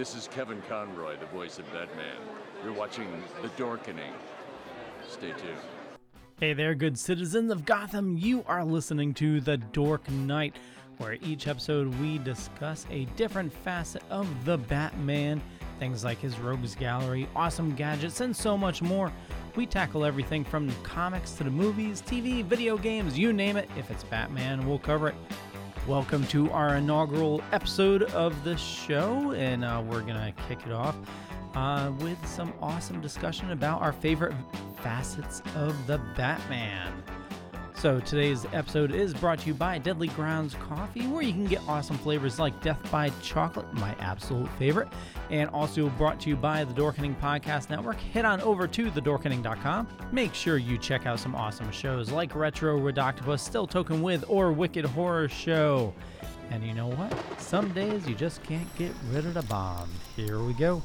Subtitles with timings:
[0.00, 2.16] This is Kevin Conroy, the voice of Batman.
[2.64, 4.14] You're watching The Dorkening.
[5.06, 5.60] Stay tuned.
[6.40, 8.16] Hey there, good citizens of Gotham.
[8.16, 10.56] You are listening to The Dork Knight,
[10.96, 15.42] where each episode we discuss a different facet of the Batman.
[15.78, 19.12] Things like his rogues gallery, awesome gadgets, and so much more.
[19.54, 23.68] We tackle everything from the comics to the movies, TV, video games, you name it.
[23.76, 25.14] If it's Batman, we'll cover it.
[25.88, 30.94] Welcome to our inaugural episode of the show, and uh, we're gonna kick it off
[31.54, 34.34] uh, with some awesome discussion about our favorite
[34.82, 37.02] facets of the Batman.
[37.80, 41.62] So, today's episode is brought to you by Deadly Grounds Coffee, where you can get
[41.66, 44.88] awesome flavors like Death by Chocolate, my absolute favorite,
[45.30, 47.96] and also brought to you by the Dorkening Podcast Network.
[47.96, 49.88] Head on over to thedorkening.com.
[50.12, 54.52] Make sure you check out some awesome shows like Retro Redoctopus, Still Token With, or
[54.52, 55.94] Wicked Horror Show.
[56.50, 57.40] And you know what?
[57.40, 59.88] Some days you just can't get rid of the bomb.
[60.16, 60.82] Here we go.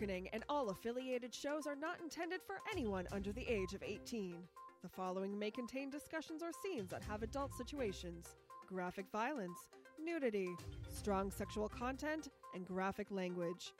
[0.00, 3.82] The Dorkening and all affiliated shows are not intended for anyone under the age of
[3.82, 4.36] 18.
[4.82, 9.58] The following may contain discussions or scenes that have adult situations, graphic violence,
[10.02, 10.48] nudity,
[10.88, 13.72] strong sexual content, and graphic language.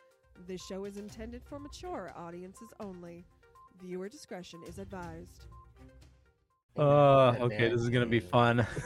[0.47, 3.25] This show is intended for mature audiences only.
[3.83, 5.47] Viewer discretion is advised.
[6.77, 8.67] Uh, okay, this is gonna be fun.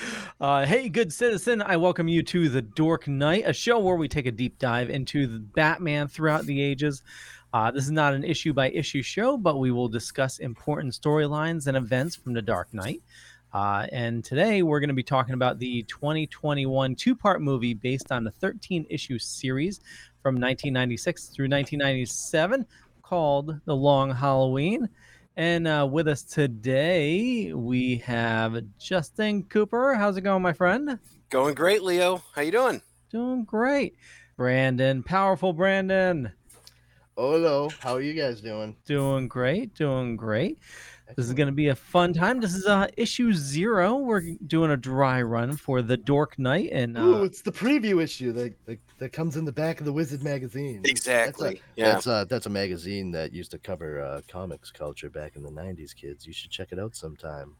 [0.40, 4.08] uh, hey, good citizen, I welcome you to the Dork Knight, a show where we
[4.08, 7.02] take a deep dive into the Batman throughout the ages.
[7.54, 11.66] Uh, this is not an issue by issue show, but we will discuss important storylines
[11.66, 13.02] and events from the Dark Knight.
[13.52, 18.10] Uh, and today we're going to be talking about the 2021 two part movie based
[18.10, 19.80] on the 13 issue series
[20.22, 22.66] from 1996 through 1997
[23.02, 24.88] called The Long Halloween.
[25.36, 29.94] And uh, with us today, we have Justin Cooper.
[29.94, 30.98] How's it going, my friend?
[31.30, 32.22] Going great, Leo.
[32.34, 32.82] How you doing?
[33.10, 33.96] Doing great.
[34.36, 36.32] Brandon, powerful Brandon.
[37.16, 38.76] Hello, how are you guys doing?
[38.84, 39.74] Doing great.
[39.74, 40.58] Doing great.
[41.16, 42.40] This is going to be a fun time.
[42.40, 43.96] This is uh, issue zero.
[43.96, 48.02] We're doing a dry run for the Dork Knight, and uh, Ooh, it's the preview
[48.02, 50.82] issue that, that that comes in the back of the Wizard magazine.
[50.84, 51.48] Exactly.
[51.48, 51.92] That's a, yeah.
[51.92, 55.50] that's a that's a magazine that used to cover uh, comics culture back in the
[55.50, 55.94] '90s.
[55.94, 57.54] Kids, you should check it out sometime.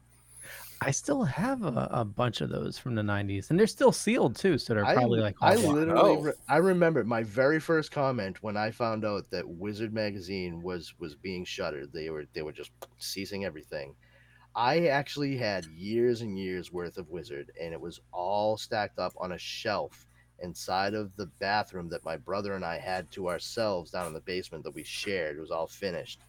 [0.85, 4.35] I still have a, a bunch of those from the '90s, and they're still sealed
[4.35, 4.57] too.
[4.57, 6.21] So they're I- probably like I all literally Oh.
[6.21, 10.93] re- I remember my very first comment when I found out that Wizard magazine was
[10.99, 11.91] was being shuttered.
[11.93, 13.95] They were they were just ceasing everything.
[14.55, 19.13] I actually had years and years worth of Wizard, and it was all stacked up
[19.17, 20.05] on a shelf
[20.39, 24.19] inside of the bathroom that my brother and I had to ourselves down in the
[24.21, 25.37] basement that we shared.
[25.37, 26.19] It was all finished.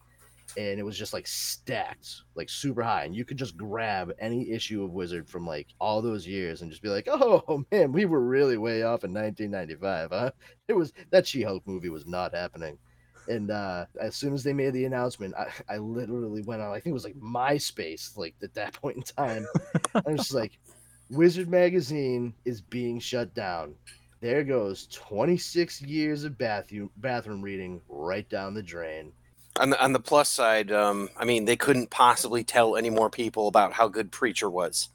[0.57, 3.05] And it was just like stacked, like super high.
[3.05, 6.71] And you could just grab any issue of Wizard from like all those years and
[6.71, 10.31] just be like, oh man, we were really way off in 1995, huh?
[10.69, 12.79] It was that She Hulk movie was not happening.
[13.29, 16.75] And uh, as soon as they made the announcement, I, I literally went on, I
[16.75, 19.47] think it was like MySpace, like at that point in time.
[19.95, 20.59] I was just like,
[21.11, 23.75] Wizard Magazine is being shut down.
[24.21, 29.13] There goes 26 years of bathroom bathroom reading right down the drain.
[29.61, 33.09] On the on the plus side, um, I mean, they couldn't possibly tell any more
[33.09, 34.89] people about how good Preacher was,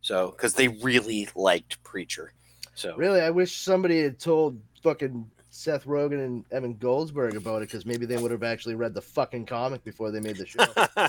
[0.00, 2.32] so because they really liked Preacher.
[2.74, 7.68] So Really, I wish somebody had told fucking Seth Rogen and Evan Goldberg about it
[7.68, 11.08] because maybe they would have actually read the fucking comic before they made the show.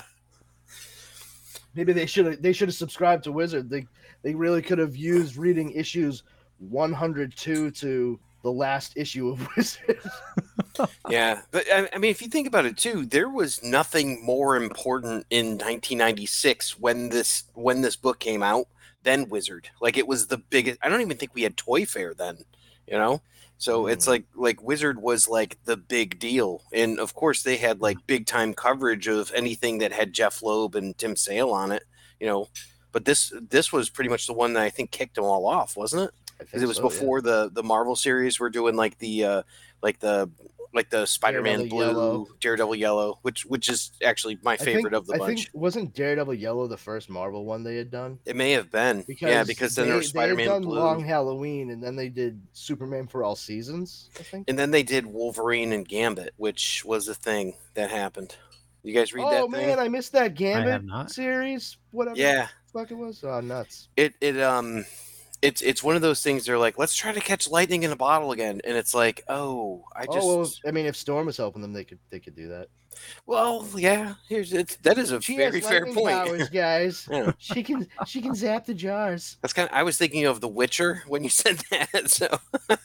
[1.74, 3.68] maybe they should have they should have subscribed to Wizard.
[3.68, 3.86] They
[4.22, 6.22] they really could have used reading issues
[6.58, 10.00] 102 to the last issue of Wizard.
[11.08, 14.56] Yeah, but I, I mean, if you think about it too, there was nothing more
[14.56, 18.66] important in 1996 when this when this book came out
[19.02, 19.70] than Wizard.
[19.80, 20.78] Like it was the biggest.
[20.82, 22.38] I don't even think we had Toy Fair then.
[22.86, 23.22] You know.
[23.60, 24.08] So it's Mm.
[24.08, 28.26] like like Wizard was like the big deal, and of course they had like big
[28.26, 31.82] time coverage of anything that had Jeff Loeb and Tim Sale on it,
[32.20, 32.48] you know.
[32.92, 35.76] But this this was pretty much the one that I think kicked them all off,
[35.76, 36.10] wasn't it?
[36.38, 37.00] Because it was so, yeah.
[37.00, 39.42] before the the Marvel series were doing like the uh
[39.82, 40.30] like the
[40.74, 42.26] like the Spider-Man Daredevil blue, yellow.
[42.40, 45.44] Daredevil yellow, which which is actually my favorite think, of the I bunch.
[45.44, 48.18] think wasn't Daredevil Yellow the first Marvel one they had done?
[48.26, 50.62] It may have been, Because yeah, because then they, there was they had Spider-Man done
[50.62, 54.10] blue, Long Halloween, and then they did Superman for all seasons.
[54.18, 54.48] I think.
[54.48, 58.36] and then they did Wolverine and Gambit, which was a thing that happened.
[58.82, 59.78] You guys read oh that Oh man, thing?
[59.78, 61.10] I missed that have Gambit not.
[61.10, 61.76] series.
[61.90, 62.16] Whatever.
[62.18, 63.24] Yeah, the fuck it was.
[63.24, 63.88] Oh nuts.
[63.96, 64.84] it it um
[65.42, 67.96] it's it's one of those things they're like let's try to catch lightning in a
[67.96, 71.36] bottle again and it's like oh i just oh well, I mean, if Storm was
[71.36, 72.66] helping them, they could they could do that.
[73.26, 77.06] well yeah here's it's that is a She very fair point powers, guys.
[77.10, 77.30] Yeah.
[77.38, 79.36] She can she can zap the jars.
[79.40, 82.26] that's kind of i was thinking of the witcher when you said that so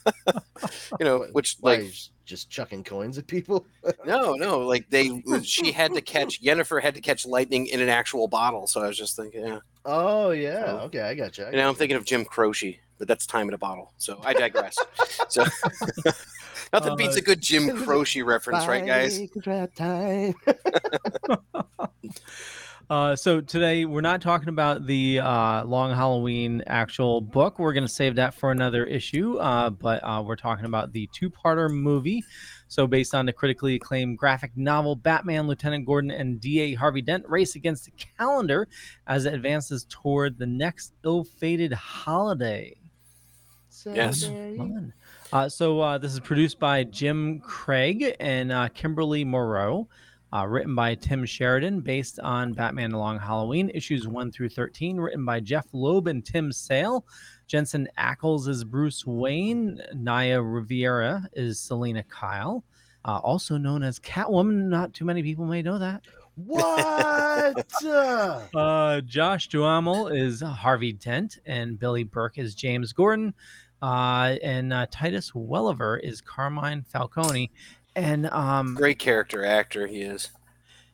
[1.00, 3.66] you know which Why, like just- just chucking coins at people.
[4.06, 7.90] no no like they she had to catch Jennifer had to catch lightning in an
[7.90, 10.66] actual bottle so i was just thinking yeah Oh yeah.
[10.66, 11.46] So- Okay, I got you.
[11.46, 14.34] and now i'm thinking of jim croce but that's time in a bottle so i
[14.34, 14.78] digress
[15.30, 15.44] so
[16.74, 19.20] nothing beats Uh, a good jim croce reference right guys
[19.76, 20.34] Time.
[22.90, 27.58] Uh, so today we're not talking about the uh, Long Halloween actual book.
[27.58, 29.38] We're going to save that for another issue.
[29.38, 32.24] Uh, but uh, we're talking about the two-parter movie.
[32.74, 36.74] So based on the critically acclaimed graphic novel, Batman, Lieutenant Gordon, and D.A.
[36.74, 38.68] Harvey Dent race against the calendar
[39.06, 42.76] as it advances toward the next ill-fated holiday.
[43.86, 44.28] Yes.
[45.32, 49.88] Uh, so uh, this is produced by Jim Craig and uh, Kimberly Moreau.
[50.36, 55.24] Uh, written by Tim Sheridan, based on Batman Along Halloween, issues 1 through 13, written
[55.26, 57.06] by Jeff Loeb and Tim Sale.
[57.54, 59.80] Jensen Ackles is Bruce Wayne.
[59.94, 62.64] Naya Rivera is Selina Kyle,
[63.06, 64.70] uh, also known as Catwoman.
[64.70, 66.02] Not too many people may know that.
[66.34, 67.72] What?
[67.86, 73.36] Uh, Uh, Josh Duhamel is Harvey Dent, and Billy Burke is James Gordon,
[73.84, 77.52] uh, and uh, Titus Welliver is Carmine Falcone.
[77.96, 80.32] And um, great character actor he is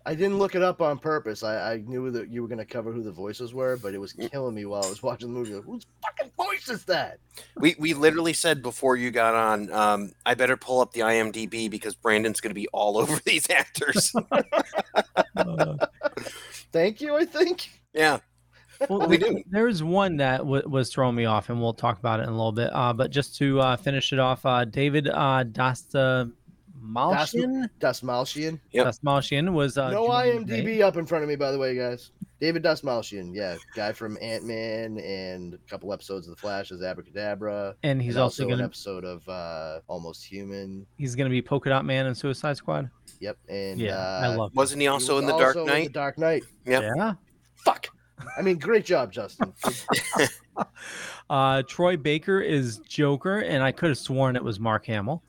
[0.06, 1.44] I didn't look it up on purpose.
[1.44, 4.14] I, I knew that you were gonna cover who the voices were, but it was
[4.14, 5.54] killing me while I was watching the movie.
[5.54, 7.20] Like, Whose fucking voice is that?
[7.58, 11.70] We we literally said before you got on, um, I better pull up the IMDb
[11.70, 14.14] because Brandon's going to be all over these actors.
[15.36, 15.76] uh,
[16.72, 17.16] Thank you.
[17.16, 17.70] I think.
[17.94, 18.20] yeah,
[18.90, 19.44] well, we there- do.
[19.50, 22.34] There's one that w- was throwing me off, and we'll talk about it in a
[22.34, 22.70] little bit.
[22.74, 26.32] Uh, but just to uh, finish it off, uh, David uh, Dasta
[26.84, 28.60] Malshin, Dastmalchian.
[28.72, 28.88] Yep.
[29.06, 30.82] Malshin was uh, no IMDb Day.
[30.82, 32.12] up in front of me, by the way, guys.
[32.40, 36.82] David Dastmalchian, yeah, guy from Ant Man and a couple episodes of The Flash as
[36.82, 37.76] Abracadabra.
[37.84, 40.86] and he's and also, an gonna episode of uh, Almost Human.
[40.98, 42.90] he's gonna be Polka Dot Man in Suicide Squad.
[43.20, 44.56] Yep, and Yeah, uh, I love.
[44.56, 45.88] wasn't he he also was in the Dark also Knight?
[45.88, 46.44] The Dark Knight.
[46.66, 46.84] Yep.
[46.96, 47.14] Yeah.
[47.58, 47.90] Fuck.
[48.38, 49.54] I mean, great job, Justin.
[51.30, 55.24] Uh, Troy Baker is Joker, and I could have sworn it was Mark Hamill.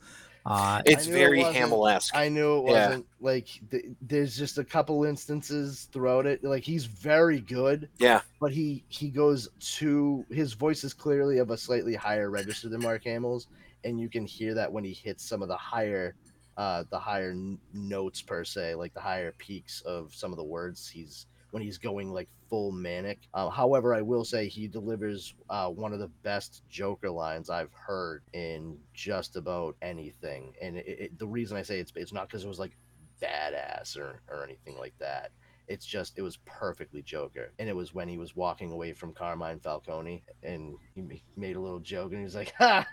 [0.45, 1.55] Uh, It's it very wasn't.
[1.57, 2.15] Hamill-esque.
[2.15, 6.43] I knew it wasn't like th- there's just a couple instances throughout it.
[6.43, 11.51] Like he's very good, Yeah, but he he goes to his voice is clearly of
[11.51, 13.47] a slightly higher register than Mark Hamill's,
[13.83, 16.15] and you can hear that when he hits some of the higher
[16.57, 20.43] uh the higher n- notes per se, like the higher peaks of some of the
[20.43, 23.19] words he's when he's going like full manic.
[23.33, 27.73] Uh, however, I will say he delivers uh, one of the best Joker lines I've
[27.73, 30.53] heard in just about anything.
[30.61, 32.75] And it, it, the reason I say it's it's not because it was like
[33.21, 35.31] badass or or anything like that.
[35.67, 39.13] It's just it was perfectly Joker, and it was when he was walking away from
[39.13, 42.85] Carmine Falcone, and he made a little joke, and he was like, "Ha."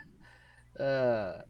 [0.79, 1.43] Uh,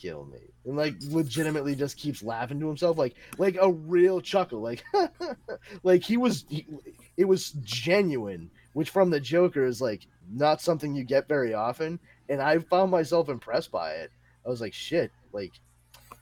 [0.00, 4.60] kill me, and like legitimately just keeps laughing to himself, like like a real chuckle,
[4.60, 4.84] like
[5.82, 6.66] like he was, he,
[7.16, 11.98] it was genuine, which from the Joker is like not something you get very often,
[12.28, 14.12] and I found myself impressed by it.
[14.44, 15.52] I was like, shit, like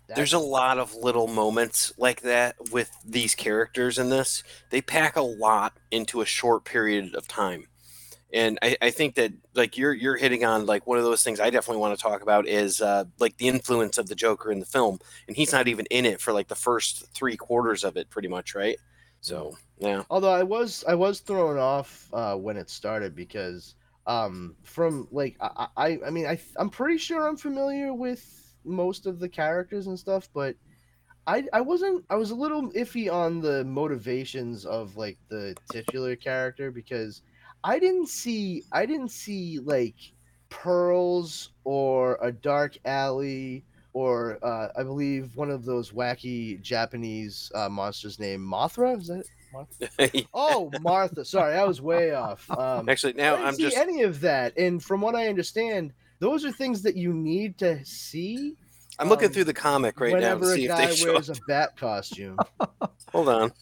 [0.09, 4.43] there's a lot of little moments like that with these characters in this.
[4.71, 7.67] They pack a lot into a short period of time.
[8.35, 11.39] And I, I think that like you're you're hitting on like one of those things
[11.39, 14.59] I definitely want to talk about is uh, like the influence of the Joker in
[14.59, 14.99] the film,
[15.29, 18.27] and he's not even in it for like the first three quarters of it, pretty
[18.29, 18.77] much, right?
[19.21, 23.77] So yeah, Although I was I was thrown off uh, when it started because
[24.07, 29.07] um from like I I, I mean I I'm pretty sure I'm familiar with most
[29.07, 30.57] of the characters and stuff, but
[31.27, 36.17] I I wasn't I was a little iffy on the motivations of like the titular
[36.17, 37.23] character because
[37.65, 39.97] I didn't see I didn't see like
[40.51, 47.69] pearls or a dark alley or uh, I believe one of those wacky Japanese uh,
[47.69, 48.99] monsters named Mothra.
[49.01, 49.27] Is that it?
[49.55, 50.27] Mothra?
[50.35, 51.25] Oh, Martha.
[51.25, 52.51] Sorry, I was way off.
[52.51, 55.29] Um, actually I now didn't I'm see just any of that, and from what I
[55.29, 58.57] understand, those are things that you need to see
[58.99, 60.97] I'm looking Um, through the comic right now to Whenever see a if guy they
[60.97, 61.13] show.
[61.15, 62.37] wears a bat costume,
[63.13, 63.53] Hold on.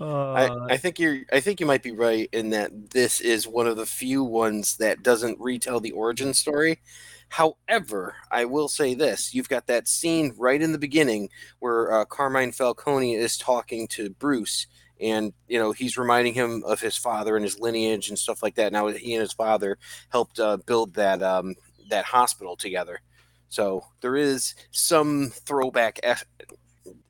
[0.00, 0.32] Uh,
[0.68, 3.66] I, I think you're I think you might be right in that this is one
[3.66, 6.80] of the few ones that doesn't retell the origin story.
[7.28, 12.04] However, I will say this: you've got that scene right in the beginning where uh,
[12.04, 14.66] Carmine Falcone is talking to Bruce,
[15.00, 18.54] and you know he's reminding him of his father and his lineage and stuff like
[18.56, 18.72] that.
[18.72, 19.78] Now he and his father
[20.10, 21.54] helped uh, build that um,
[21.88, 23.00] that hospital together,
[23.48, 26.24] so there is some throwback as-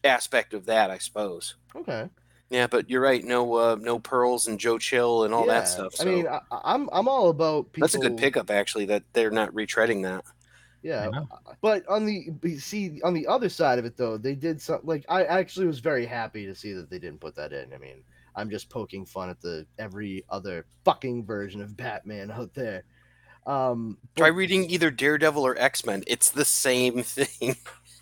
[0.05, 1.57] aspect of that, I suppose.
[1.75, 2.09] okay.
[2.51, 3.25] Yeah, but you're right.
[3.25, 5.95] No, uh, no pearls and Joe Chill and all Yeah, that stuff.
[5.95, 7.87] So I mean, I, I'm I'm all about people.
[7.89, 8.87] that's a good pickup, actually.
[8.87, 10.25] That they're not retreading that.
[10.83, 11.11] Yeah,
[11.63, 14.87] but on the but see on the other side of it though, they did something
[14.87, 17.73] like I actually was very happy to see that they didn't put that in.
[17.75, 18.05] I mean,
[18.37, 22.85] I'm just poking fun at the every other fucking version of Batman out there.
[23.47, 26.05] Um, Try but- reading either Daredevil or X Men.
[26.07, 27.57] It's the same thing.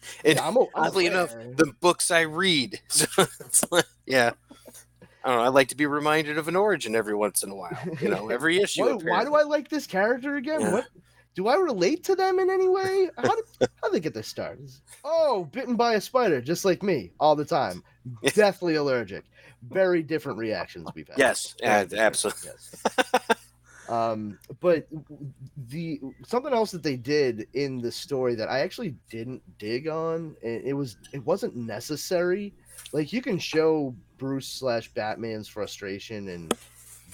[0.25, 2.80] And yeah, I'm, o- I'm oddly enough, the books I read.
[2.88, 4.32] So like, yeah.
[5.25, 5.44] I don't know.
[5.44, 7.78] I like to be reminded of an origin every once in a while.
[8.00, 8.82] You know, every issue.
[8.84, 9.34] Why, why do.
[9.34, 10.61] I like this character again?
[10.61, 10.73] Yeah.
[10.73, 10.87] What
[11.34, 13.08] do I relate to them in any way?
[13.16, 14.61] How did how they get their start?
[15.02, 17.82] Oh, bitten by a spider, just like me, all the time.
[18.34, 19.25] Deathly allergic.
[19.70, 21.16] Very different reactions we've had.
[21.18, 22.50] Yes, yeah, absolutely.
[22.50, 23.34] Yes.
[23.88, 24.87] Um, but
[25.69, 30.37] the something else that they did in the story that I actually didn't dig on,
[30.43, 32.55] and it was it wasn't necessary.
[32.93, 36.57] Like you can show Bruce slash Batman's frustration and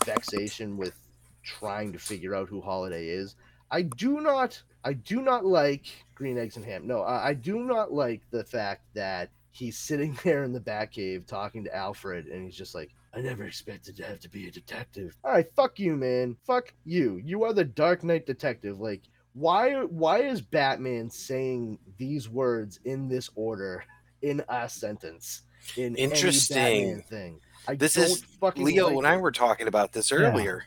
[0.04, 0.94] vexation with
[1.42, 3.34] trying to figure out who Holiday is.
[3.70, 6.86] I do not I do not like green eggs and ham.
[6.86, 11.26] No, I, I do not like the fact that he's sitting there in the Batcave
[11.26, 14.50] talking to Alfred and he's just like, I never expected to have to be a
[14.50, 15.16] detective.
[15.24, 16.36] All right, fuck you, man.
[16.46, 17.20] Fuck you.
[17.24, 18.78] You are the Dark Knight detective.
[18.80, 19.02] Like,
[19.32, 23.84] why why is Batman saying these words in this order
[24.22, 25.42] in a sentence?
[25.76, 27.02] In Interesting.
[27.02, 27.40] Thing.
[27.68, 30.18] I This is fucking Leo like and I were talking about this Yeah.
[30.18, 30.64] earlier.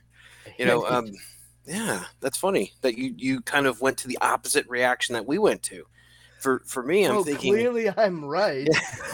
[0.59, 1.11] You know, um,
[1.65, 5.37] yeah, that's funny that you you kind of went to the opposite reaction that we
[5.37, 5.85] went to.
[6.43, 7.53] For for me, I'm well, thinking.
[7.53, 8.67] clearly I'm right.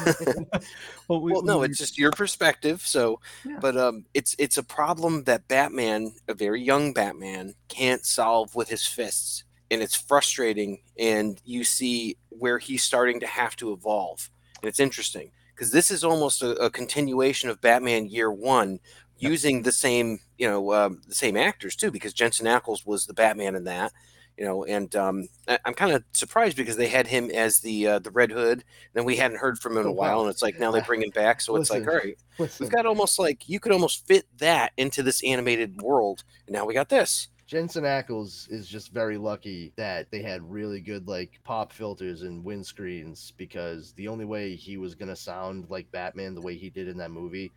[1.08, 2.82] well, we, well, no, we- it's just your perspective.
[2.86, 3.60] So, Yeah.
[3.62, 8.68] but um, it's it's a problem that Batman, a very young Batman, can't solve with
[8.68, 10.82] his fists, and it's frustrating.
[10.98, 14.30] And you see where he's starting to have to evolve,
[14.62, 18.80] and it's interesting because this is almost a, a continuation of Batman Year One,
[19.20, 23.14] using the same you know um, the same actors too, because Jensen Ackles was the
[23.14, 23.92] Batman in that.
[24.40, 27.86] You know, and um, I- I'm kind of surprised because they had him as the
[27.88, 28.64] uh, the Red Hood,
[28.96, 30.80] and we hadn't heard from him in a Oh, while, and it's like now they
[30.80, 33.74] bring him back, so it's like, all right, Listen, we've got almost like you could
[33.74, 37.28] almost fit that into this animated world, and now we got this.
[37.48, 42.46] Jensen Ackles is just very lucky that they had really good like pop filters and
[42.46, 46.88] windscreens because the only way he was gonna sound like Batman the way he did
[46.88, 47.52] in that movie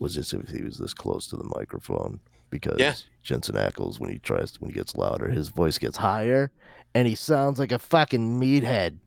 [0.00, 2.18] was just if he was this close to the microphone.
[2.50, 2.94] Because Yeah.
[3.22, 6.50] Jensen Ackles, when he tries when he gets louder, his voice gets higher
[6.94, 8.98] and he sounds like a fucking meathead.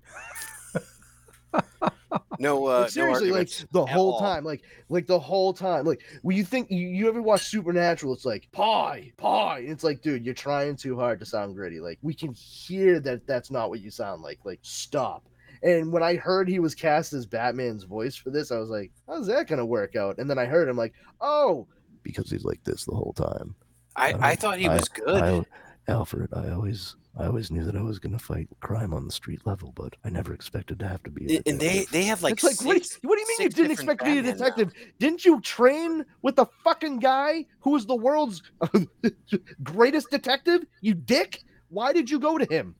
[2.39, 4.19] No, uh, Like, seriously, no like the whole all.
[4.19, 8.13] time, like like the whole time, like when you think you, you ever watch Supernatural,
[8.13, 9.59] it's like pie, pie.
[9.59, 11.79] And it's like, dude, you're trying too hard to sound gritty.
[11.79, 14.39] Like we can hear that that's not what you sound like.
[14.43, 15.23] Like stop.
[15.63, 18.91] And when I heard he was cast as Batman's voice for this, I was like,
[19.07, 20.17] how's that gonna work out?
[20.17, 21.67] And then I heard him like, oh,
[22.03, 23.55] because he's like this the whole time.
[23.95, 25.45] I, I thought he was good.
[25.87, 29.45] Alfred, I always, I always knew that I was gonna fight crime on the street
[29.45, 31.37] level, but I never expected to have to be.
[31.37, 33.37] And- and they they have like it's like, what, do you- what do you mean
[33.41, 34.55] you didn't expect me to be a Batman now.
[34.55, 34.73] detective?
[34.99, 38.43] Didn't you train with the fucking guy who was the world's
[39.63, 40.65] greatest detective?
[40.81, 41.43] You dick!
[41.69, 42.75] Why did you go to him?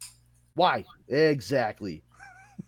[0.56, 0.86] Why?
[1.08, 2.04] Exactly.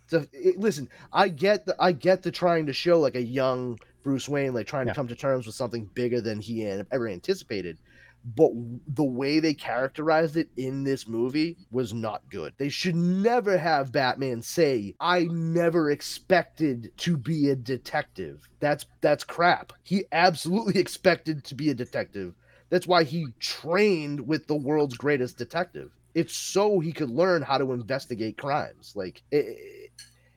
[0.07, 3.79] So, it- listen, I get the I get the trying to show like a young
[4.03, 4.93] Bruce Wayne, like trying Yeah.
[4.93, 7.77] to come to terms with something bigger than he ever anticipated.
[8.25, 8.51] But
[8.88, 12.53] the way they characterized it in this movie was not good.
[12.57, 19.25] They should never have Batman say, "I never expected to be a detective." That's that's
[19.25, 19.74] crap.
[19.83, 22.33] He absolutely expected to be a detective.
[22.69, 25.91] That's why he trained with the world's greatest detective.
[26.15, 28.93] It's so he could learn how to investigate crimes.
[28.95, 29.82] Like it,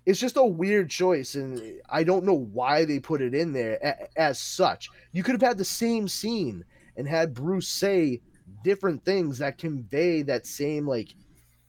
[0.06, 1.60] it's just a weird choice, and
[1.90, 4.88] I don't know why they put it in there a- as such.
[5.12, 6.64] You could have had the same scene
[6.96, 8.20] and had Bruce say
[8.62, 11.14] different things that convey that same like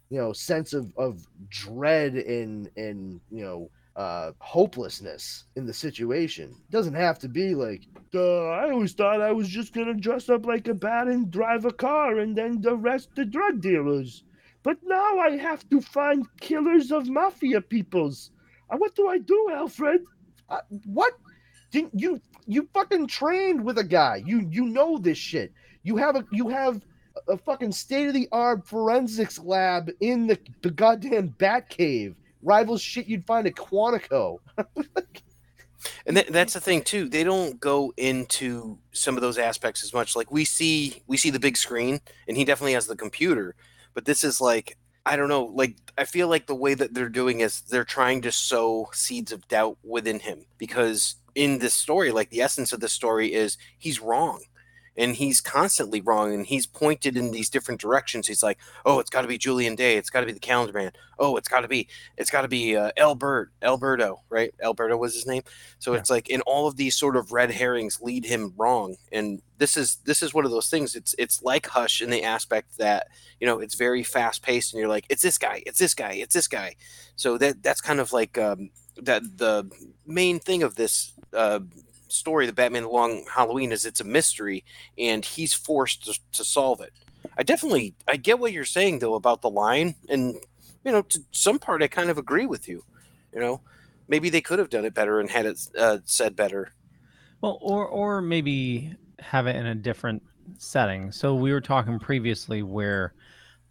[0.09, 6.49] you know sense of of dread and and you know uh hopelessness in the situation
[6.51, 10.45] it doesn't have to be like i always thought i was just gonna dress up
[10.45, 14.23] like a bat and drive a car and then arrest the drug dealers
[14.63, 18.31] but now I have to find killers of mafia peoples.
[18.69, 20.01] Uh, what do I do, Alfred?
[20.49, 21.13] Uh, what?
[21.71, 24.23] Didn't you you fucking trained with a guy?
[24.25, 25.51] You you know this shit.
[25.83, 26.81] You have a you have
[27.27, 32.15] a fucking state of the art forensics lab in the the goddamn Bat Cave.
[32.41, 34.39] Rivals shit you'd find at Quantico.
[36.05, 37.07] And th- that's the thing too.
[37.07, 40.15] They don't go into some of those aspects as much.
[40.15, 43.55] Like we see, we see the big screen, and he definitely has the computer.
[43.97, 44.77] But this is like,
[45.07, 45.45] I don't know.
[45.45, 49.31] Like I feel like the way that they're doing is they're trying to sow seeds
[49.31, 53.57] of doubt within him because in this story, like the essence of the story is
[53.79, 54.43] he's wrong.
[54.97, 58.27] And he's constantly wrong, and he's pointed in these different directions.
[58.27, 59.95] He's like, "Oh, it's got to be Julian Day.
[59.97, 60.91] It's got to be the Calendar Man.
[61.19, 61.87] Oh, it's got to be,
[62.17, 64.53] it's got to be uh, Albert, Alberto, right?
[64.61, 65.43] Alberto was his name.
[65.79, 65.99] So Yeah.
[65.99, 68.95] it's like, in all of these sort of red herrings lead him wrong.
[69.11, 70.95] And this is this is one of those things.
[70.95, 73.07] It's it's like Hush in the aspect that
[73.39, 76.13] you know it's very fast paced, and you're like, it's this guy, it's this guy,
[76.13, 76.75] it's this guy.
[77.15, 78.69] So that that's kind of like um,
[79.01, 79.69] that the
[80.05, 81.59] main thing of this uh,
[82.09, 84.63] story, the Batman Long Halloween, is it's a mystery,
[84.97, 86.93] and he's forced to, to solve it.
[87.37, 90.35] I definitely I get what you're saying though about the line, and
[90.83, 92.83] you know to some part I kind of agree with you.
[93.33, 93.61] You know,
[94.07, 96.73] maybe they could have done it better and had it uh, said better.
[97.41, 100.23] Well, or or maybe have it in a different
[100.57, 101.11] setting.
[101.11, 103.13] So we were talking previously where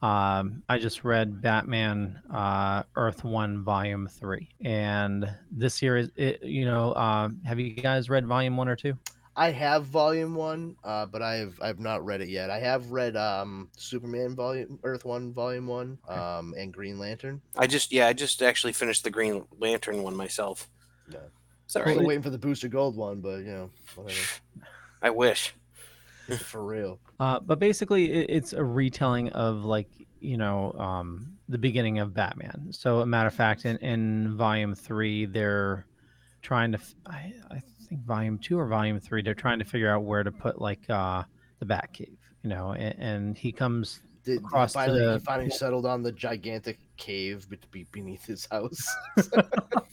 [0.03, 6.43] um, I just read Batman uh, Earth One Volume Three, and this year is it.
[6.43, 8.97] You know, uh, have you guys read Volume One or Two?
[9.39, 12.49] I have volume one, uh, but I've I've not read it yet.
[12.51, 17.43] I have read um Superman volume Earth one volume one, um, and Green Lantern.
[17.57, 20.69] I just yeah I just actually finished the Green Lantern one myself.
[21.11, 21.19] Yeah.
[21.67, 24.21] Is that I'm waiting for the Booster Gold one, but you know, whatever.
[25.03, 25.55] I wish.
[26.39, 26.99] for real.
[27.21, 29.89] Uh, but basically, it, it's a retelling of like
[30.21, 32.69] you know um, the beginning of Batman.
[32.71, 35.87] So, a matter of fact, in, in Volume Three, they're
[36.43, 36.79] trying to.
[36.79, 40.23] f- I, I think Volume Two or Volume Three, they're trying to figure out where
[40.23, 41.23] to put like uh,
[41.61, 42.17] the Batcave.
[42.43, 44.01] You know, and, and he comes.
[44.25, 48.85] Did, Across finally, he finally settled on the gigantic cave be- be- beneath his house.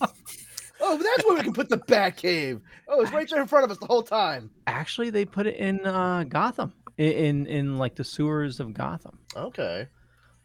[0.84, 2.62] oh, that's where we can put the Bat Cave.
[2.88, 4.52] Oh, it's right there in front of us the whole time.
[4.68, 9.18] Actually, they put it in uh, Gotham, in, in in like the sewers of Gotham.
[9.36, 9.88] Okay.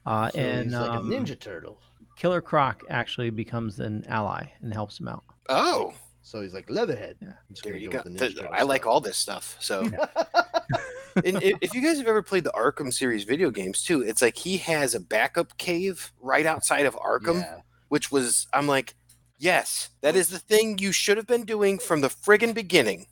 [0.06, 1.80] Uh, So and he's like um, a Ninja Turtle.
[2.16, 5.22] Killer Croc actually becomes an ally and helps him out.
[5.50, 7.16] Oh, So he's like Leatherhead.
[7.20, 7.28] Yeah.
[7.28, 8.04] I'm there you go go.
[8.04, 9.56] the Ninja Turtle I like all this stuff.
[9.60, 9.82] So.
[11.24, 14.36] and if you guys have ever played the Arkham series video games too, it's like
[14.36, 17.60] he has a backup cave right outside of Arkham, Yeah.
[17.88, 18.94] which was I'm like,
[19.38, 23.06] yes, that is the thing you should have been doing from the friggin' beginning.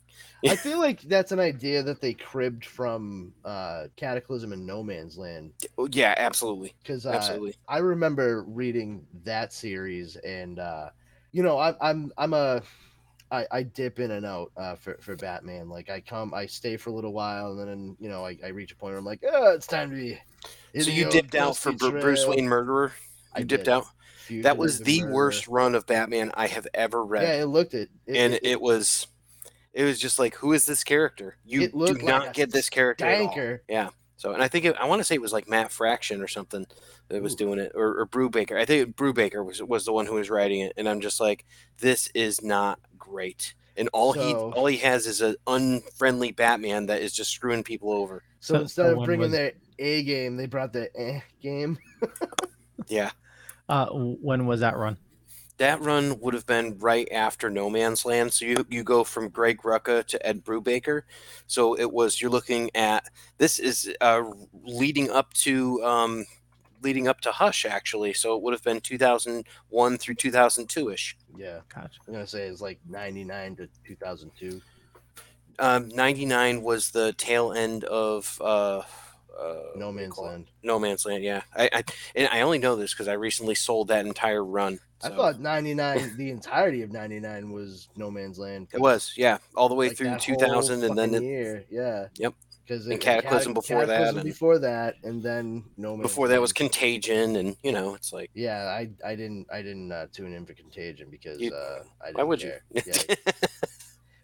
[0.45, 5.17] I feel like that's an idea that they cribbed from uh, Cataclysm and No Man's
[5.17, 7.55] Land Oh, yeah, absolutely, because uh, absolutely.
[7.67, 10.89] I remember reading that series, and uh,
[11.31, 12.61] you know, I'm I'm I'm a
[13.31, 15.69] I, I dip in and out uh, for for Batman.
[15.69, 18.49] Like I come, I stay for a little while, and then you know, I, I
[18.49, 20.19] reach a point where I'm like, oh, it's time to be.
[20.79, 22.25] So you dipped out for Bruce.
[22.27, 22.93] Wayne Murderer.
[23.33, 23.71] I You dipped did.
[23.71, 23.87] out.
[24.27, 25.13] Fugitive That was the Murderer.
[25.15, 28.41] worst run of Batman I have ever read, Yeah, it looked it, it and it,
[28.43, 29.07] it, was,
[29.73, 31.37] it was just like, who is this character?
[31.45, 33.33] You do like not get this character at all.
[33.35, 33.89] Danker.
[34.19, 36.27] So, and I think it, I want to say it was like Matt Fraction or
[36.27, 36.65] something
[37.09, 37.37] that was Ooh.
[37.37, 38.57] doing it, or, or Brew Brubaker.
[38.59, 41.45] I think Brubaker was was the one who was writing it, and I'm just like,
[41.77, 43.53] this is not great.
[43.77, 47.91] And all he all he has is an unfriendly Batman that is just screwing people
[47.91, 48.23] over.
[48.39, 51.77] So, So- instead of bringing was- their A game, they brought the eh game.
[52.87, 53.11] Yeah,
[53.69, 54.97] Uh, when was that run?
[55.57, 58.31] that run would have been right after No Man's Land.
[58.33, 61.01] So you you go from Greg Rucka to Ed Brubaker.
[61.47, 64.23] So it was you're looking at this is uh,
[64.63, 66.25] leading up to um,
[66.83, 68.13] leading up to Hush actually.
[68.13, 71.17] So it would have been 2001 through 2002 ish.
[71.35, 71.99] Yeah, Gotcha.
[72.07, 74.61] I'm gonna say it's like '99 to 2002.
[75.59, 78.83] Um, 99 was the tail end of uh,
[79.39, 80.17] uh, No Man's?
[80.17, 80.47] Land.
[80.63, 81.41] No Man's Land, yeah.
[81.55, 81.83] I, I
[82.15, 84.79] and I only know this because I recently sold that entire run.
[85.03, 88.67] I so- thought '99, the entirety of '99 was No Man's Land.
[88.73, 92.07] it was, yeah, all the way like through 2000, and then it, year, yeah.
[92.17, 92.33] Yep.
[92.65, 96.51] Because And Cataclysm before that, and- before that, and then No Man's before that was
[96.51, 100.45] Contagion, and you know, it's like, Yeah, I I didn't I didn't uh, tune in
[100.45, 102.63] for Contagion because You- uh, I didn't why would care.
[102.73, 102.81] you?
[103.07, 103.15] Yeah.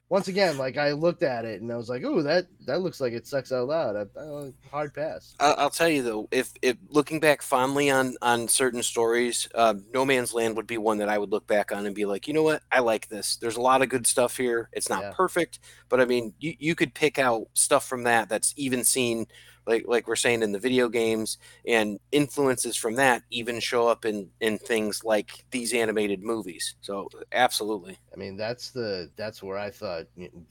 [0.10, 3.02] Once again, like I looked at it and I was like, "Ooh, that that looks
[3.02, 5.34] like it sucks out loud." I, I, hard pass.
[5.40, 10.06] I'll tell you though, if if looking back fondly on on certain stories, uh, No
[10.06, 12.34] Man's Land would be one that I would look back on and be like, you
[12.34, 13.38] know what, I like this.
[13.38, 14.70] There's a lot of good stuff here.
[14.74, 15.12] It's not Yeah.
[15.14, 19.26] perfect, but I mean, you you could pick out stuff from that that's even seen
[19.66, 24.06] like like we're saying in the video games, and influences from that even show up
[24.06, 26.76] in in things like these animated movies.
[26.82, 30.06] So absolutely, I mean, that's the that's where I thought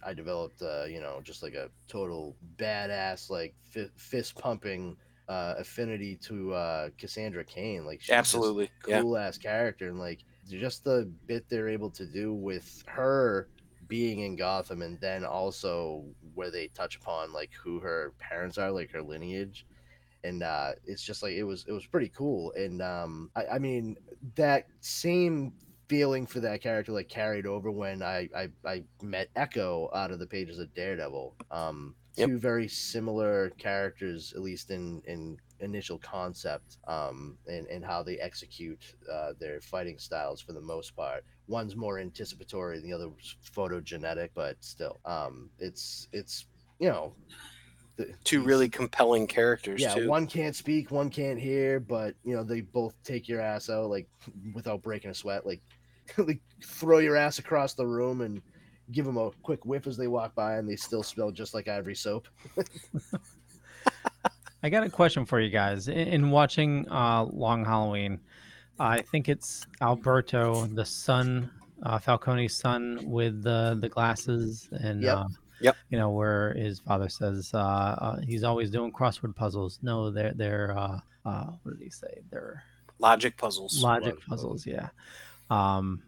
[0.04, 4.96] i developed, uh, you know, just like a total badass, like fi- fist pumping
[5.28, 7.84] uh, affinity to uh, Cassandra Cain.
[7.86, 12.32] Like, absolutely, yeah, cool ass character, and like just the bit they're able to do
[12.34, 13.48] with her
[13.92, 18.70] being in Gotham, and then also where they touch upon like who her parents are,
[18.70, 19.66] like her lineage.
[20.24, 22.52] And uh, it's just like it was, it was pretty cool.
[22.56, 23.96] And um, I, I mean,
[24.36, 25.52] that same
[25.88, 30.18] feeling for that character like carried over when I I, I met Echo out of
[30.18, 31.36] the pages of Daredevil.
[31.50, 32.30] Um, Yep.
[32.30, 38.18] two very similar characters, at least in in initial concept, um, and and how they
[38.18, 41.24] execute uh, their fighting styles for the most part.
[41.52, 46.46] One's more anticipatory, and the other's photogenetic, but still, um, it's it's
[46.78, 47.12] you know.
[47.96, 50.08] the- two really compelling characters yeah, too.
[50.08, 53.90] one can't speak, one can't hear, but you know they both take your ass out
[53.90, 54.08] like
[54.54, 55.60] without breaking a sweat, like
[56.16, 58.40] like throw your ass across the room and
[58.90, 61.68] give them a quick whiff as they walk by, and they still smell just like
[61.68, 62.28] ivory soap.
[64.62, 65.88] I got a question for you guys.
[65.88, 68.20] In, in watching uh, Long Halloween,
[68.78, 71.50] I think it's Alberto, the son,
[71.82, 75.16] uh, Falcone's son, with the the glasses, and Yep.
[75.16, 75.28] uh,
[75.60, 75.76] Yep.
[75.90, 79.78] you know where his father says uh, uh, he's always doing crossword puzzles.
[79.82, 82.18] No, they're they're uh, uh, what did he say?
[82.30, 82.62] They're
[82.98, 83.82] Logic puzzles.
[83.82, 84.66] logic Logic puzzles.
[84.66, 84.88] Yeah.
[85.50, 86.02] Um,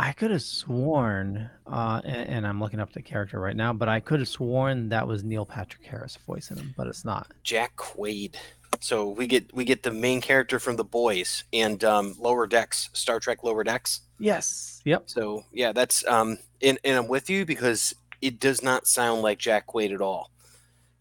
[0.00, 3.88] I could have sworn, uh, and, and I'm looking up the character right now, but
[3.88, 7.32] I could have sworn that was Neil Patrick Harris voicing him, but it's not.
[7.42, 8.36] Jack Quaid.
[8.80, 12.90] So we get we get the main character from the boys and um, Lower Decks,
[12.92, 14.00] Star Trek Lower Decks.
[14.18, 14.80] Yes.
[14.84, 15.04] Yep.
[15.06, 19.38] So yeah, that's um, and, and I'm with you because it does not sound like
[19.38, 20.30] Jack Quaid at all,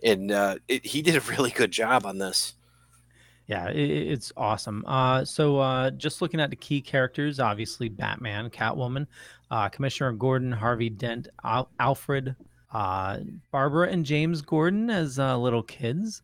[0.04, 2.54] and uh, it, he did a really good job on this.
[3.48, 4.84] Yeah, it, it's awesome.
[4.86, 9.08] Uh, so uh, just looking at the key characters, obviously Batman, Catwoman,
[9.50, 12.36] uh, Commissioner Gordon, Harvey Dent, Al- Alfred,
[12.74, 13.20] uh,
[13.52, 16.22] Barbara, and James Gordon as uh, little kids.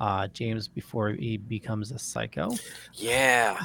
[0.00, 2.50] Uh, James before he becomes a psycho.
[2.94, 3.64] Yeah,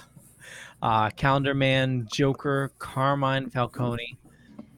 [0.82, 4.17] Uh, Calendar Man, Joker, Carmine Falcone.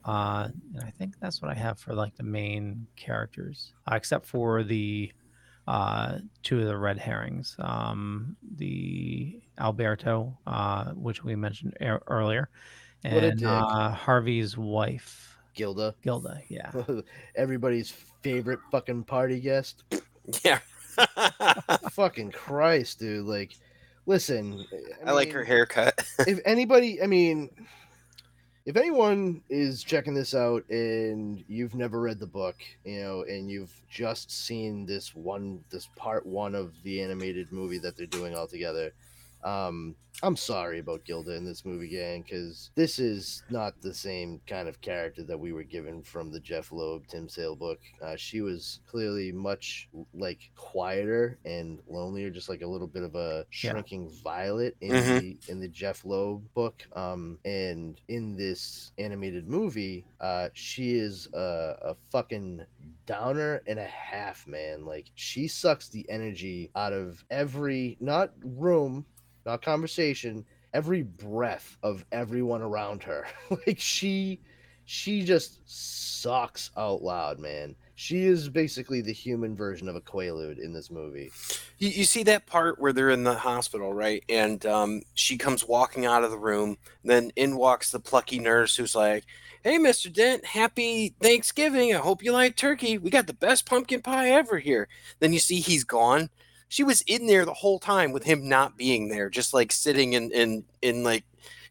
[0.04, 4.26] Uh, and I think that's what I have for like the main characters, uh, except
[4.26, 5.10] for the
[5.66, 7.56] uh, two of the red herrings.
[7.58, 12.50] Um, the Alberto, uh, which we mentioned ear- earlier,
[13.02, 16.42] and uh, Harvey's wife, Gilda, Gilda.
[16.48, 16.70] Yeah.
[17.34, 17.90] everybody's
[18.22, 19.84] favorite fucking party guest.
[20.44, 20.58] yeah.
[21.92, 23.26] fucking Christ, dude!
[23.26, 23.56] Like,
[24.06, 24.64] listen,
[25.04, 25.94] I, like her haircut.
[26.20, 27.50] if anybody, I mean,
[28.66, 33.50] if anyone is checking this out and you've never read the book, you know, and
[33.50, 38.34] you've just seen this one, this part one of the animated movie that they're doing
[38.34, 38.92] all together,
[39.44, 44.40] um, I'm sorry about Gilda in this movie, gang, because this is not the same
[44.46, 47.80] kind of character that we were given from the Jeff Loeb Tim Sale book.
[48.00, 53.16] Uh, she was clearly much like quieter and lonelier, just like a little bit of
[53.16, 53.72] a Yeah.
[53.72, 55.18] shrinking violet in Mhm.
[55.20, 56.86] the in the Jeff Loeb book.
[56.94, 62.62] Um, and in this animated movie, uh, she is a, a fucking
[63.06, 64.86] downer and a half, man.
[64.86, 69.04] Like she sucks the energy out of every not room,
[69.46, 73.26] not conversation, every breath of everyone around her.
[73.66, 74.40] like she
[74.86, 77.74] she just sucks out loud, man.
[77.96, 81.30] She is basically the human version of a Quaalude in this movie.
[81.78, 84.24] You, you see that part where they're in the hospital, right?
[84.28, 86.76] And um, she comes walking out of the room.
[87.04, 89.24] Then in walks the plucky nurse who's like,
[89.62, 90.12] Hey, Mr.
[90.12, 91.94] Dent, happy Thanksgiving.
[91.94, 92.98] I hope you like turkey.
[92.98, 94.88] We got the best pumpkin pie ever here.
[95.20, 96.28] Then you see he's gone.
[96.74, 100.14] She was in there the whole time with him not being there, just like sitting
[100.14, 101.22] in, in, in like,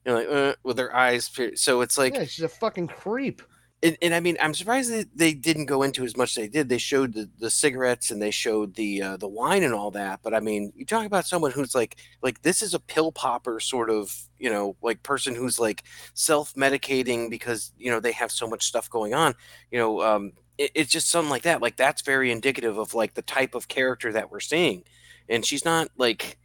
[0.06, 1.30] you know, like, uh, with her eyes.
[1.56, 3.42] So it's like, yeah, she's a fucking creep.
[3.84, 6.48] and, and I mean, I'm surprised that they didn't go into as much as they
[6.48, 6.70] did.
[6.70, 10.22] They showed the, the cigarettes and they showed the uh, the wine and all that.
[10.24, 13.60] But I mean, you talk about someone who's like like this is a pill popper
[13.60, 18.32] sort of you know like person who's like self medicating because you know they have
[18.32, 19.34] so much stuff going on.
[19.70, 21.62] You know, um, it, it's just something like that.
[21.62, 24.84] Like that's very indicative of like the type of character that we're seeing.
[25.30, 26.38] And she's not like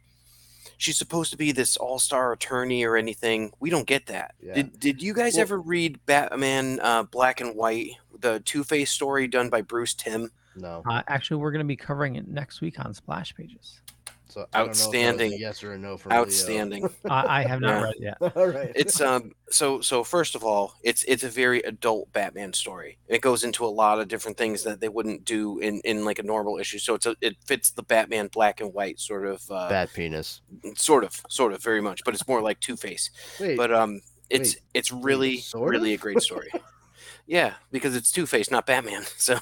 [0.77, 3.51] she's supposed to be this all star attorney or anything.
[3.59, 4.35] We don't get that.
[4.41, 4.53] Yeah.
[4.55, 8.91] Did Did you guys Well- ever read Batman uh, Black and White, the Two Face
[8.91, 10.31] story done by Bruce Timm?
[10.55, 10.81] No.
[10.89, 13.81] Uh, actually, we're going to be covering it next week on Splash Pages.
[14.29, 15.33] So I don't know if that was a Outstanding.
[15.39, 16.21] yes or a no from Leo.
[16.21, 16.89] Outstanding.
[17.09, 17.81] I, I have not Yeah.
[17.83, 18.35] read it yet.
[18.37, 18.71] All right.
[18.75, 23.21] it's um so so first of all it's it's a very adult batman story it
[23.21, 26.23] goes into a lot of different things that they wouldn't do in in like a
[26.23, 29.67] normal issue so it's a, it fits the batman black and white sort of uh
[29.69, 30.41] Bat penis.
[30.75, 33.09] sort of sort of very much but it's more like two-face
[33.57, 35.99] but um it's wait, it's really sort really of?
[35.99, 36.49] a great story
[37.25, 39.39] yeah because it's two-face not batman so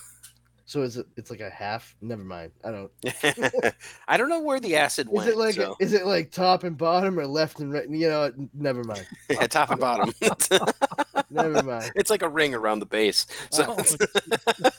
[0.67, 1.07] so is it?
[1.15, 1.95] It's like a half.
[2.01, 2.51] Never mind.
[2.63, 2.91] I don't.
[4.07, 5.29] i don't know where the acid went.
[5.29, 5.75] Is it like so.
[5.79, 7.89] is it like top and bottom or left and right?
[7.89, 9.07] You know, never mind.
[9.29, 10.13] yeah, top and bottom
[11.29, 11.91] Never mind.
[11.95, 14.69] it's like a ring around the base so Oh,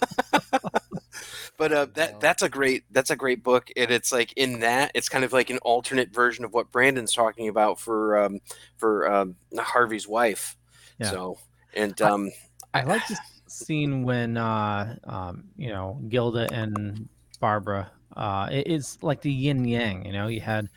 [1.56, 4.92] but uh, that that's a great that's a great book and it's like in that
[4.94, 8.38] it's kind of like an alternate version of what brandon's talking about for um
[8.76, 10.56] for um harvey's wife
[10.98, 11.10] Yeah.
[11.10, 11.38] so
[11.74, 12.30] and I- um
[12.74, 13.18] I like this
[13.50, 17.08] scene when uh um you know Gilda and
[17.40, 20.68] Barbara uh it, it's like the yin yang you know you had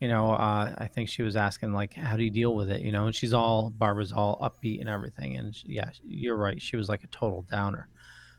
[0.00, 2.82] you know uh I think she was asking like how do you deal with it?
[2.82, 6.60] You know and she's all Barbara's all upbeat and everything and she- yeah you're right
[6.60, 7.88] she was like a total downer.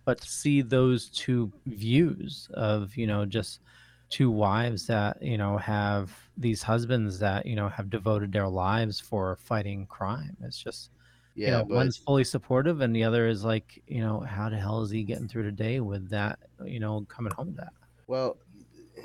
[0.06, 3.62] But to see those two views of you know just
[4.10, 9.00] two wives that you know have these husbands that you know have devoted their lives
[9.00, 10.92] for fighting crime it's just
[11.36, 14.50] Yeah, you know, but one's fully supportive and the other is like, you know, how
[14.50, 17.74] the hell is he getting through today with that, you know, coming home to that?
[18.08, 18.38] well,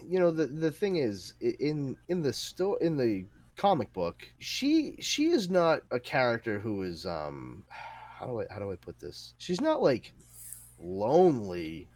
[0.04, 3.24] you know the the thing is in in the sto- in the
[3.56, 8.58] comic book, she she is not a character who is um how do I how
[8.58, 9.34] do I put this?
[9.38, 10.12] She's not like
[10.80, 11.88] lonely.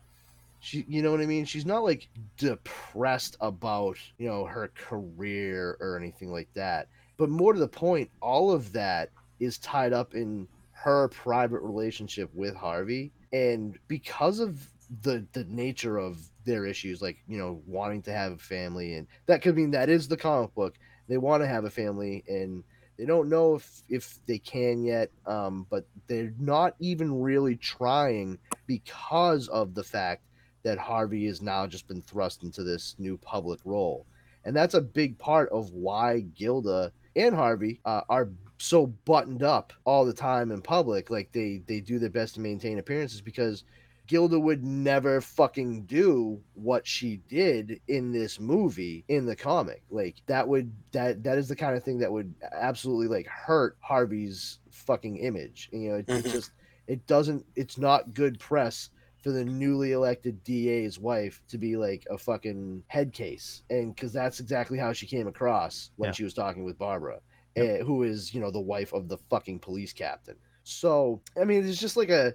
[0.60, 1.44] She you know what I mean?
[1.44, 6.88] She's not like depressed about, you know, her career or anything like that.
[7.16, 9.10] But more to the point, all of that
[9.40, 13.12] is tied up in her private relationship with Harvey.
[13.32, 14.68] And because of
[15.02, 19.06] the the nature of their issues like you know wanting to have a family and
[19.26, 20.76] that could mean that is the comic book.
[21.08, 22.64] They want to have a family and
[22.98, 28.38] they don't know if if they can yet um but they're not even really trying
[28.66, 30.22] because of the fact
[30.62, 34.06] that Harvey has now just been thrust into this new public role.
[34.44, 39.72] And that's a big part of why Gilda and Harvey uh, are so buttoned up
[39.84, 43.64] all the time in public like they they do their best to maintain appearances because
[44.06, 49.82] Gilda would never fucking do what she did in this movie in the comic.
[49.88, 53.76] Like that would that that is the kind of thing that would absolutely like hurt
[53.80, 55.68] Harvey's fucking image.
[55.72, 56.32] You know, it, it Mhm.
[56.32, 56.50] just
[56.86, 58.90] it doesn't it's not good press
[59.22, 63.62] for the newly elected DA's wife to be like a fucking head case.
[63.70, 66.12] And cuz that's exactly how she came across when Yeah.
[66.12, 67.20] she was talking with Barbara,
[67.56, 67.80] Yep.
[67.80, 70.36] eh, who is, you know, the wife of the fucking police captain.
[70.64, 72.34] So, I mean, it's just like a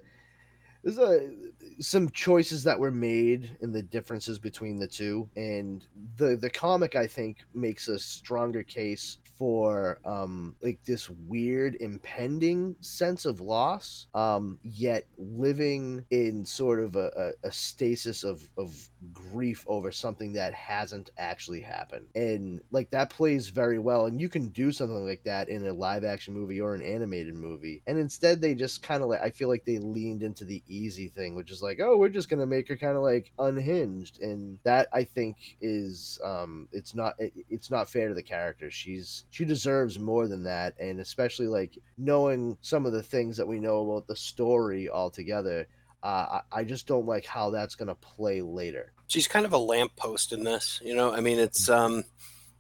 [0.84, 1.32] there's a
[1.80, 6.96] some choices that were made in the differences between the two and the the comic
[6.96, 14.08] i think makes a stronger case for um like this weird impending sense of loss
[14.14, 20.34] um yet living in sort of a, a, a stasis of of grief over something
[20.34, 22.06] that hasn't actually happened.
[22.16, 25.74] And like that plays very well and you can do something like that in a
[25.74, 27.82] live action movie or an animated movie.
[27.88, 31.08] And instead they just kind of like i feel like they leaned into the easy
[31.10, 34.22] thing which is like oh we're just gonna make her kind of like unhinged.
[34.22, 38.72] And that i think is um it's not it, it's not fair to the character.
[38.72, 43.46] She's she deserves more than that and especially like knowing some of the things that
[43.46, 45.68] we know about the story altogether
[46.04, 48.94] uh, I, I just don't like how that's gonna play later.
[49.08, 51.14] She's kind of a lamppost in this you know?
[51.14, 52.06] I mean it's um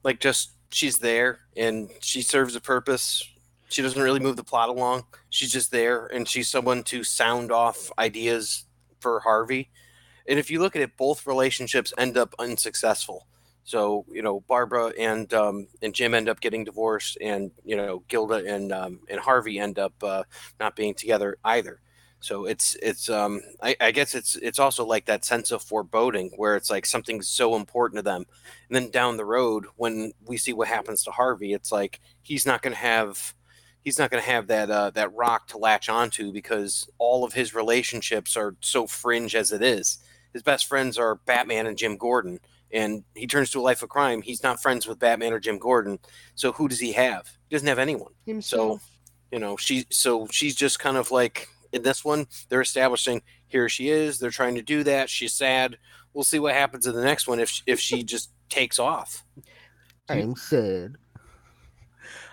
[0.04, 3.24] like just she's there and she serves a purpose.
[3.70, 5.06] She doesn't really move the plot along.
[5.30, 8.66] She's just there and she's someone to sound off ideas
[9.00, 9.70] for harvey.
[10.28, 13.28] And if you look at it both relationships end up unsuccessful
[13.66, 18.04] so you know barbara and um, and jim end up getting divorced and you know
[18.08, 20.24] gilda and um, and harvey end up uh,
[20.60, 21.82] not being together either.
[22.22, 26.32] So it's it's um I, I guess it's it's also like that sense of foreboding
[26.38, 28.26] where it's like something's so important to them.
[28.70, 32.46] And then down the road when we see what happens to harvey it's like he's
[32.46, 33.36] not going to have
[33.84, 37.34] he's not going to have that uh, that rock to latch onto because all of
[37.34, 40.00] his relationships are so fringe as it is.
[40.34, 42.40] His best friends are batman and jim gordon
[42.76, 45.58] and he turns to a life of crime he's not friends with batman or jim
[45.58, 45.98] gordon
[46.36, 47.24] so who does he have?
[47.50, 48.12] He doesn't have anyone.
[48.26, 48.84] Himself.
[49.32, 53.68] you know she so she's just kind of like in this one they're establishing here
[53.70, 55.78] she is they're trying to do that she's sad.
[56.14, 59.24] We'll see what happens in the next one if if she just takes off.
[60.08, 60.96] I'm sad.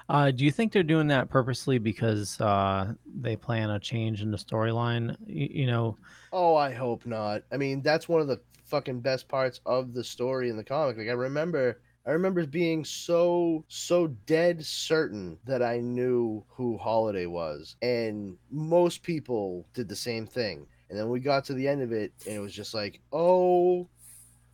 [0.09, 4.31] Uh, do you think they're doing that purposely because uh, they plan a change in
[4.31, 5.17] the storyline?
[5.27, 5.97] You, you know,
[6.33, 7.43] Oh, I hope not.
[7.53, 8.41] I mean, that's one of the
[8.73, 10.97] fucking best parts of the story in the comic.
[10.97, 17.27] Like I remember I remember being so so dead certain that I knew who Holiday
[17.27, 20.67] was, and most people did the same thing.
[20.89, 23.89] And then we got to the end of it, and it was just like, oh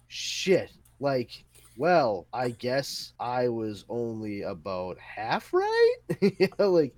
[0.08, 0.72] shit!
[0.98, 1.44] Like,
[1.76, 5.96] well, I guess I was only about half right.
[6.58, 6.94] like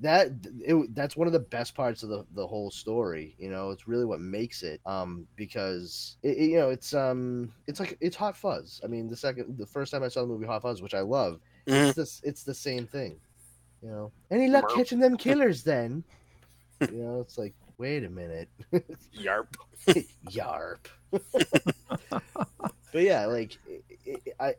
[0.00, 0.28] that
[0.60, 3.86] it, that's one of the best parts of the, the whole story you know it's
[3.86, 8.16] really what makes it um because it, it- you know it's um it's like it's
[8.16, 8.80] hot fuzz.
[8.84, 11.00] I mean the second the first time i saw the movie hot fuzz which i
[11.00, 11.88] love Mhm.
[11.88, 13.18] it's this it's the same thing
[13.82, 14.10] you know.
[14.30, 16.02] Any luck catching them killers then.
[16.80, 18.48] You know it's like wait a minute.
[19.16, 19.54] Yarp.
[20.30, 20.86] yarp
[22.94, 23.58] but yeah like
[24.40, 24.54] i i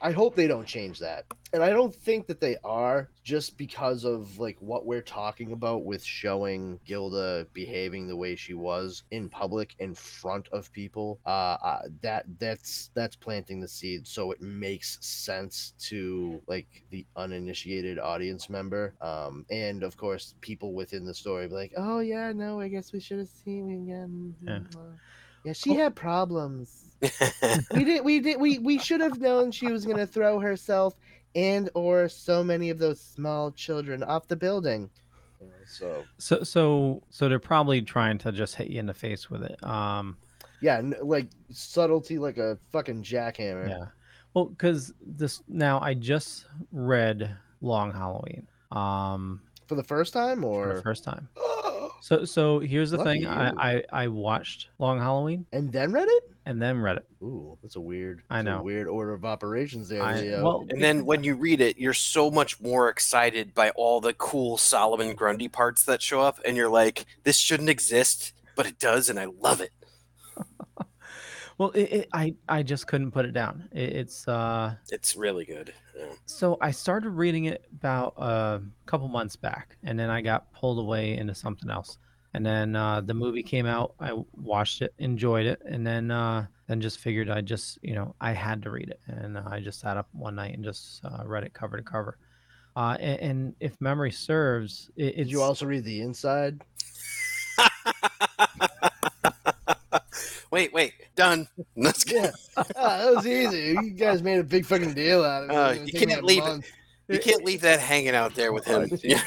[0.00, 1.26] i hope they don't change that.
[1.52, 5.84] And i don't think that they are just because of like what we're talking about
[5.84, 11.18] with showing gilda behaving the way she was in public in front of people.
[11.26, 17.04] Uh, uh that that's that's planting the seed so it makes sense to like the
[17.16, 18.94] uninitiated audience member.
[19.00, 22.92] Um and of course people within the story be like oh yeah no i guess
[22.92, 24.34] we should have seen again.
[24.40, 24.60] Yeah.
[25.44, 26.84] Yeah she had problems
[27.74, 30.94] we did we did we we should have known she was gonna throw herself
[31.34, 34.90] and or so many of those small children off the building
[35.66, 39.42] so So so so they're probably trying to just hit you in the face with
[39.42, 39.62] it.
[39.64, 40.16] Um,
[40.60, 43.86] yeah like subtlety like a fucking jackhammer yeah.
[44.34, 48.46] Well, because this now I just read Long Halloween.
[48.70, 51.28] Um, for the first time for or the first time.
[52.02, 53.26] So so here's the Lucky thing.
[53.26, 53.50] I.
[53.76, 57.04] I I watched Long Halloween and then read it and then read it.
[57.22, 58.62] ooh that's a weird I that's a know.
[58.62, 60.42] weird order of operations there I, Leo.
[60.42, 64.14] well, And then when you read it, you're so much more excited by all the
[64.14, 68.78] cool Solomon Grundy parts that show up, and you're like, "This shouldn't exist, but it
[68.78, 69.70] does, and I love it."
[71.60, 73.68] Well, it, it, I I just couldn't put it down.
[73.70, 74.76] It, it's uh.
[74.90, 75.74] It's really good.
[75.94, 76.06] Yeah.
[76.24, 80.78] So I started reading it about a couple months back, and then I got pulled
[80.78, 81.98] away into something else.
[82.32, 83.92] And then uh, the movie came out.
[84.00, 88.14] I watched it, enjoyed it, and then uh, then just figured I just you know
[88.22, 91.04] I had to read it, and uh, I just sat up one night and just
[91.04, 92.16] uh, read it cover to cover.
[92.74, 96.62] Uh, and, and if memory serves, it, did you also read the inside
[100.60, 101.48] wait, wait, done.
[101.76, 102.16] Let's go.
[102.16, 102.64] yeah Ah,
[102.98, 105.92] that was easy you guys made a big fucking deal out of it, Uh, It
[105.94, 106.64] you can't leave it.
[107.08, 108.88] You can't leave that hanging out there with him.
[109.02, 109.22] Yeah.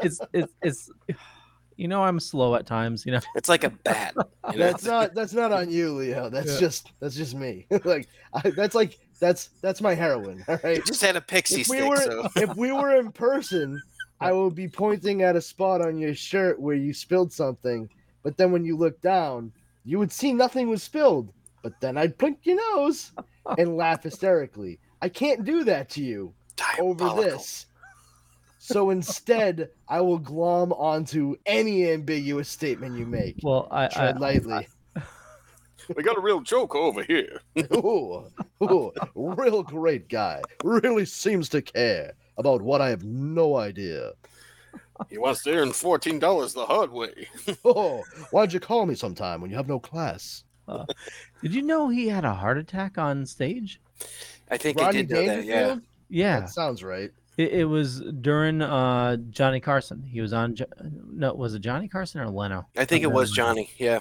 [0.00, 0.90] it's it's it's
[1.76, 3.04] you know I'm slow at times.
[3.04, 4.14] You know, It's like a bat.
[4.52, 4.66] You know?
[4.70, 6.30] That's not that's not on you, Leo.
[6.30, 6.60] That's Yeah.
[6.60, 7.66] just that's just me.
[7.84, 10.44] like I, that's like that's that's my heroin.
[10.48, 10.76] All right.
[10.78, 11.88] You just had a pixie If we stick.
[11.90, 12.28] were so.
[12.36, 13.82] if we were in person,
[14.20, 17.90] I would be pointing at a spot on your shirt where you spilled something.
[18.22, 19.52] But then when you look down,
[19.84, 21.32] you would see nothing was spilled.
[21.62, 23.12] But then I'd blink your nose
[23.58, 24.78] and laugh hysterically.
[25.00, 26.34] I can't do that to you
[26.78, 27.66] over this.
[28.58, 33.36] So instead, I will glom onto any ambiguous statement you make.
[33.42, 34.68] well I, I Tread lightly.
[35.94, 37.40] We got a real joke over here.
[37.74, 38.24] ooh,
[38.62, 40.40] ooh, real great guy.
[40.62, 44.12] Really seems to care about what I have no idea.
[45.10, 47.28] He wants to earn fourteen dollars the hard way.
[47.64, 50.44] Oh, why'd you call me sometime when you have no class?
[51.42, 53.80] did you know he had a heart attack on stage?
[54.50, 55.44] I think Rodney I did know that.
[55.44, 55.76] Yeah.
[56.08, 57.10] Yeah, That sounds right.
[57.36, 60.02] It, it was during uh Johnny Carson.
[60.04, 60.54] He was on.
[60.54, 62.66] Jo- No, was it Johnny Carson or Leno?
[62.76, 63.70] I think it was Johnny.
[63.78, 64.00] Yeah.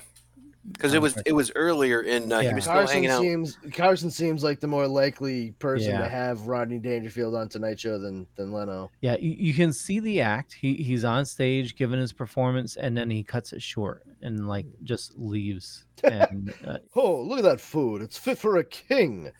[0.71, 2.55] Because it was it was earlier in uh, he Yeah.
[2.55, 3.21] was still Carson hanging out.
[3.21, 5.99] seems Carson seems like the more likely person Yeah.
[5.99, 8.89] to have Rodney Dangerfield on Tonight Show than than Leno.
[9.01, 10.53] Yeah, you, you can see the act.
[10.53, 14.65] He he's on stage giving his performance, and then he cuts it short and like
[14.83, 15.85] just leaves.
[16.03, 18.01] And uh, Oh, look at that food!
[18.01, 19.31] It's fit for a king.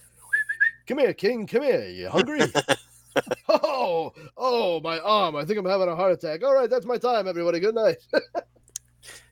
[0.88, 1.48] Come here, king.
[1.48, 1.88] Come here.
[1.88, 2.42] You hungry?
[3.50, 5.36] oh, oh, my arm!
[5.36, 6.44] I think I'm having a heart attack.
[6.44, 7.60] All right, that's my time, everybody.
[7.62, 7.98] Good night.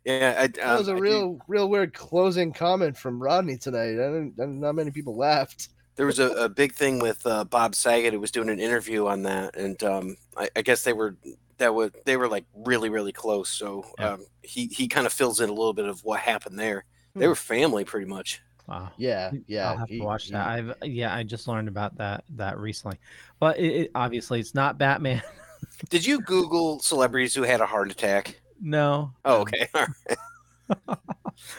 [0.05, 3.57] Yeah, I, That was um, a I do- real, real weird closing comment from Rodney
[3.57, 3.91] tonight.
[3.93, 5.69] I didn't, not many people laughed.
[5.95, 9.05] there was a, a big thing with uh, Bob Saget who was doing an interview
[9.07, 11.15] on that, and um, I, I guess they were
[11.57, 13.49] that was they were like really really close.
[13.49, 14.13] So Yeah.
[14.13, 16.85] um, he he kind of fills in a little bit of what happened there.
[17.13, 17.29] They Hmm.
[17.29, 18.41] were family pretty much.
[18.67, 18.89] wow.
[18.97, 19.69] Yeah, yeah.
[19.71, 20.47] I'll have he- to watch he- that.
[20.47, 22.97] I've yeah, I just learned about that that recently,
[23.39, 25.21] but it, it, obviously it's not Batman.
[25.89, 28.40] Did you Google celebrities who had a heart attack?
[28.61, 29.11] No.
[29.25, 29.67] Oh, okay.
[29.75, 30.97] All right.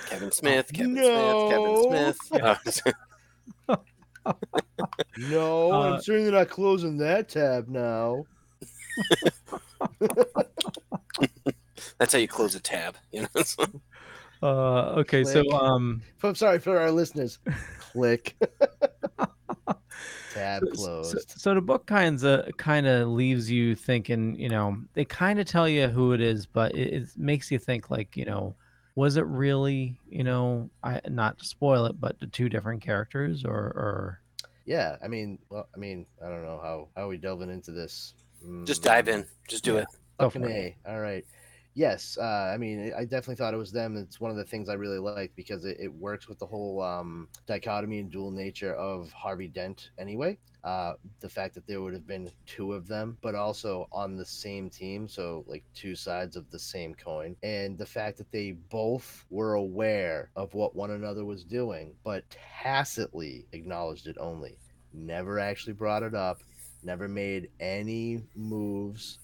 [0.07, 1.87] Kevin Smith, Kevin No.
[1.89, 2.95] Smith, Kevin Smith.
[5.19, 8.25] No, Uh, I'm certainly not closing that tab now.
[11.99, 12.97] that's how you close a tab.
[13.11, 13.43] You know.
[14.43, 17.39] So- Uh, okay, so um, I'm sorry for our listeners.
[17.93, 18.35] Click.
[20.35, 21.31] Tab So- closed.
[21.31, 25.39] So, so the book kind of kind of leaves you thinking, you know, they kind
[25.39, 28.55] of tell you who it is, but it, it makes you think like, you know,
[28.95, 33.45] was it really, you know, I not to spoil it, but the two different characters
[33.45, 34.21] or or
[34.65, 37.71] Yeah, I mean, well, I mean, I don't know how how are we delving into
[37.73, 38.15] this.
[38.65, 39.25] Just Mm, dive in.
[39.49, 39.81] Just do Yeah.
[39.81, 39.87] it.
[40.19, 40.77] Go Fucking for it.
[40.87, 40.91] A.
[40.93, 41.25] All right.
[41.75, 43.97] Yes, uh, I mean, I definitely thought it was them.
[43.97, 46.83] It's one of the things I really liked because it, it works with the whole
[46.83, 50.39] um, dichotomy and dual nature of Harvey Dent anyway.
[50.65, 54.25] Uh, the fact that there would have been two of them, but also on the
[54.25, 58.53] same team, so like two sides of the same coin, and the fact that they
[58.53, 64.59] both were aware of what one another was doing, but tacitly acknowledged it only,
[64.93, 66.43] never actually brought it up,
[66.83, 69.21] never made any moves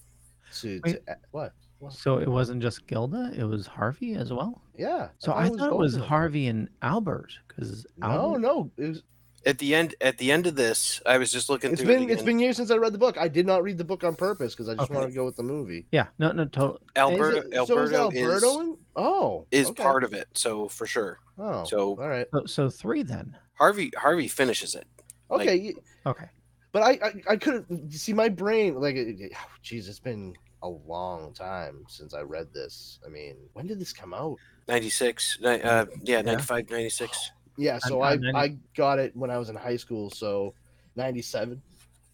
[0.59, 0.99] to, to
[1.31, 1.53] what?
[1.79, 1.93] What?
[1.93, 4.61] So it wasn't just Gilda; it was Harvey as well.
[4.77, 5.09] Yeah.
[5.17, 6.09] So I thought it was both of them.
[6.09, 8.69] Harvey and Albert because No, no.
[8.77, 9.03] It was,
[9.45, 12.03] At the end, at the end of this, I was just looking it's through been
[12.03, 12.25] it it's again.
[12.25, 13.17] been years since I read the book.
[13.17, 14.93] I did not read the book on purpose because I just Okay.
[14.99, 15.85] wanted to go with the movie.
[15.93, 16.81] Yeah, no, no, total.
[16.97, 18.77] Alberto, Is it- Alberto, so is Alberto is, in?
[18.97, 19.81] Oh, is okay.
[19.83, 20.27] part of it.
[20.33, 22.27] So for sure, Oh, so- all right.
[22.33, 23.37] So, so three then.
[23.53, 24.85] Harvey Harvey finishes it.
[25.29, 26.25] Like- Okay, y- Okay.
[26.73, 28.95] but I I, I couldn't see my brain like.
[28.97, 32.99] it- it- oh, Jeez, it's been a long time since I read this.
[33.05, 34.37] I mean, when did this come out?
[34.67, 37.31] 96, uh, yeah, 95, 96.
[37.57, 40.09] Yeah, so I'm- I I'm 90 I got it when I was in high school.
[40.09, 40.53] So,
[40.95, 41.61] ninety seven.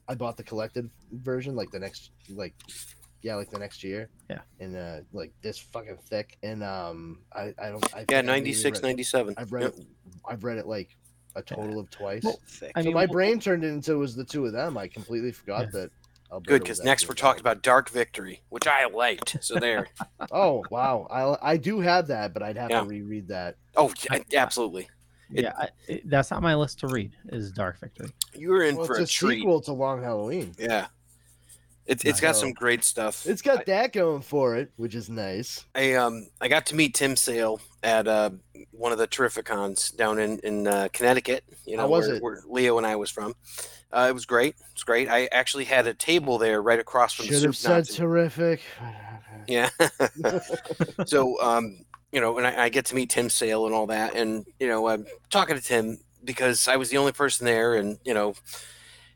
[0.08, 2.56] I bought the collected version like the next like
[3.22, 4.10] yeah like the next year.
[4.28, 4.40] Yeah.
[4.60, 8.22] And uh like this fucking thick and um I I don't I think Yeah, I
[8.24, 9.36] maybe 96, read- 97.
[9.38, 9.74] I've read Yep.
[9.78, 9.86] it.
[10.28, 10.98] I've read it like
[11.36, 12.24] a total of twice.
[12.24, 12.72] Well, Thick.
[12.74, 14.80] I so mean, my what- brain turned into it was the two of them.
[14.80, 15.80] I completely forgot Yeah.
[15.82, 15.92] that.
[16.36, 19.38] Alberto Good, because next we're talking about Dark Victory, which I liked.
[19.42, 19.88] So there.
[20.32, 21.08] Oh wow,
[21.42, 22.82] I I do have that, but I'd have Yeah.
[22.82, 23.56] to reread that.
[23.76, 24.84] oh, yeah, absolutely.
[25.34, 27.12] It- yeah, I, it, that's not my list to read.
[27.30, 28.10] Is Dark Victory.
[28.36, 29.40] You were in Well, for it's a, a treat.
[29.40, 30.54] sequel to Long Halloween.
[30.60, 30.88] Yeah.
[31.86, 33.28] It's it's got some great stuff.
[33.28, 35.66] It's got that going for it, which is nice.
[35.76, 38.32] I um I got to meet Tim Sale at uh
[38.72, 41.44] one of the Terrificons down in in uh, Connecticut.
[41.66, 42.24] You know How was where, it?
[42.24, 43.36] where Leo and I was from.
[43.92, 44.56] Uh, it was great.
[44.72, 45.10] It's great.
[45.10, 47.94] I actually had a table there right across from Should the have soup said Nazi.
[47.94, 48.62] terrific.
[49.48, 49.70] Yeah.
[51.06, 54.16] so um you know and I, I get to meet Tim Sale and all that
[54.16, 58.00] and you know I'm talking to Tim because I was the only person there and
[58.04, 58.34] you know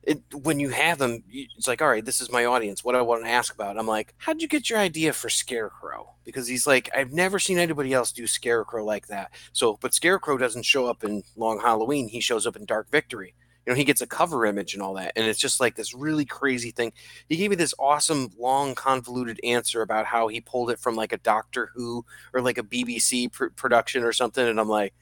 [0.03, 2.83] it when you have them it's like all right this is my audience.
[2.83, 3.77] What I want to ask about?
[3.77, 6.13] I'm like how'd you get your idea for Scarecrow?
[6.23, 9.31] Because he's like I've never seen anybody else do Scarecrow like that.
[9.53, 12.07] So but Scarecrow doesn't show up in Long Halloween.
[12.07, 13.35] He shows up in Dark Victory.
[13.65, 15.93] You know he gets a cover image and all that and it's just like this
[15.93, 16.93] really crazy thing.
[17.27, 21.13] He gave me this awesome long convoluted answer about how he pulled it from like
[21.13, 24.93] a doctor who or like a bbc pr- production or something and i'm like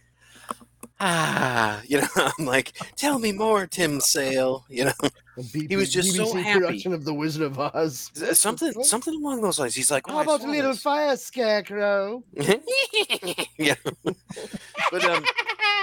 [0.99, 2.07] ah you know
[2.39, 4.93] i'm like tell me more tim sale you know
[5.53, 6.59] He was just so happy.
[6.61, 8.09] production of The Wizard of Oz.
[8.33, 12.23] something something along those lines he's like oh, How about a little this." fire scarecrow?
[13.57, 13.75] yeah
[14.91, 15.23] but um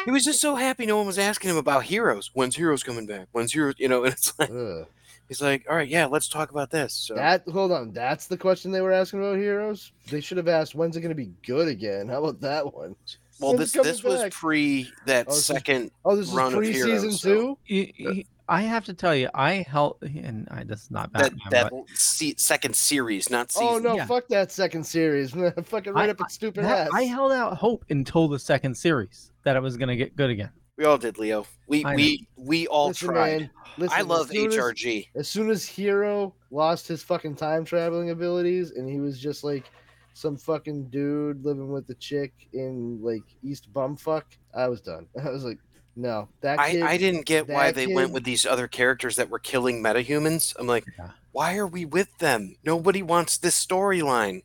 [0.05, 3.07] he was just so happy no one was asking him about heroes when's heroes coming
[3.07, 4.87] back when's heroes you know and it's like Ugh.
[5.29, 8.37] he's like all right yeah let's talk about this so That hold on, that's the
[8.37, 9.93] question they were asking about heroes.
[10.11, 12.95] They should have asked, "When's it going to be good again?" How about that one?
[13.41, 16.29] Well When's this it coming this was pre that Oh, this is second Oh, this
[16.29, 17.59] is run of pre-season Heroes, so- two.
[17.71, 21.33] Y- y- I have to tell you, I helped, and I, this is not that
[21.51, 23.67] that but se- second series, not season.
[23.69, 24.05] Oh no, Yeah.
[24.05, 25.31] fuck that second series.
[25.65, 26.91] Fucking right I- up its stupid that- ass.
[26.93, 30.29] I held out hope until the second series that it was going to get good
[30.29, 30.51] again.
[30.77, 31.47] We all did, Leo.
[31.69, 31.97] We I know.
[31.97, 33.41] we we all Listen, tried.
[33.41, 35.09] man, listen, I love as- HRG.
[35.15, 39.71] as soon as Hiro lost his fucking time traveling abilities and he was just like
[40.15, 44.23] some fucking dude living with a chick in like East Bumfuck,
[44.55, 45.07] I was done.
[45.23, 45.59] I was like,
[45.97, 46.83] no, that I, kid.
[46.83, 50.55] I didn't get why that they went with these other characters that were killing metahumans.
[50.59, 51.11] I'm like, Yeah.
[51.33, 52.57] why are we with them?
[52.65, 54.43] Nobody wants this storyline.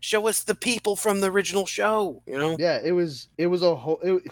[0.00, 2.22] Show us the people from the original show.
[2.26, 2.56] You know?
[2.58, 3.28] Yeah, it was.
[3.38, 4.00] It was a whole.
[4.02, 4.22] It,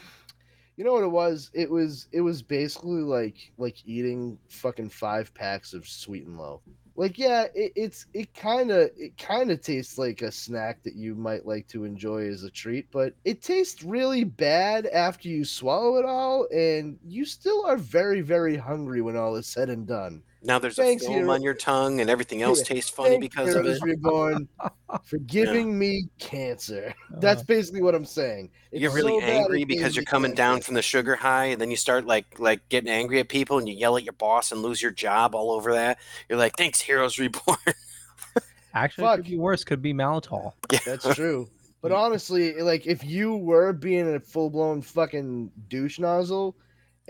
[0.77, 1.51] you know what it was?
[1.53, 2.09] It was.
[2.11, 6.61] It was basically like like eating fucking five packs of sweet and low.
[6.97, 10.95] Like yeah, it, it's it kind of it kind of tastes like a snack that
[10.95, 15.45] you might like to enjoy as a treat, but it tastes really bad after you
[15.45, 19.87] swallow it all, and you still are very very hungry when all is said and
[19.87, 20.23] done.
[20.43, 21.33] Now there's Thanks, a film Hero.
[21.33, 23.77] on your tongue, and everything else Yeah, tastes funny Thank because of it.
[23.77, 23.85] Heroes it.
[23.85, 24.49] Reborn
[25.05, 26.95] for giving me cancer.
[27.19, 28.51] That's Uh, basically what I'm saying.
[28.73, 30.67] you're really so angry because you're coming down cancer.
[30.67, 33.69] from the sugar high, and then you start like like getting angry at people, and
[33.69, 35.99] you yell at your boss and lose your job all over that.
[36.29, 37.59] You're like, "Thanks, Heroes Reborn."
[38.75, 39.65] actually, it could be worse.
[39.65, 40.53] Could be maltol.
[40.87, 41.49] That's true.
[41.83, 46.55] But honestly, like if you were being a full blown fucking douche nozzle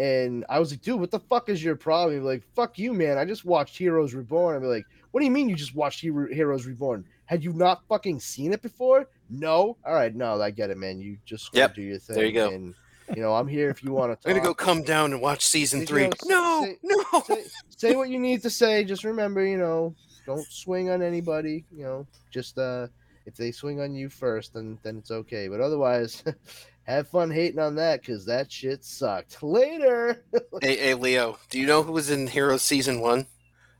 [0.00, 2.14] and I was like, dude, what the fuck is your problem?
[2.14, 3.18] He'd be like, fuck you, man.
[3.18, 4.56] I just watched Heroes Reborn.
[4.56, 7.04] I'd be like, what do you mean you just watched Hero- Heroes Reborn?
[7.26, 9.08] Had you not fucking seen it before?
[9.28, 9.76] No.
[9.84, 11.00] All right, no, I get it, man.
[11.00, 12.16] You just Yep, do your thing.
[12.16, 12.48] there you go.
[12.50, 12.74] And
[13.14, 14.28] you know, I'm here if you want to.
[14.28, 16.08] I'm gonna go come down and watch season You three.
[16.08, 17.20] know, No, say- no.
[17.26, 18.84] say, say what you need to say.
[18.84, 19.94] Just remember, you know,
[20.26, 21.64] don't swing on anybody.
[21.76, 22.86] You know, just uh,
[23.26, 25.48] if they swing on you first, then then it's okay.
[25.48, 26.22] But otherwise,
[26.90, 29.42] have fun hating on that because that shit sucked.
[29.42, 30.24] Later.
[30.62, 33.26] Hey, hey, Leo, do you know who was in Heroes season one?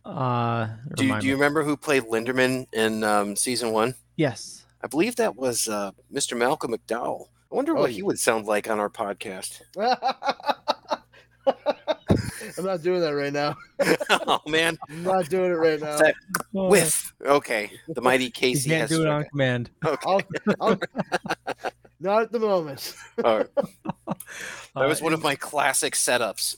[0.04, 3.94] Uh, Do you, do you remember who played Linderman in um, season one?
[4.16, 4.64] Yes.
[4.82, 6.38] I believe that was uh, Mr.
[6.38, 7.26] Malcolm McDowell.
[7.52, 9.60] I wonder Oh, what he would sound like on our podcast.
[12.58, 13.56] I'm not doing that right now.
[14.10, 15.96] oh man, I'm not doing it right now.
[15.98, 16.14] That-
[16.52, 17.12] whiff.
[17.24, 19.30] Okay, the mighty You Casey can't has do it on spoken.
[19.30, 19.70] command.
[19.84, 20.20] Okay, I'll,
[20.60, 20.78] I'll,
[22.00, 22.94] not at the moment.
[23.24, 23.48] all right.
[23.56, 26.56] that was Uh, one of my classic setups.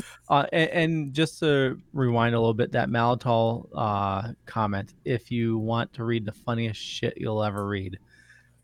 [0.30, 5.56] Uh, and, and just to rewind a little bit, that Maltol uh, comment: if you
[5.56, 7.98] want to read the funniest shit you'll ever read,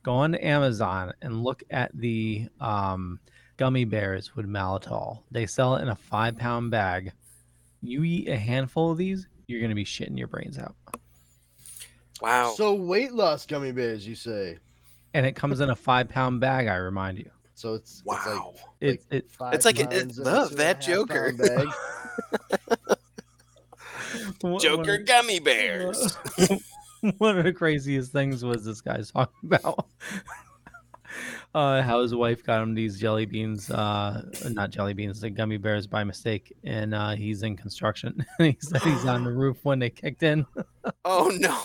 [0.03, 3.18] go on to Amazon and look at the um,
[3.57, 5.22] gummy bears with maltol.
[5.30, 7.12] They sell it in a five pound bag.
[7.80, 10.74] You eat a handful of these, you're gonna be shitting your brains out.
[12.20, 12.53] wow.
[12.57, 14.59] So weight loss gummy bears, you say?
[15.14, 16.66] And it comes in a five pound bag.
[16.66, 17.30] I remind you.
[17.54, 18.52] So it's it's wow.
[18.54, 21.32] like It it five It's like it- pounds it's love a that Joker.
[21.36, 21.68] pound bag.
[24.40, 26.16] one- Joker one- gummy bears.
[27.18, 29.86] one of the craziest things was this guy's talking about
[31.54, 35.56] uh, how his wife got him these jelly beans, uh, not jelly beans, the gummy
[35.56, 38.24] bears by mistake, and uh, he's in construction.
[38.38, 40.44] he said he's on the roof when they kicked in,
[41.04, 41.56] Oh no.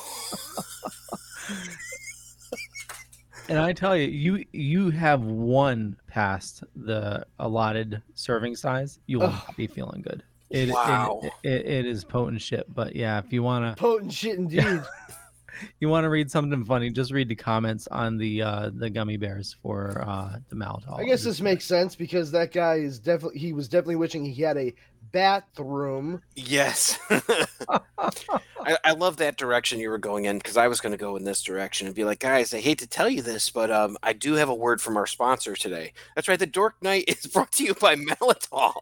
[3.50, 9.28] And I tell you, you you have one past the allotted serving size, you will
[9.28, 9.44] Ugh.
[9.48, 10.24] not be feeling good.
[10.50, 11.22] It, it- Wow.
[11.44, 14.82] it, it is potent shit, but yeah, if you wanna Potent shit indeed.
[15.80, 19.18] you want to read something funny, just read the comments on the uh the gummy
[19.18, 21.00] bears for uh the maltol.
[21.00, 24.42] I guess this makes sense because that guy is definitely he was definitely wishing he
[24.42, 24.74] had a
[25.12, 26.22] bathroom.
[26.36, 27.00] Yes.
[27.10, 31.16] I, I love that direction you were going in because I was going to go
[31.16, 33.98] in this direction and be like, guys, I hate to tell you this, but um,
[34.04, 35.94] I do have a word from our sponsor today.
[36.16, 36.40] That's right.
[36.40, 38.74] The Dork Knight is brought to you by Melitol.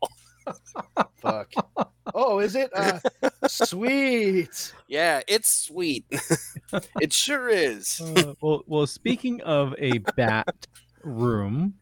[1.18, 1.52] Fuck.
[2.14, 2.70] oh, is it?
[2.74, 3.00] Uh,
[3.48, 4.74] sweet.
[4.88, 6.06] Yeah, it's sweet.
[7.02, 8.00] it sure is.
[8.00, 10.68] Uh, well, well, speaking of a bat
[11.04, 11.74] room,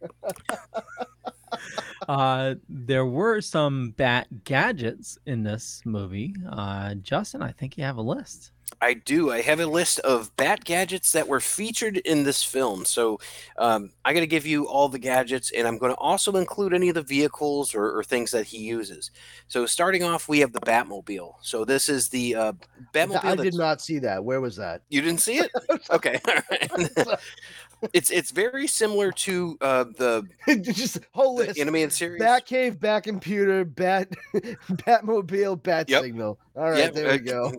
[2.07, 6.35] uh, there were some bat gadgets in this movie.
[6.49, 8.51] Uh, Justin, I think you have a list.
[8.81, 9.31] I do.
[9.31, 12.83] I have a list of bat gadgets that were featured in this film.
[12.85, 13.19] So
[13.57, 16.73] um, I got to give you all the gadgets, and I'm going to also include
[16.73, 19.11] any of the vehicles or, or things that he uses.
[19.47, 21.35] So starting off, we have the Batmobile.
[21.41, 22.53] So this is the uh,
[22.93, 23.23] Batmobile.
[23.23, 24.23] I did not see that.
[24.23, 24.81] Where was that?
[24.89, 25.51] You didn't see it?
[25.91, 26.19] Okay.
[27.93, 30.23] it's it's very similar to uh, the,
[30.61, 31.59] Just whole list.
[31.59, 32.21] animated series.
[32.21, 34.09] Batcave, Bat Computer, Bat,
[34.69, 36.01] Batmobile, Bat Yep.
[36.03, 36.39] Signal.
[36.55, 37.51] All right, Yep, there we go.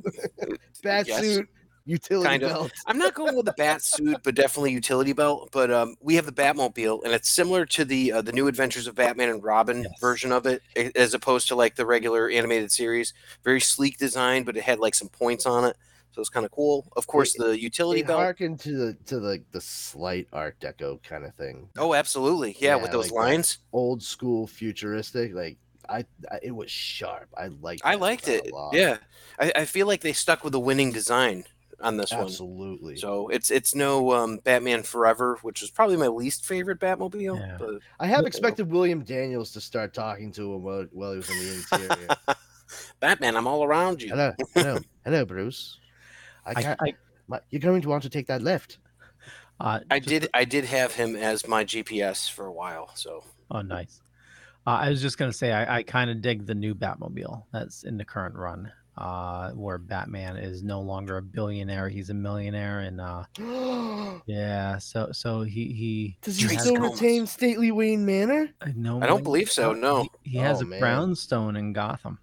[0.83, 1.21] Bat yes.
[1.21, 1.49] suit,
[1.85, 2.51] utility Kind of.
[2.51, 2.73] belt.
[2.87, 5.51] I'm not going with the bat suit, but definitely utility belt.
[5.53, 8.87] But um, we have the Batmobile, and it's similar to the uh, the New Adventures
[8.87, 9.93] of Batman and Robin Yes.
[10.01, 10.63] version of it,
[10.97, 13.15] as opposed to like the regular animated series.
[13.45, 15.77] Very sleek design, but it had like some points on it,
[16.17, 16.87] so it's kind of cool.
[16.97, 18.21] Of course, the utility It belt.
[18.21, 21.69] harkened to the to the the slight Art Deco kind of thing.
[21.77, 23.33] Oh, absolutely, yeah, with those like that.
[23.35, 23.59] lines.
[23.75, 25.35] Old school, futuristic.
[25.35, 25.59] Like
[25.91, 27.29] I, I it was sharp.
[27.37, 27.83] I liked.
[27.85, 28.51] I liked it.
[28.73, 28.97] Yeah,
[29.39, 31.45] I, I feel like they stuck with the winning design
[31.83, 32.23] on this one.
[32.23, 32.97] absolutely.
[32.97, 37.39] So it's it's no um, Batman Forever, which was probably my least favorite Batmobile.
[37.39, 37.57] Yeah.
[37.59, 41.29] But I have expected William Daniels to start talking to him while, while he was
[41.29, 42.09] in the interior.
[43.01, 44.09] Batman, I'm all around you.
[44.09, 45.79] hello, hello, hello, Bruce.
[46.47, 46.81] I I, can't.
[46.83, 46.95] I,
[47.29, 48.79] my- you're going to want to take that left.
[49.61, 52.91] uh, I just- did I did have him as my GPS for a while.
[52.95, 54.01] So Oh, nice.
[54.67, 57.85] Uh, I was just gonna say I, I kind of dig the new Batmobile that's
[57.85, 62.81] in the current run, uh, where Batman is no longer a billionaire; he's a millionaire,
[62.81, 63.23] and uh,
[64.27, 67.01] yeah, so so he he does he Trace still Combs.
[67.01, 68.49] retain stately Wayne Manor?
[68.61, 70.09] I know I don't believe so, no.
[70.25, 70.81] he, he has Oh, a man.
[70.81, 72.19] brownstone in Gotham.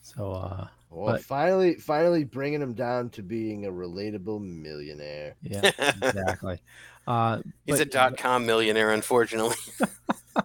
[0.00, 5.34] So uh, Well, But- finally, finally bringing him down to being a relatable millionaire.
[5.42, 6.60] yeah, exactly.
[7.06, 9.56] Uh, He's a dot com millionaire, unfortunately.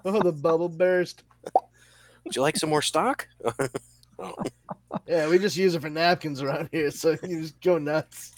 [0.05, 1.23] Oh, the bubble burst.
[2.23, 3.27] Would you like some more stock?
[5.07, 8.33] Yeah, we just use it for napkins around here, so you just go nuts.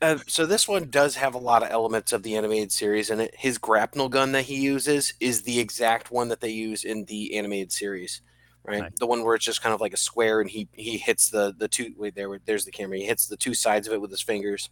[0.00, 3.20] Uh, so this one does have a lot of elements of the animated series in
[3.20, 3.34] it.
[3.36, 7.36] His grapnel gun that he uses is the exact one that they use in the
[7.36, 8.22] animated series,
[8.64, 8.92] right?
[8.98, 11.54] The one where it's just kind of like a square, and he he hits the
[11.56, 11.94] the two.
[11.96, 12.98] Wait, there, there's the camera.
[12.98, 14.70] He hits the two sides of it with his fingers.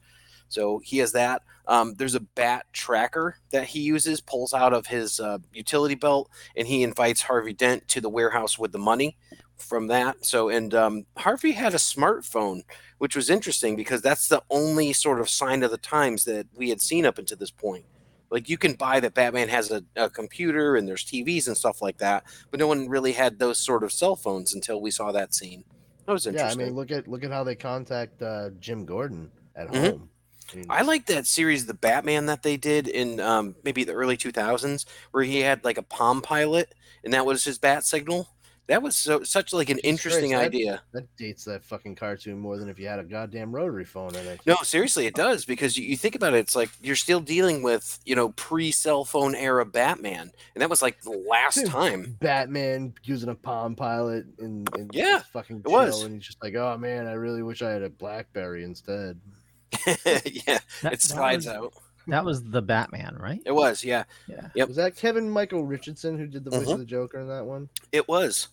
[0.49, 1.43] So he has that.
[1.69, 6.29] Um, there's a bat tracker that he uses, pulls out of his uh, utility belt,
[6.57, 9.17] and he invites Harvey Dent to the warehouse with the money
[9.57, 10.25] from that.
[10.25, 12.63] So, and um, Harvey had a smartphone,
[12.99, 16.69] which was interesting because that's the only sort of sign of the times that we
[16.69, 17.85] had seen up until this point.
[18.31, 21.83] Like you can buy that Batman has a, a computer and there's TVs and stuff
[21.83, 25.11] like that, but no one really had those sort of cell phones until we saw
[25.13, 25.65] that scene.
[26.07, 26.61] That was interesting.
[26.61, 29.91] Yeah, I mean, look at look at how they contact uh, Jim Gordon at Mhm.
[29.91, 30.11] home.
[30.53, 33.93] I mean, I like that series, the Batman that they did in um, maybe the
[33.93, 36.75] early 2000s, where he had like a Palm Pilot,
[37.05, 38.29] and that was his bat signal.
[38.71, 40.83] That was so such like an Jesus interesting Christ, that- idea.
[40.93, 44.25] that dates that fucking cartoon more than if you had a goddamn rotary phone in
[44.27, 44.41] it.
[44.47, 47.63] No, seriously, it does because you, you think about it, it's like you're still dealing
[47.63, 52.17] with you know pre cell phone era Batman, and that was like the last time.
[52.21, 56.03] Batman using a Palm Pilot and, and Yeah, just fucking it chill, was.
[56.05, 59.21] and he's just like, oh man, I really wish I had a BlackBerry instead.
[59.87, 61.73] yeah, That, it that slides was, out.
[62.07, 63.41] That was the Batman, right?
[63.45, 64.49] It was, yeah, Yeah.
[64.55, 64.69] Yep.
[64.69, 66.73] Was that Kevin Michael Richardson who did the voice Mhm.
[66.75, 67.69] of the Joker in that one?
[67.93, 68.49] it was.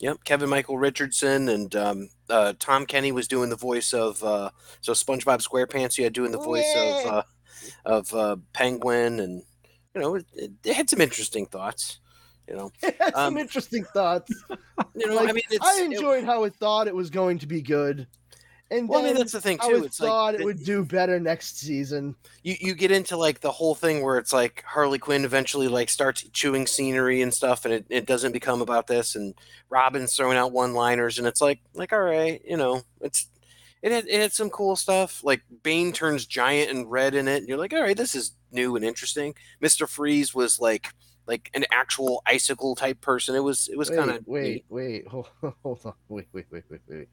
[0.00, 4.50] Yep, Kevin Michael Richardson and um, uh, Tom Kenny was doing the voice of uh,
[4.80, 5.96] so SpongeBob SquarePants.
[5.96, 7.22] You had doing the voice of uh,
[7.84, 9.42] of uh, Penguin, and
[9.94, 10.26] you know it,
[10.64, 12.00] it had some interesting thoughts.
[12.48, 14.30] You know, It had some Um, interesting thoughts.
[14.94, 15.14] you know.
[15.14, 17.62] Like, I mean, it's, I it- enjoyed how it thought it was going to be
[17.62, 18.06] good,
[18.74, 19.76] and well, I mean, that's the thing too.
[19.76, 22.14] it It's thought like it would do better next season.
[22.42, 25.88] you you get into like the whole thing where it's like Harley Quinn eventually like
[25.88, 29.34] starts chewing scenery and stuff, and it, it doesn't become about this, and
[29.70, 33.28] Robin's throwing out one liners, and it's like like all right, you know, it's
[33.82, 35.22] it had it had some cool stuff.
[35.22, 38.32] Like Bane turns giant and red in it, and you're like, all right, this is
[38.50, 39.34] new and interesting.
[39.60, 40.88] Mister Freeze was like
[41.26, 43.34] like an actual icicle type person.
[43.34, 45.28] It was it was kind of wait, wait, hold,
[45.62, 47.08] hold on, wait, wait, wait, wait, wait.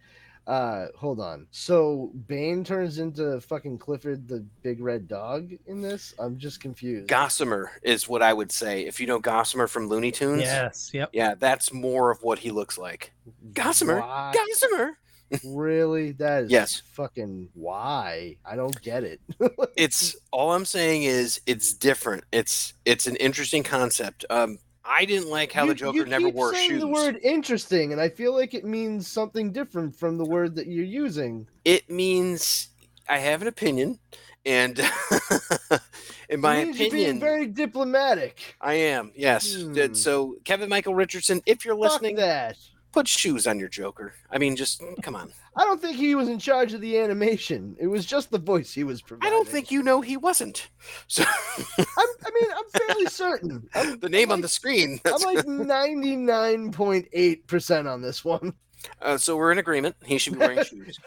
[0.52, 1.48] Uh, hold on.
[1.52, 6.14] So Bane turns into fucking Clifford the big red dog in this.
[6.20, 7.08] I'm just confused.
[7.08, 8.86] Gossamer is what I would say.
[8.86, 10.92] If you know Gossamer from Looney Tunes, Yes.
[10.94, 11.12] Yep.
[11.14, 13.14] yeah, that's more of what he looks like.
[13.54, 14.34] Gossamer, Why?
[14.36, 14.98] Gossamer.
[15.46, 16.12] Really?
[16.12, 16.82] That is Yes.
[16.96, 18.36] fucking why?
[18.44, 19.22] I don't get it.
[19.78, 22.26] it's all I'm saying is it's different.
[22.34, 24.26] It's it's an interesting concept.
[24.30, 26.80] Um, I didn't like how You- the Joker never wore saying shoes.
[26.82, 30.68] The word interesting, and I feel like it means something different from the word that
[30.68, 31.48] you're using.
[31.66, 32.70] It means
[33.08, 34.00] I have an opinion,
[34.46, 34.80] and
[36.30, 38.56] in my it means you're being opinion, very diplomatic.
[38.60, 39.12] I am.
[39.16, 39.54] Yes.
[39.56, 39.94] Hmm.
[39.94, 42.58] So Kevin Michael Richardson, if you're Fuck listening, that.
[42.92, 44.14] put shoes on your Joker.
[44.32, 45.32] I mean, just come on.
[45.56, 47.76] I don't think he was in charge of the animation.
[47.80, 49.28] It was just the voice he was providing.
[49.28, 50.70] I don't think you know he wasn't.
[51.08, 51.24] So
[51.78, 53.68] I'm, I mean, I'm fairly certain.
[53.76, 55.02] I'm, the name I'm on the like, screen.
[55.06, 58.54] I'm like 99.8% on this one.
[59.02, 59.98] uh, so we're in agreement.
[60.06, 60.98] He should be wearing shoes.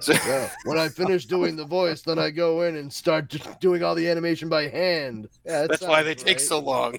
[0.00, 3.82] So, Yeah, when I finish doing the voice, then I go in and start doing
[3.82, 5.28] all the animation by hand.
[5.44, 6.96] Yeah, that that's why they sounds take so long.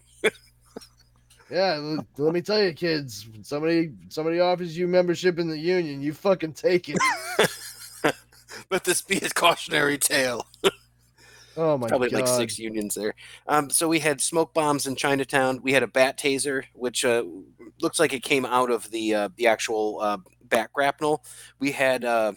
[1.51, 3.27] Yeah, let me tell you, kids.
[3.43, 6.97] Somebody somebody offers you membership in the union, you fucking take it.
[8.71, 10.47] Let this be his cautionary tale.
[11.57, 11.89] Oh my god.
[11.89, 12.21] Probably god!
[12.21, 13.13] like six unions there.
[13.47, 15.59] Um, so we had smoke bombs in Chinatown.
[15.61, 17.25] We had a bat taser, which uh,
[17.81, 21.25] looks like it came out of the uh, the actual uh, bat grapnel.
[21.59, 22.33] We had uh,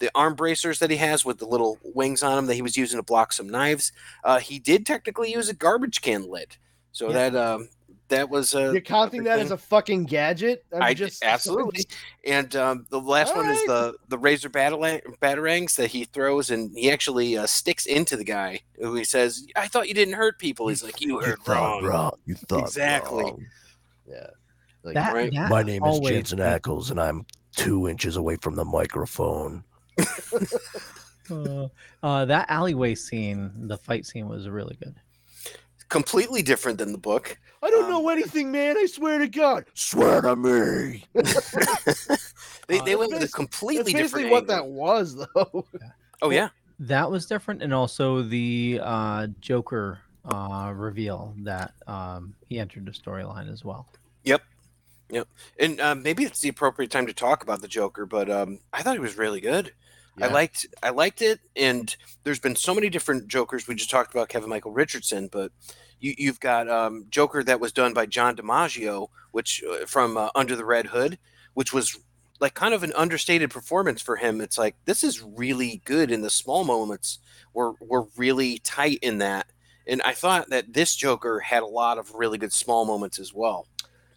[0.00, 2.76] the arm bracers that he has with the little wings on them that he was
[2.76, 3.92] using to block some knives.
[4.24, 6.56] Uh, he did technically use a garbage can lid,
[6.90, 7.30] so Yeah.
[7.30, 7.68] that um,
[8.08, 10.64] that was uh, You're counting that as a fucking gadget?
[10.72, 11.84] I'm I just absolutely.
[12.24, 16.76] And um, the last one is the the razor battle batarangs that he throws, and
[16.76, 20.38] he actually uh, sticks into the guy who he says, "I thought you didn't hurt
[20.40, 23.22] people." He's like, "You heard wrong." You thought Exactly.
[23.22, 23.46] wrong.
[24.08, 24.26] Yeah.
[24.82, 25.32] Like, That, Right.
[25.34, 29.62] that My name is always- Jensen Ackles, and I'm two inches away from the microphone.
[31.28, 31.66] Uh,
[32.04, 34.94] uh, that alleyway scene, the fight scene, was really good.
[35.88, 37.38] Completely different than the book.
[37.62, 38.76] I don't Um, know anything, man.
[38.76, 39.64] I swear to God.
[39.74, 41.04] Swear to me.
[42.68, 44.30] They, Uh, they went with a that's That's completely basically different.
[44.32, 45.66] what that was, though.
[46.22, 46.48] Oh yeah,
[46.80, 52.90] That was different, and also the uh, Joker uh, reveal that um, he entered the
[52.92, 53.86] storyline as well.
[54.24, 54.42] Yep.
[55.10, 55.28] Yep.
[55.60, 58.82] And um, maybe it's the appropriate time to talk about the Joker, but um, I
[58.82, 59.72] thought he was really good.
[60.20, 61.94] I liked I liked it, and
[62.24, 63.68] there's been so many different Jokers.
[63.68, 65.52] We just talked about Kevin Michael Richardson, but
[66.00, 70.30] you, you've got um, Joker that was done by John DiMaggio, which uh, from uh,
[70.34, 71.18] Under the Red Hood,
[71.54, 71.98] which was
[72.40, 74.40] like kind of an understated performance for him.
[74.40, 77.18] It's like this is really good in the small moments.
[77.52, 79.46] We're we're really tight in that.
[79.86, 83.32] And I thought that this Joker had a lot of really good small moments as
[83.32, 83.68] well.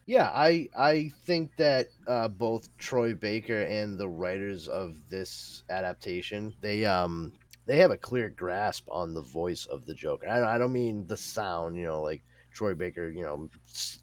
[0.09, 6.55] Yeah, I I think that uh, both Troy Baker and the writers of this adaptation
[6.61, 7.33] they um
[7.67, 10.27] they have a clear grasp on the voice of the Joker.
[10.27, 13.49] I, I don't mean the sound, you know, like Troy Baker, you know,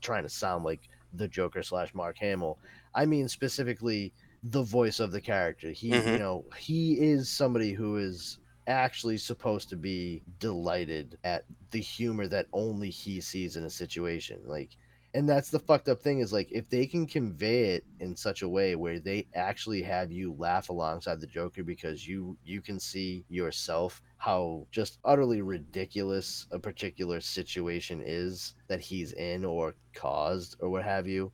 [0.01, 2.61] trying to sound like the Joker slash Mark Hamill.
[2.95, 5.73] I mean specifically the voice of the character.
[5.73, 6.21] He, you Mhm.
[6.21, 8.39] know, he is somebody who is
[8.69, 14.43] actually supposed to be delighted at the humor that only he sees in a situation.
[14.47, 14.77] Like
[15.17, 18.43] and that's the fucked up thing is like if they can convey it in such
[18.43, 22.79] a way where they actually have you laugh alongside the joker because you you can
[22.79, 30.57] see yourself how just utterly ridiculous a particular situation is that he's in or caused
[30.61, 31.33] or what have you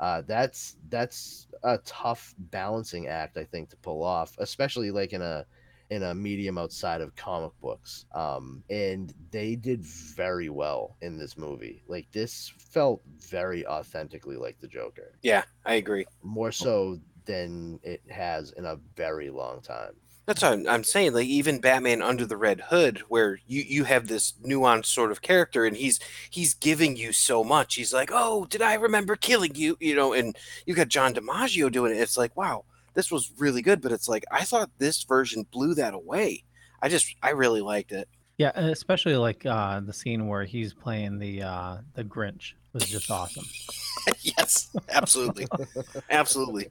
[0.00, 5.20] uh, that's that's a tough balancing act i think to pull off especially like in
[5.20, 5.44] a
[5.90, 11.36] in a medium outside of comic books um and they did very well in this
[11.36, 16.06] movie like this felt very authentically like the joker Yeah, I agree.
[16.22, 19.94] more so than it has in a very long time
[20.26, 21.14] That's what I'm, I'm saying.
[21.14, 25.22] Like even Batman Under the Red Hood, where you you have this nuanced sort of
[25.22, 27.76] character, and he's he's giving you so much.
[27.76, 30.36] He's like, "Oh, did I remember killing you?" You know, and
[30.66, 32.00] you got John DiMaggio doing it.
[32.00, 32.66] It's like, wow,
[32.98, 33.80] this was really good.
[33.80, 36.42] But it's like I thought this version blew that away.
[36.82, 38.08] I just I really liked it.
[38.38, 43.08] Yeah, especially like uh, the scene where he's playing the uh, the Grinch was just
[43.10, 43.44] awesome.
[44.20, 45.46] yes, absolutely,
[46.10, 46.70] absolutely.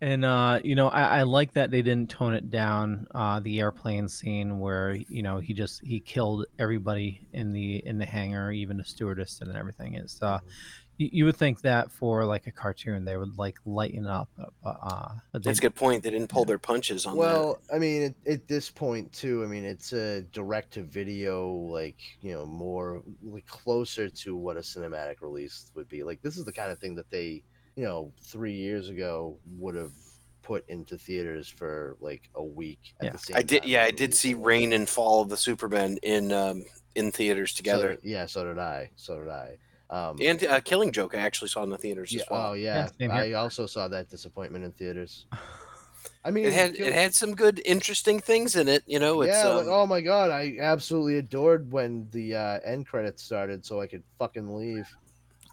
[0.00, 3.06] And uh, you know, I, I like that they didn't tone it down.
[3.14, 7.98] Uh, the airplane scene where you know he just he killed everybody in the in
[7.98, 9.94] the hangar, even the stewardess and everything.
[9.94, 10.40] It's uh,
[11.02, 14.76] you, you would think that for like a cartoon they would like lighten up, but
[14.82, 16.02] uh, but they That's a good point.
[16.02, 17.18] They didn't pull their punches on that.
[17.18, 21.48] well i mean at, at this point too i mean it's a direct to video
[21.50, 26.36] like you know more like closer to what a cinematic release would be like this
[26.36, 27.42] is the kind of thing that they
[27.76, 29.92] you know three years ago would have
[30.42, 33.12] put into theaters for like a week at Yeah.
[33.12, 33.62] the same I did.
[33.62, 34.42] time Yeah, I did see releasing.
[34.44, 37.90] Reign and Fall of the Superman in um, in theaters together.
[37.94, 39.56] did- yeah so did i so did i
[39.92, 42.50] um and uh, Killing Joke I actually saw in the theaters yeah, as well.
[42.50, 45.26] oh yeah, same i also saw that disappointment in theaters
[46.24, 48.82] i mean it had Kill- it had some good, interesting things in it.
[48.86, 52.58] You know, it's yeah, like, um, oh my god, I absolutely adored when the uh,
[52.64, 54.88] end credits started, so I could fucking leave.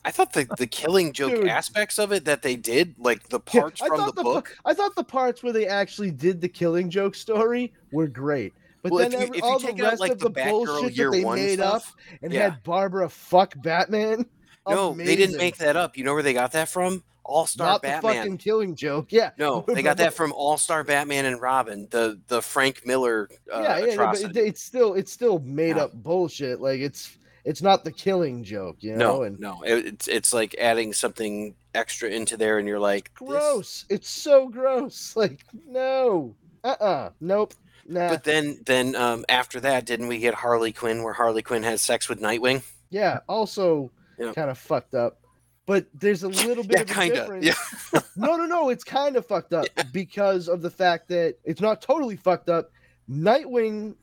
[0.05, 1.47] I thought the the Killing Joke Dude.
[1.47, 4.57] aspects of it that they did, like the parts I from the thought pa- book.
[4.65, 8.91] I thought the parts where they actually did the Killing Joke story were great, but
[8.91, 11.17] well, then if you, if all the out rest like of the, bullshit year that
[11.17, 11.83] they made up
[12.21, 12.49] and yeah.
[12.49, 14.25] had Barbara fuck Batman.
[14.67, 15.97] no, they didn't make that up.
[15.97, 17.03] You know where they got that from?
[17.29, 18.15] All Star Not the Batman.
[18.15, 19.11] fucking Killing Joke.
[19.11, 23.29] Yeah, No, they got that from All Star Batman and Robin, the the Frank Miller
[23.53, 25.83] uh, yeah, yeah, yeah, but it, it's still it's still made Yeah.
[25.83, 26.59] up bullshit.
[26.59, 29.17] Like it's it's not the Killing Joke, you know.
[29.17, 33.11] no, and no, it, it's it's like adding something extra into there, and you're like,
[33.19, 33.85] this- gross.
[33.89, 35.15] It's so gross.
[35.15, 37.53] Like no, uh, uh nope,
[37.89, 38.09] nah.
[38.09, 41.81] But then, then um, after that, didn't we get Harley Quinn, where Harley Quinn has
[41.81, 42.63] sex with Nightwing?
[42.89, 44.31] yeah, also Yeah.
[44.33, 45.19] kind of fucked up.
[45.65, 47.17] But there's a little bit Yeah, of a kind of.
[47.19, 47.45] difference.
[47.45, 48.69] Yeah, No, no, no.
[48.69, 52.71] It's kind of fucked up because of the fact that it's not totally fucked up.
[53.09, 53.95] Nightwing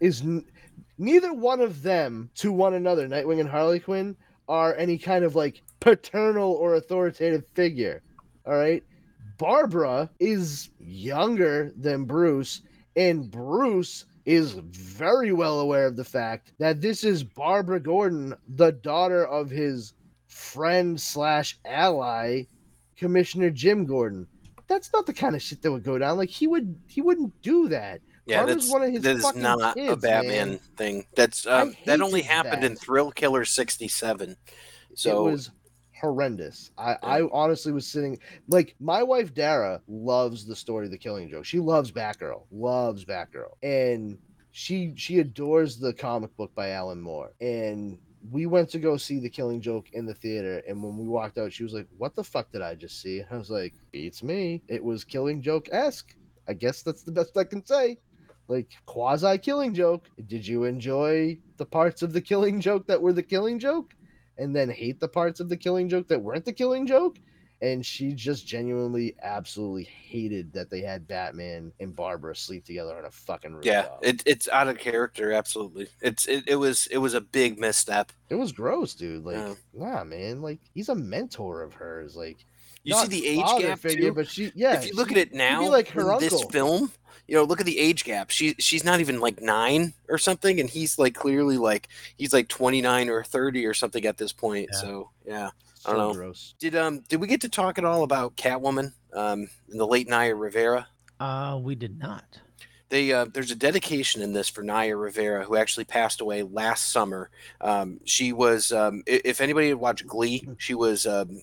[0.00, 0.44] is n-
[0.98, 3.08] neither one of them to one another.
[3.08, 4.16] Nightwing and Harley Quinn
[4.48, 8.02] are any kind of like paternal or authoritative figure.
[8.46, 8.82] All right.
[9.38, 12.62] Barbara is younger than Bruce,
[12.96, 18.72] and Bruce is very well aware of the fact that this is Barbara Gordon, the
[18.72, 19.94] daughter of his
[20.26, 22.42] friend slash ally,
[22.96, 24.26] Commissioner Jim Gordon.
[24.66, 26.18] That's not the kind of shit that would go down.
[26.18, 28.02] Like he would, he wouldn't do that.
[28.26, 30.58] yeah, Barbara's that's one of his that is not a Batman man.
[30.76, 31.06] thing.
[31.16, 32.76] That's um, that only happened in.
[32.76, 34.36] Thrill Killer '67.
[34.94, 35.50] So it was
[36.00, 36.70] horrendous.
[36.78, 38.18] I, I honestly was sitting
[38.48, 41.44] like my wife Dara loves the story of the Killing Joke.
[41.44, 44.18] She loves Batgirl, loves Batgirl, and
[44.50, 47.32] she she adores the comic book by Alan Moore.
[47.40, 47.98] And
[48.30, 51.38] we went to go see the Killing Joke in the theater, and when we walked
[51.38, 54.22] out, she was like, "What the fuck did I just see?" I was like, "Beats
[54.22, 54.62] me.
[54.68, 56.16] It was Killing Joke esque.
[56.48, 57.98] I guess that's the best I can say."
[58.48, 60.08] Like quasi Killing Joke.
[60.26, 63.94] Did you enjoy the parts of the Killing Joke that were the Killing Joke?
[64.38, 67.18] And then hate the parts of the killing joke that weren't the killing joke
[67.60, 73.04] and she just genuinely absolutely hated that they had batman and barbara sleep together on
[73.04, 73.98] a fucking rooftop.
[74.02, 75.32] yeah, it, it's out of character.
[75.32, 78.12] Absolutely, it's it, it was it was a big misstep.
[78.30, 79.54] it was gross dude like Yeah.
[79.74, 82.38] nah man like he's a mentor of hers like
[82.84, 84.14] You see the age gap figure, too?
[84.14, 84.74] but she yeah.
[84.74, 86.50] if you look she- at it now, like her in this uncle.
[86.50, 86.92] film,
[87.28, 88.30] you know, look at the age gap.
[88.30, 92.48] She she's not even like nine or something, and he's like clearly like he's like
[92.48, 94.70] twenty nine or thirty or something at this point.
[94.72, 94.78] Yeah.
[94.78, 95.50] So yeah.
[95.74, 96.14] So I don't know.
[96.14, 96.54] gross.
[96.58, 100.08] Did um did we get to talk at all about Catwoman um in the late
[100.08, 100.88] Naya Rivera?
[101.20, 102.40] Uh, we did not.
[102.88, 106.90] They uh, there's a dedication in this for Naya Rivera, who actually passed away last
[106.90, 107.28] summer.
[107.60, 111.42] Um, she was, um, if anybody had watched Glee, she was, um,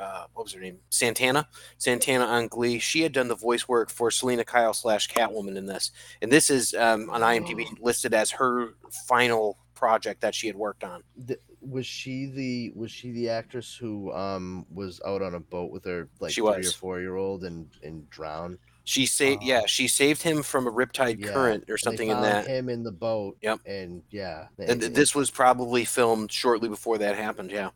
[0.00, 0.78] uh, what was her name?
[0.90, 1.48] Santana.
[1.78, 2.78] Santana on Glee.
[2.78, 5.90] She had done the voice work for Selina Kyle slash Catwoman in this,
[6.22, 8.74] and this is um, on IMDb listed as her
[9.08, 11.02] final project that she had worked on.
[11.26, 15.70] Th- was she the was she the actress who um was out on a boat
[15.70, 18.58] with her like She three or four year old and and drowned?
[18.86, 19.46] She saved, Oh.
[19.46, 22.46] yeah, she saved him from a riptide Yeah, current or and something in that.
[22.46, 23.38] him in the boat.
[23.40, 23.60] Yep.
[23.64, 27.50] And yeah, And th- this was probably filmed shortly before that happened.
[27.50, 27.70] Yeah.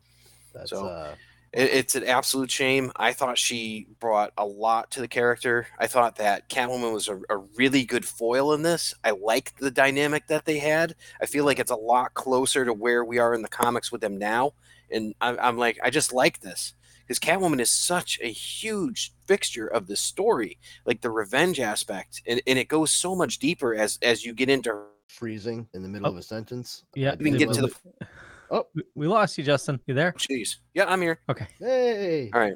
[0.53, 1.15] that's so- uh
[1.53, 2.91] It, it's an absolute shame.
[2.95, 5.67] I thought she brought a lot to the character.
[5.79, 8.93] I thought that Catwoman was a, a really good foil in this.
[9.03, 10.95] I liked the dynamic that they had.
[11.21, 14.01] I feel like it's a lot closer to where we are in the comics with
[14.01, 14.53] them now.
[14.91, 16.73] And I'm, I'm like, I just like this
[17.07, 22.39] because Catwoman is such a huge fixture of the story, like the revenge aspect, and,
[22.45, 24.83] and it goes so much deeper as as you get into.
[25.07, 26.11] freezing in the middle Oh.
[26.11, 26.83] of a sentence.
[26.95, 28.07] Yeah, I We can get to the.
[28.51, 28.65] It.
[28.75, 29.79] We- We lost you, Justin.
[29.85, 30.13] You there?
[30.13, 31.19] Jeez, yeah, I'm here.
[31.29, 32.55] Okay, Hey, All right,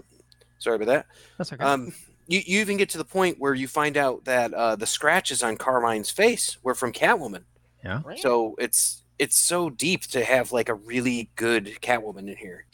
[0.60, 1.06] sorry about that.
[1.38, 1.64] that's okay.
[1.64, 1.94] Um,
[2.28, 5.44] you, you even get to the point where you find out that uh, the scratches
[5.44, 7.44] on Carmine's face were from Catwoman.
[7.84, 8.02] yeah.
[8.18, 12.66] So it's it's so deep to have like a really good Catwoman in here.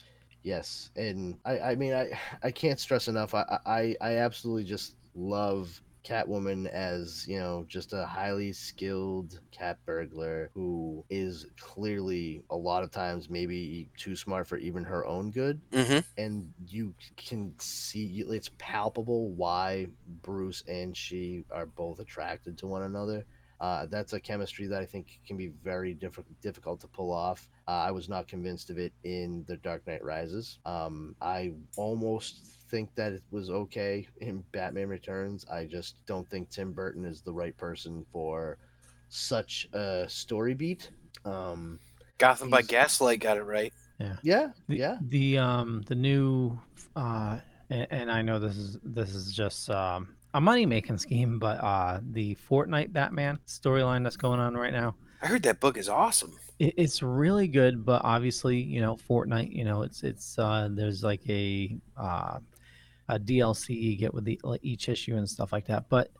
[0.44, 3.34] Yes, and I, I mean, I, I can't stress enough.
[3.36, 9.78] I, I, I absolutely just love Catwoman as you know, just a highly skilled cat
[9.86, 15.30] burglar who is clearly a lot of times maybe too smart for even her own
[15.30, 15.62] good.
[15.72, 16.00] Mm-hmm.
[16.18, 19.88] And you can see it's palpable why
[20.24, 23.26] Bruce and she are both attracted to one another.
[23.62, 27.48] Uh, that's a chemistry that I think can be very diff- difficult to pull off.
[27.68, 30.60] Uh, I was not convinced of it in The Dark Knight Rises.
[30.66, 35.46] Um, I almost think that it was okay in Batman Returns.
[35.52, 38.58] I just don't think Tim Burton is the right person for
[39.10, 40.90] such a story beat.
[41.26, 41.80] Um,
[42.20, 43.74] Gotham by Gaslight got it right.
[44.22, 44.98] yeah, The, yeah.
[45.10, 46.60] The um the new
[46.96, 47.40] uh
[47.70, 51.64] and, and I know this is this is just um a money making scheme, but
[51.64, 54.96] uh the Fortnite Batman storyline that's going on right now.
[55.22, 56.38] I heard that book is awesome.
[56.60, 61.04] It, it's really good, but obviously, you know, Fortnite, you know, it's it's uh there's
[61.04, 62.40] like a uh
[63.10, 65.90] a DLC you get with the like each issue and stuff like that.
[65.90, 66.12] But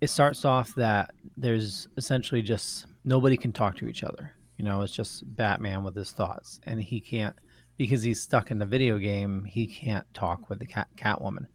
[0.00, 4.32] it starts off that there's essentially just nobody can talk to each other.
[4.56, 7.34] You know, it's just Batman with his thoughts, and he can't
[7.76, 9.44] because he's stuck in the video game.
[9.44, 11.46] He can't talk with the cat Catwoman.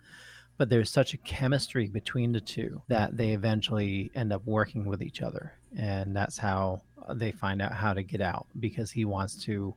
[0.57, 5.03] But there's such a chemistry between the two that they eventually end up working with
[5.03, 9.05] each other, and that's how uh, they find out how to get out because he
[9.05, 9.75] wants to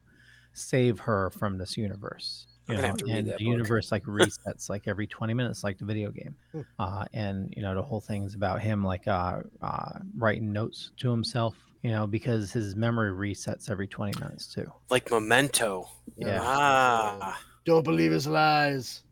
[0.53, 2.47] save her from this universe.
[2.70, 3.40] I'm You know, have to and the book.
[3.40, 6.60] universe like resets like every 20 minutes, like the video game Hmm.
[6.78, 11.10] uh, and you know the whole thing's about him like uh, uh, writing notes to
[11.10, 15.88] himself you know because his memory resets every 20 minutes too Like Memento.
[16.16, 16.40] Yeah.
[16.42, 17.40] Ah.
[17.64, 19.02] Don't believe his lies.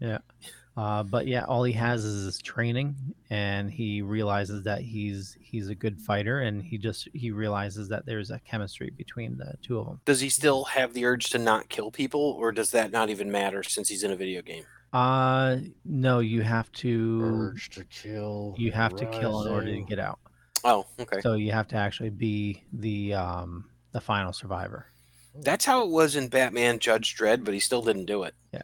[0.79, 2.95] Uh, but yeah all he has is his training
[3.31, 8.07] and he realizes that he's he's a good fighter and he just he realizes that
[8.07, 11.39] there's a chemistry between the two of them Does he still have the urge to
[11.39, 14.65] not kill people, or does that not even matter since he's in a video game?
[14.93, 18.55] uh no you have to Urge to kill.
[18.57, 20.19] you have to kill in order to get out
[20.65, 21.21] Oh, okay.
[21.21, 24.87] so you have to actually be the um the final survivor
[25.35, 28.35] That's how it was in Batman Judge Dredd, but he still didn't do it.
[28.53, 28.63] yeah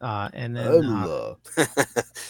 [0.00, 1.34] uh and then uh,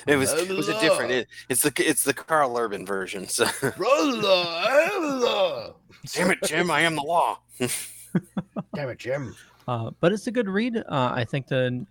[0.06, 1.10] it was it was a different.
[1.12, 3.28] It, it's the it's the Karl Urban version.
[3.28, 5.74] So Allah, Allah.
[6.12, 7.38] damn it, Jim, I am the law.
[8.74, 9.34] Damn it, Jim.
[9.68, 10.76] Uh, but it's a good read.
[10.76, 11.86] Uh, I think the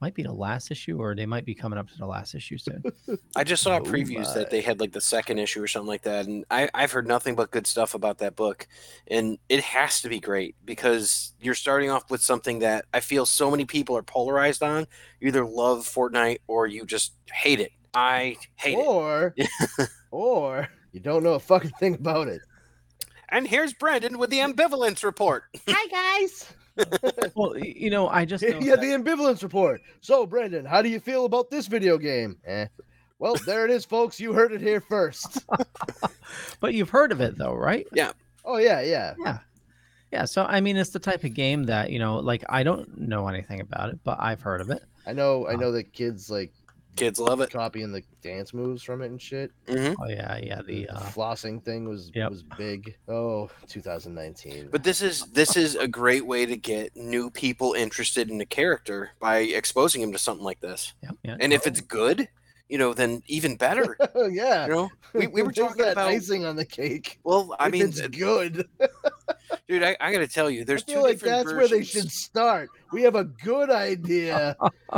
[0.00, 2.56] might be the last issue, or they might be coming up to the last issue
[2.58, 2.82] soon.
[3.36, 4.34] I just saw Oh previews my.
[4.34, 7.06] that they had like the second issue or something like that, and I, I've heard
[7.06, 8.66] nothing but good stuff about that book,
[9.08, 13.26] and it has to be great because you're starting off with something that I feel
[13.26, 14.86] so many people are polarized on.
[15.20, 17.72] You either love Fortnite or you just hate it.
[17.94, 18.86] I hate it.
[18.86, 19.34] Or,
[20.10, 22.40] or you don't know a fucking thing about it.
[23.30, 25.44] And here's Brandon with the ambivalence report.
[25.68, 25.86] Hi
[26.20, 26.50] guys.
[27.34, 29.82] well, you know, I just know yeah, that- the ambivalence report.
[30.00, 32.36] So, Brandon, how do you feel about this video game?
[32.46, 32.66] Eh.
[33.18, 34.20] Well, there it is, folks.
[34.20, 35.44] You heard it here first.
[36.60, 37.86] but you've heard of it though, right?
[37.92, 38.12] Yeah.
[38.44, 39.14] Oh yeah, yeah.
[39.18, 39.38] Yeah.
[40.12, 40.24] Yeah.
[40.24, 43.26] So I mean, it's the type of game that you know, like I don't know
[43.26, 44.84] anything about it, but I've heard of it.
[45.04, 46.52] I know I know that kids like
[46.98, 47.50] Kids love it.
[47.50, 49.50] copying the dance moves from it and shit.
[49.68, 50.56] hmm Oh yeah, yeah.
[50.62, 52.30] The The uh, flossing thing was Yep.
[52.30, 52.96] was big.
[53.08, 54.68] Oh, 2019.
[54.70, 58.46] But this is this is a great way to get new people interested in a
[58.46, 60.94] character by exposing them to something like this.
[61.02, 61.36] yeah, yeah.
[61.40, 62.28] And if it's good,
[62.68, 63.96] you know, then even better.
[64.14, 64.66] oh yeah.
[64.66, 66.08] You know, we, we were talking that about.
[66.08, 67.18] icing on the cake.
[67.24, 68.68] Well, I If mean, it's good.
[69.68, 71.68] dude, I, I got to tell you, there's I two feel like different that's where
[71.68, 72.70] they should start.
[72.92, 74.56] We have a good idea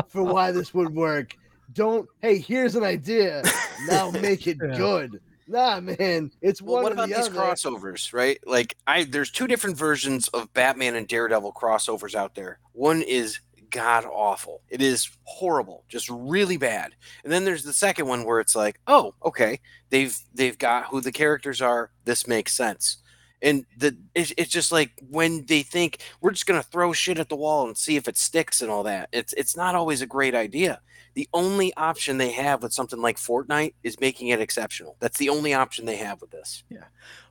[0.09, 1.37] for why this would work.
[1.73, 3.43] Don't hey, here's an idea.
[3.89, 4.77] Now make it Yeah.
[4.77, 5.21] good.
[5.49, 7.37] Nah, man, it's Well, one what or about the these other.
[7.41, 8.39] crossovers, right?
[8.47, 12.59] Like, I there's two different versions of Batman and Daredevil crossovers out there.
[12.73, 13.41] One is
[13.71, 14.61] god awful.
[14.69, 16.93] It is horrible, just really bad.
[17.25, 21.01] And then there's the second one where it's like, oh, okay, they've they've got who
[21.01, 21.91] the characters are.
[22.05, 22.99] This makes sense.
[23.43, 27.29] And the it's, it's just like when they think we're just gonna throw shit at
[27.31, 29.09] the wall and see if it sticks and all that.
[29.11, 30.81] It's it's not always a great idea.
[31.15, 34.97] The only option they have with something like Fortnite is making it exceptional.
[35.01, 36.63] That's the only option they have with this.
[36.71, 36.85] Yeah.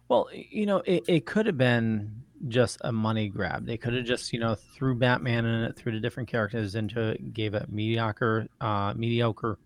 [0.10, 3.66] Well, you know, it, it could have been just a money grab.
[3.66, 7.00] They could have just, you know, threw Batman in it, threw the different characters into
[7.10, 9.60] it, gave it mediocre, uh, mediocre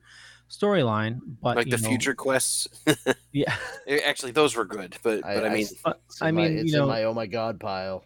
[0.49, 1.19] storyline.
[1.41, 2.67] But like you the know, future quests.
[3.31, 3.55] yeah.
[3.87, 6.27] Eh, Actually, those were good, but I- but I, I mean, s- But It's in
[6.27, 8.03] I my- mean, it's you know, in my oh my god pile.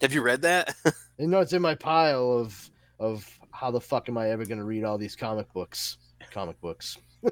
[0.00, 0.74] have you read that?
[1.18, 3.28] You know, it's in my pile of of
[3.62, 5.96] how the fuck am I ever gonna read all these comic books?
[6.30, 6.98] Comic books.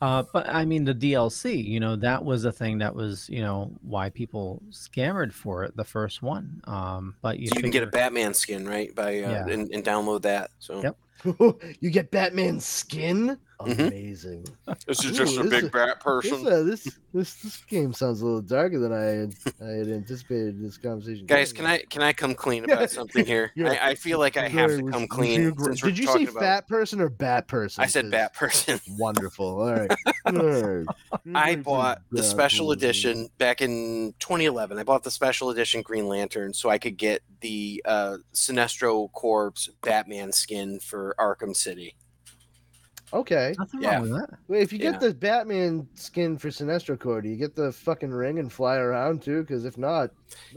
[0.00, 3.40] Uh, but I mean, the DLC, you know, that was a thing that was, you
[3.40, 6.60] know, why people scammered for it, the first one.
[6.64, 8.92] Um, but you, so you can get a Batman skin, right?
[8.96, 9.46] By uh, Yeah.
[9.46, 10.50] and, and download that.
[10.58, 10.96] So Yep.
[11.80, 13.38] you get Batman skin?
[13.66, 13.88] Mhm.
[13.88, 14.46] Amazing.
[14.86, 17.92] this is just a Ooh, this big is- bat This, uh, this this this game
[17.92, 21.26] sounds a little darker than I had I had anticipated this conversation.
[21.26, 23.50] Guys, can I can I come clean about something here?
[23.56, 23.70] Yeah.
[23.72, 25.40] I, I feel like I have to come was clean.
[25.42, 27.82] you since Did you say about- fat person or bat person?
[27.82, 28.80] I said bat person.
[28.98, 29.46] Wonderful.
[29.62, 29.90] All right.
[30.26, 30.86] All right.
[31.34, 34.78] I bought the special edition back in 2011.
[34.78, 39.52] I bought the special edition Green Lantern so I could get the uh, Sinestro Corps
[39.82, 41.94] Batman skin for Arkham City.
[43.12, 43.54] Okay.
[43.58, 43.92] Nothing Yeah.
[43.94, 44.30] wrong with that.
[44.48, 44.92] Wait, if you Yeah.
[44.92, 48.76] get the Batman skin for Sinestro Corps, do you get the fucking ring and fly
[48.76, 49.42] around too?
[49.42, 50.10] Because if not,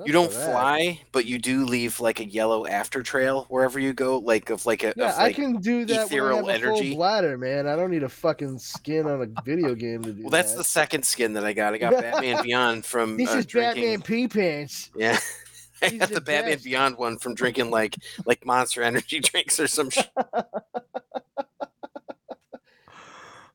[0.05, 4.19] you don't fly, but you do leave like a yellow after trail wherever you go,
[4.19, 6.53] like of like a Yeah, of, I can do that when I ethereal have a
[6.53, 6.89] energy.
[6.91, 7.67] full bladder, man.
[7.67, 10.21] I don't need a fucking skin on a video game to do that.
[10.23, 11.73] Well, that's the second skin that I got.
[11.73, 13.83] I got Batman Beyond from This uh, is drinking.
[13.83, 14.91] Batman pee pants.
[14.95, 15.19] Yeah.
[15.81, 16.59] I He's got the the Batman.
[16.63, 20.07] Beyond one from drinking like like Monster Energy drinks or some shit.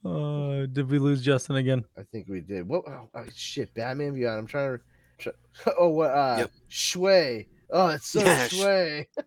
[0.04, 1.84] Uh, did we lose Justin again?
[1.98, 2.66] I think we did.
[2.66, 2.84] What?
[2.88, 4.38] Oh, oh, shit, Batman Beyond.
[4.38, 4.84] I'm trying to.
[5.18, 5.32] Try,
[5.78, 6.10] oh, what?
[6.10, 6.50] Uh, Yep.
[6.68, 7.48] Shui.
[7.70, 9.06] Oh, it's so Yeah, sh- Shui.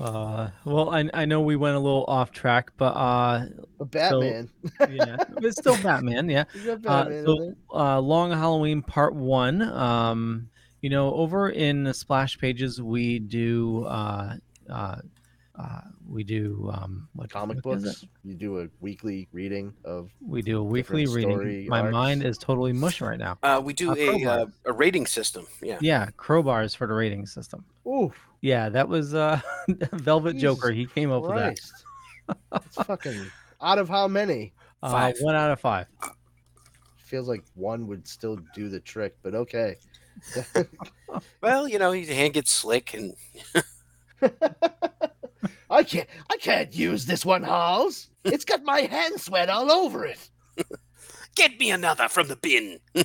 [0.00, 3.46] Uh, well, I, I know we went a little off track, but uh,
[3.80, 4.48] A Batman.
[4.88, 6.28] yeah, it's still Batman.
[6.28, 6.44] Yeah.
[6.54, 9.60] You got Uh, so, uh, Long Halloween Part One.
[9.60, 10.50] Um,
[10.82, 14.36] you know, over in the splash pages, we do uh,
[14.70, 14.96] uh,
[15.58, 17.86] uh, we do um, what comic what is it?
[17.86, 18.04] books.
[18.24, 20.10] You do a weekly reading of.
[20.20, 21.30] We do a weekly reading.
[21.30, 23.38] story My mind is totally mush right now.
[23.42, 25.46] Uh, we do Uh, a uh, a rating system.
[25.62, 25.78] Yeah.
[25.80, 27.64] Yeah, crowbars for the rating system.
[27.86, 29.40] Ooh, Yeah, that was uh,
[29.92, 30.70] Velvet Jesus Joker.
[30.72, 31.58] He came up with that.
[32.64, 33.26] It's fucking
[33.60, 34.52] out of how many?
[34.82, 35.16] Uh, Five.
[35.20, 35.86] one out of five.
[36.98, 39.76] Feels like one would still do the trick, but okay.
[41.40, 43.14] Well, you know, his hand gets slick and
[45.70, 46.08] I can't.
[46.30, 48.08] I can't use this one, Halls.
[48.24, 50.30] It's got my hand sweat all over it.
[51.36, 52.80] get me another from the bin.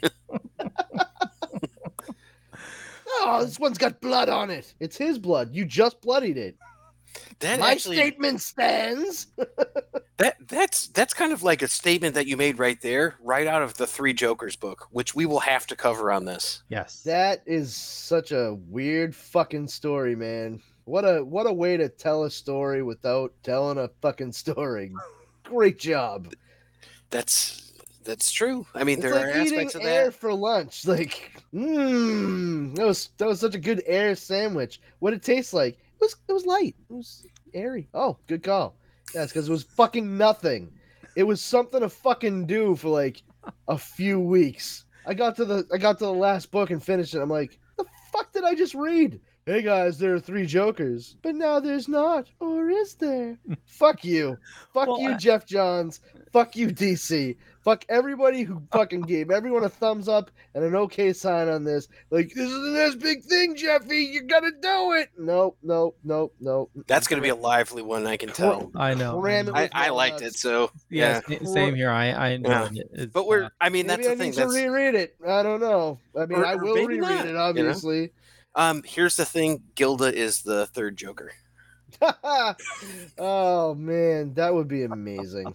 [3.25, 4.73] Oh, this one's got blood on it.
[4.79, 5.53] It's his blood.
[5.53, 6.57] You just bloodied it.
[7.39, 9.27] That My actually statement stands.
[10.17, 13.61] that that's that's kind of like a statement that you made right there, right out
[13.61, 16.63] of the Three Jokers book, which we will have to cover on this.
[16.69, 17.01] Yes.
[17.03, 20.61] That is such a weird fucking story, man.
[20.85, 24.91] What a what a way to tell a story without telling a fucking story.
[25.43, 26.33] Great job.
[27.09, 27.73] That's
[28.03, 28.65] that's true.
[28.75, 30.13] I mean, It's there like are aspects of air that.
[30.13, 30.85] for lunch.
[30.87, 34.81] Like, mmm, that was that was such a good air sandwich.
[34.99, 35.75] What it tastes like?
[35.75, 36.75] It was it was light.
[36.89, 37.87] It was airy.
[37.93, 38.75] Oh, good call.
[39.13, 40.71] Yes, because it was fucking nothing.
[41.15, 43.21] It was something to fucking do for like
[43.67, 44.85] a few weeks.
[45.05, 47.21] I got to the I got to the last book and finished it.
[47.21, 49.19] I'm like, the fuck did I just read?
[49.45, 53.37] Hey guys, there are three Jokers, but now there's not, or is there?
[53.65, 54.37] fuck you,
[54.73, 55.99] fuck Well, you, I- Geoff Johns.
[56.31, 57.35] fuck you, DC.
[57.61, 61.87] Fuck everybody who fucking gave everyone a thumbs up and an okay sign on this.
[62.09, 63.99] Like, this is the next big thing, Jeffy.
[64.03, 65.09] You gotta do it.
[65.17, 66.71] Nope, nope, nope, nope.
[66.87, 68.69] That's going to be a lively one, I can tell.
[68.75, 69.19] I know.
[69.19, 70.35] Cram I, I liked nuts.
[70.35, 71.39] it, so Yeah, yeah.
[71.43, 71.89] same here.
[71.89, 73.11] I I enjoyed it.
[73.13, 74.31] But we're, uh, I mean, Maybe that's I the thing.
[74.31, 75.15] need to reread it.
[75.25, 75.99] I don't know.
[76.17, 78.07] I mean, Or- I will reread not, it, you know?
[78.55, 78.79] Obviously.
[78.79, 81.31] um, here's the thing: Gilda is the third Joker.
[83.17, 85.53] oh man, that would be amazing.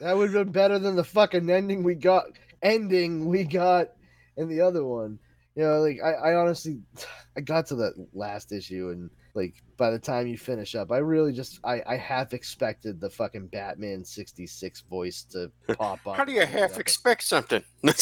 [0.00, 2.26] that would have been better than the fucking ending we got.
[2.62, 3.88] Ending we got
[4.36, 5.18] in the other one.
[5.56, 6.80] You know, like I, I honestly,
[7.36, 10.98] I got to that last issue and like by the time you finish up, I
[10.98, 16.16] really just I I half expected the fucking Batman sixty six voice to pop up.
[16.16, 17.62] How do you half expect something?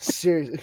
[0.00, 0.60] Seriously,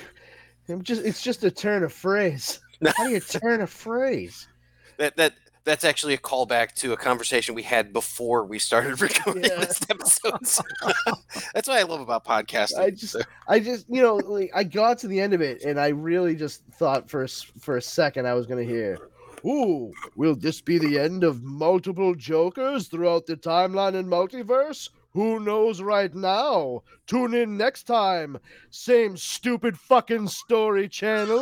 [0.69, 2.59] I'm just it's just a turn of phrase.
[2.95, 4.47] How do you turn a phrase?
[4.97, 9.43] that that that's actually a callback to a conversation we had before we started recording
[9.45, 9.55] Yeah.
[9.61, 10.45] this episode.
[10.45, 10.61] So
[11.55, 12.77] that's what I love about podcasting.
[12.79, 13.15] I just,
[13.47, 16.35] I just, you know, like I got to the end of it, and I really
[16.35, 17.27] just thought for a,
[17.59, 18.99] for a second I was gonna hear,
[19.43, 24.89] "Ooh, will this be the end of multiple Jokers throughout the timeline and multiverse?
[25.15, 26.83] Who knows right now?
[27.07, 28.37] Tune in next time.
[28.69, 31.41] Same stupid fucking story channel.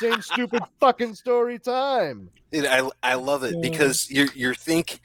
[0.00, 2.30] Same stupid fucking story time.
[2.50, 5.00] Dude, I I love it because you you think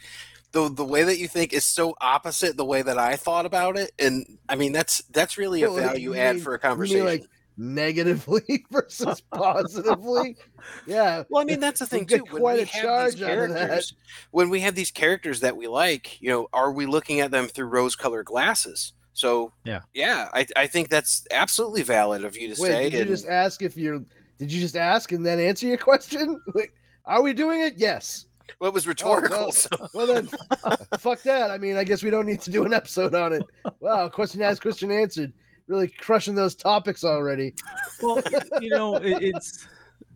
[0.53, 3.78] the the way that you think is so opposite the way that I thought about
[3.78, 6.58] it, and I mean that's that's really a Well, value you add mean- for a
[6.58, 7.05] you mean, conversation.
[7.05, 7.24] like,
[7.58, 10.38] negatively versus positively.
[10.86, 11.24] Yeah.
[11.30, 12.24] Well, I mean that's the thing too.
[12.30, 13.58] When quite we a have charge these out that.
[13.58, 13.93] characters,
[14.32, 17.47] when we have these characters that we like, you know, are we looking at them
[17.47, 18.93] through rose-colored glasses?
[19.14, 19.82] So Yeah.
[19.93, 22.84] yeah, I, I think that's absolutely valid of you to Wait, say.
[22.84, 24.03] did you and- just ask if you're?
[24.38, 26.39] Did you just ask and then answer your question?
[26.53, 26.72] Like,
[27.05, 27.74] are we doing it?
[27.78, 28.28] Yes.
[28.60, 29.38] well, it was oh, rhetorical.
[29.38, 29.51] well.
[29.51, 30.30] so Well then,
[30.99, 31.49] fuck that.
[31.49, 33.41] I mean, I guess we don't need to do an episode on it.
[33.80, 35.34] Wow, question asked, question answered.
[35.68, 37.53] Really crushing those topics already.
[38.01, 38.22] well,
[38.61, 39.68] you know, it, it's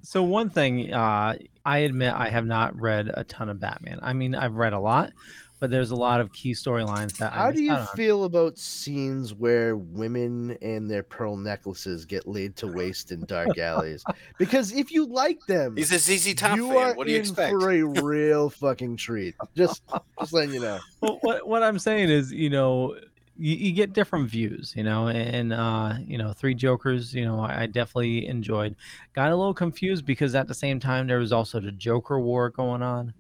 [0.02, 0.94] so one thing.
[0.94, 1.36] Uh,
[1.66, 4.00] I admit I have not read a ton of Batman.
[4.02, 5.12] I mean, I've read a lot,
[5.60, 7.96] but there's a lot of key storylines that I How do you out on.
[7.96, 13.58] feel about scenes where women and their pearl necklaces get laid to waste in dark
[13.60, 14.04] alleys?
[14.40, 16.78] Because if you like them, he's a ZZ Top you fan.
[16.78, 17.52] are What do you in expect?
[17.52, 19.36] for a real fucking treat.
[19.56, 19.84] Just,
[20.20, 20.80] just letting you know.
[21.02, 22.96] well, what what I'm saying is, you know,
[23.42, 27.40] you, you get different views, you know, and uh, you know, Three Jokers, you know,
[27.40, 28.76] I, I definitely enjoyed.
[29.14, 32.50] Got a little confused because at the same time there was also the Joker War
[32.50, 33.14] going on.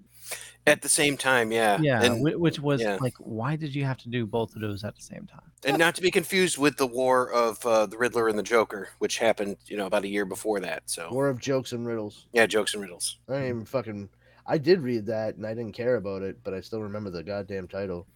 [0.67, 2.99] At the same time, yeah, Yeah, and, which was yeah.
[3.01, 5.41] like, why did you have to do both of those at the same time?
[5.65, 8.89] and not to be confused with the war of uh, the Riddler and the Joker,
[8.99, 10.83] which happened, you know, about a year before that.
[10.85, 12.27] So More of jokes and riddles.
[12.31, 13.17] yeah, jokes and riddles.
[13.27, 14.09] I didn't even fucking.
[14.45, 17.23] I did read that and I didn't care about it, but I still remember the
[17.23, 18.07] goddamn title.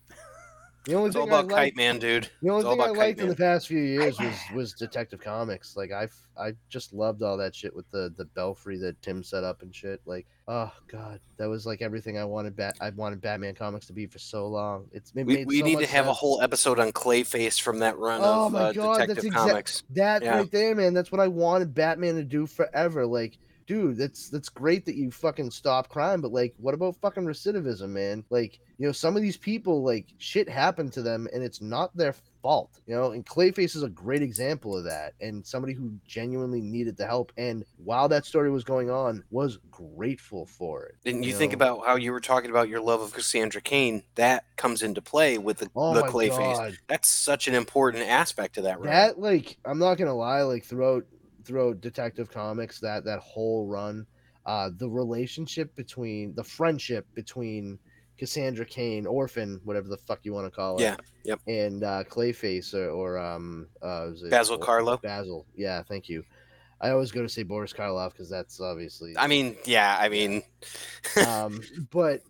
[0.86, 2.30] The only It's all thing I about liked, Kite Man, dude.
[2.44, 5.76] the only thing I liked in the past few years was was Detective Comics.
[5.76, 6.08] Like I,
[6.40, 9.74] I just loved all that shit with the the belfry that Tim set up and
[9.74, 10.00] shit.
[10.06, 12.56] Like, oh god, that was like everything I wanted.
[12.56, 14.86] Bat I wanted Batman comics to be for so long.
[14.92, 17.98] It's it We, we so need to have a whole episode on Clayface from that
[17.98, 19.84] run Oh of my uh, God, that's Detective exact- Comics.
[19.92, 20.38] That Yeah.
[20.38, 20.94] right there, man.
[20.94, 23.08] That's what I wanted Batman to do forever.
[23.08, 27.24] Like, dude, that's that's great that you fucking stop crime, but like, what about fucking
[27.26, 28.24] recidivism, man?
[28.30, 31.96] Like, you know, some of these people, like, shit happened to them, and it's not
[31.96, 33.12] their fault, you know.
[33.12, 37.32] And Clayface is a great example of that, and somebody who genuinely needed the help,
[37.38, 40.96] and while that story was going on, was grateful for it.
[41.06, 44.46] And you think about how you were talking about your love of Cassandra Cain, that
[44.58, 46.56] comes into play with the, Oh the Clayface.
[46.58, 48.90] god, That's such an important aspect to that run.
[48.92, 51.06] that like i'm not gonna lie like throughout
[51.46, 54.06] throughout detective comics that that whole run.
[54.46, 57.80] Uh the relationship between the friendship between
[58.18, 61.40] cassandra cain orphan whatever the fuck you want to call it Yeah, yep.
[61.48, 65.02] and uh clayface or, or um uh Basil Or- Karlo?
[65.02, 65.46] basil.
[65.56, 66.24] Yeah thank you.
[66.80, 70.44] I always go to say boris karloff because that's obviously I mean, yeah, I mean,
[71.28, 72.22] um, but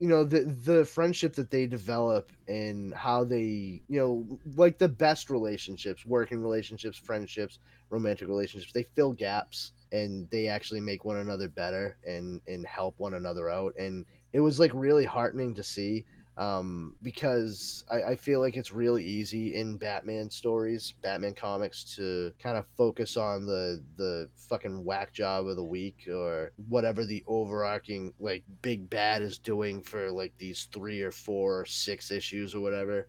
[0.00, 4.88] you know the the friendship that they develop and how they you know like the
[4.88, 7.58] best relationships working relationships friendships
[7.90, 12.94] romantic relationships they fill gaps and they actually make one another better and and help
[12.98, 13.72] one another out.
[13.78, 16.04] And it was like really heartening to see
[16.36, 22.32] um because I, I feel like it's really easy in batman stories batman comics to
[22.42, 27.22] kind of focus on the the fucking whack job of the week or whatever the
[27.28, 32.52] overarching like big bad is doing for like these three or four or six issues
[32.52, 33.06] or whatever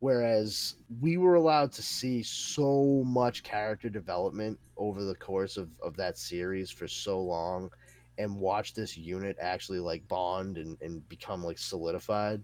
[0.00, 5.96] whereas we were allowed to see so much character development over the course of, of
[5.96, 7.70] that series for so long
[8.18, 12.42] and watch this unit actually like bond and, and become like solidified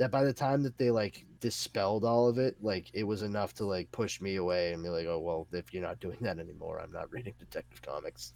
[0.00, 3.52] that by the time that they like dispelled all of it, like it was enough
[3.52, 6.38] to like push me away and be like, oh well, if you're not doing that
[6.38, 8.32] anymore, I'm not reading Detective Comics.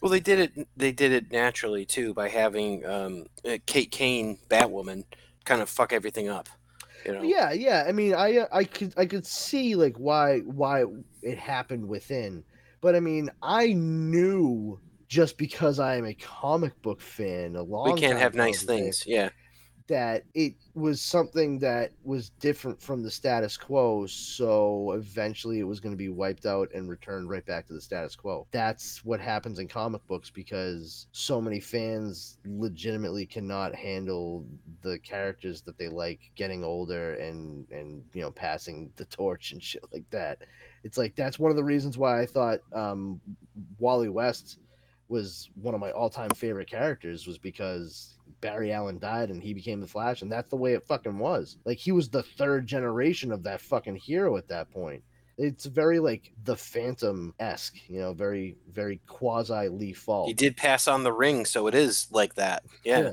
[0.00, 0.68] Well, they did it.
[0.74, 5.04] They did it naturally too by having um, uh, Kate Kane, Batwoman,
[5.44, 6.48] kind of fuck everything up.
[7.06, 7.22] You know?
[7.22, 7.84] Yeah, yeah.
[7.86, 10.84] I mean, I uh, I could I could see like why why
[11.22, 12.44] it happened within,
[12.80, 17.84] but I mean, I knew just because I am a comic book fan a long
[17.84, 19.04] we can't have nice comic book fan, things.
[19.06, 19.30] Yeah.
[19.88, 24.06] That it was something that was different from the status quo.
[24.06, 27.80] So eventually it was going to be wiped out and returned right back to the
[27.80, 28.46] status quo.
[28.50, 34.44] That's what happens in comic books because so many fans legitimately cannot handle
[34.82, 39.62] the characters that they like getting older and, and, you know, passing the torch and
[39.62, 40.38] shit like that.
[40.84, 43.20] It's like, that's one of the reasons why I thought um,
[43.78, 44.58] Wally West
[45.12, 49.80] was one of my all-time favorite characters was because Barry Allen died and he became
[49.80, 51.58] the Flash, and that's the way it fucking was.
[51.64, 55.04] Like he was the third generation of that fucking hero at that point.
[55.38, 60.28] It's very like the Phantom esque, you know, very very quasi Lee Falk.
[60.28, 62.64] He did pass on the ring, so it is like that.
[62.84, 63.00] Yeah.
[63.00, 63.12] Yeah.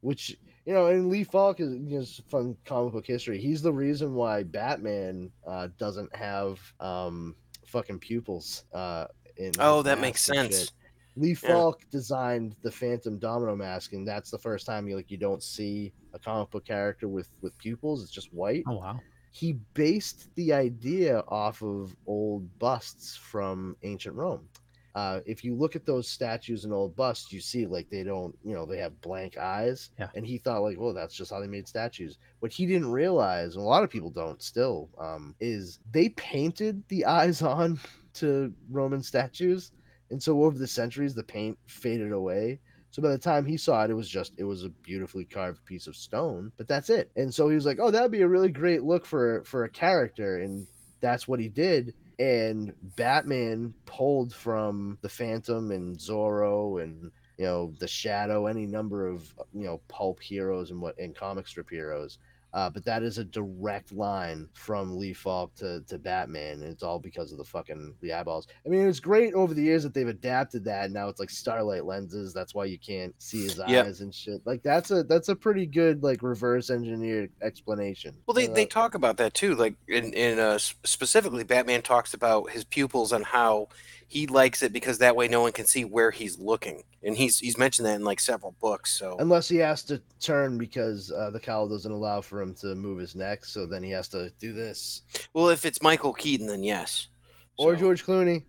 [0.00, 3.38] which you know, and Lee Falk is you know, fun comic book history.
[3.38, 8.64] He's the reason why Batman uh, doesn't have um fucking pupils.
[8.72, 9.06] Uh,
[9.36, 10.58] in Oh, that makes sense.
[10.58, 10.72] shit.
[11.16, 11.48] Lee Yeah.
[11.48, 15.42] Falk designed the Phantom Domino mask, and that's the first time you like you don't
[15.42, 18.02] see a comic book character with with pupils.
[18.02, 18.64] It's just white.
[18.66, 19.00] Oh wow.
[19.30, 24.48] He based the idea off of old busts from ancient Rome.
[24.94, 28.32] Uh, if you look at those statues and old busts, you see like they don't,
[28.44, 29.90] you know, they have blank eyes.
[29.98, 30.08] Yeah.
[30.14, 32.18] And he thought like, well, that's just how they made statues.
[32.38, 36.80] What he didn't realize, and a lot of people don't still, um, is they painted
[36.88, 37.80] the eyes on
[38.14, 39.72] to Roman statues,
[40.10, 42.60] and so over the centuries, the paint faded away.
[42.90, 45.64] So by the time he saw it, it was just it was a beautifully carved
[45.64, 47.10] piece of stone, but that's it.
[47.16, 49.68] And so he was like, "Oh, that'd be a really great look for for a
[49.70, 50.66] character," and
[51.00, 51.94] that's what he did.
[52.20, 59.08] And Batman pulled from the Phantom and Zorro and you know the Shadow, any number
[59.08, 62.18] of you know pulp heroes and what and comic strip heroes.
[62.54, 66.84] Uh, but that is a direct line from Lee Falk to, to Batman, and it's
[66.84, 68.46] all because of the fucking the eyeballs.
[68.64, 70.84] I mean, it's great over the years that they've adapted that.
[70.84, 72.32] And now it's like starlight lenses.
[72.32, 73.86] That's why you can't see his Yep.
[73.86, 74.40] eyes and shit.
[74.44, 78.14] Like that's a that's a pretty good like reverse engineered explanation.
[78.26, 79.56] Well, they, Uh, they talk about that too.
[79.56, 83.68] Like in in uh, specifically, Batman talks about his pupils and how
[84.08, 87.38] he likes it because that way no one can see where he's looking, and he's
[87.38, 88.98] he's mentioned that in like several books.
[88.98, 92.74] So unless he has to turn because uh, the cowl doesn't allow for him to
[92.74, 95.02] move his neck, so then he has to do this.
[95.32, 97.08] well, if it's Michael Keaton, then yes.
[97.56, 98.44] Or So, George Clooney,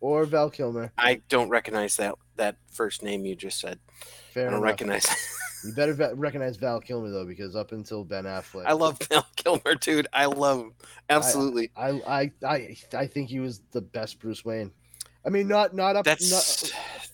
[0.00, 0.92] or Val Kilmer.
[0.98, 3.78] I don't recognize that that first name you just said.
[4.32, 4.64] Fair I don't enough.
[4.64, 5.06] recognize.
[5.64, 9.74] You better recognize Val Kilmer though, because up until Ben Affleck, I love Val Kilmer,
[9.74, 10.06] dude.
[10.12, 10.72] I love him
[11.10, 11.72] absolutely.
[11.76, 14.70] I, I, I, I think he was the best Bruce Wayne.
[15.26, 16.30] I mean, not not up, That's
[16.72, 16.72] not,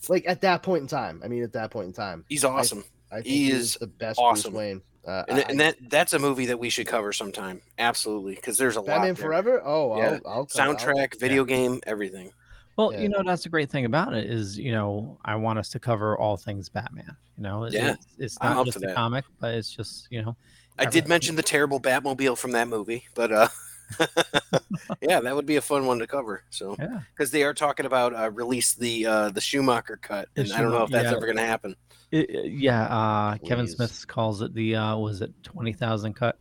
[0.08, 1.20] like at that point in time.
[1.24, 3.86] I mean, at that point in time, he's awesome, I think He he, is the
[3.86, 4.52] best awesome.
[4.52, 4.82] Bruce Wayne.
[5.06, 7.60] Uh, and, I- and that that's a movie that we should cover sometime.
[7.78, 9.16] Absolutely, because there's a Batman lot.
[9.16, 9.26] there.
[9.26, 9.62] Forever.
[9.64, 10.04] Oh, Yeah.
[10.04, 12.30] I'll, I'll come- I'll- soundtrack, video game, everything.
[12.76, 13.00] Well, Yeah.
[13.02, 15.78] you know that's the great thing about it is you know I want us to
[15.78, 17.16] cover all things Batman.
[17.36, 20.22] You know, It- Yeah, it's, it's not just for a comic, but it's just you
[20.22, 20.36] know.
[20.78, 23.48] I did mention the terrible Batmobile from that movie, but uh,
[25.00, 26.42] yeah, that would be a fun one to cover.
[26.50, 30.42] So Yeah, because they are talking about uh, release the uh, the Schumacher cut, The
[30.42, 31.16] and I don't know if that's yeah.
[31.16, 31.76] ever going to happen.
[32.10, 32.84] It- it- yeah.
[32.84, 33.76] Uh, Kevin Please.
[33.76, 36.38] Smith calls it the uh, was it twenty thousand cut?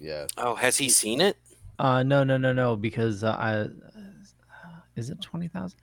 [0.00, 1.36] Yeah, Oh, has he seen it?
[1.78, 3.66] Uh, no, no, no, no, because uh, I
[4.96, 5.78] is it twenty thousand?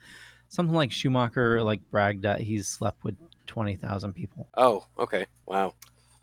[0.47, 3.15] Something like Schumacher like bragged that he's slept with
[3.47, 4.47] twenty thousand people.
[4.57, 5.73] Oh, okay, wow.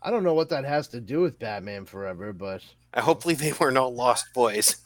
[0.05, 2.61] I don't know what that has to do with Batman Forever, but
[2.93, 4.77] I hopefully they weren't lost boys.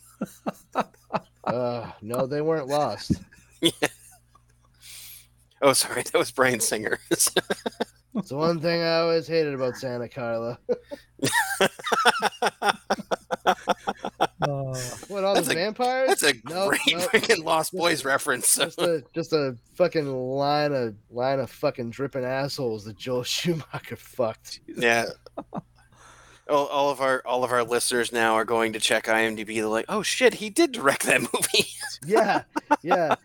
[1.43, 3.13] uh, no, they weren't lost.
[3.61, 3.71] yeah.
[5.59, 6.99] Oh, sorry, that was Bryan Singer.
[7.09, 7.31] It's
[8.29, 10.59] the one thing I always hated about Santa Carla.
[14.47, 14.73] Oh.
[15.07, 16.09] What all That's the a- vampires?
[16.09, 17.11] That's a Nope, great nope.
[17.11, 18.55] freaking Lost Boys reference.
[18.55, 23.95] just a just a fucking line of line of fucking dripping assholes that Joel Schumacher
[23.95, 24.59] fucked.
[24.67, 25.05] Yeah.
[26.49, 29.55] All, all of our all of our listeners now are going to check IMDb.
[29.55, 31.67] They're like, "Oh shit, he did direct that movie."
[32.05, 32.43] Yeah,
[32.83, 33.15] yeah.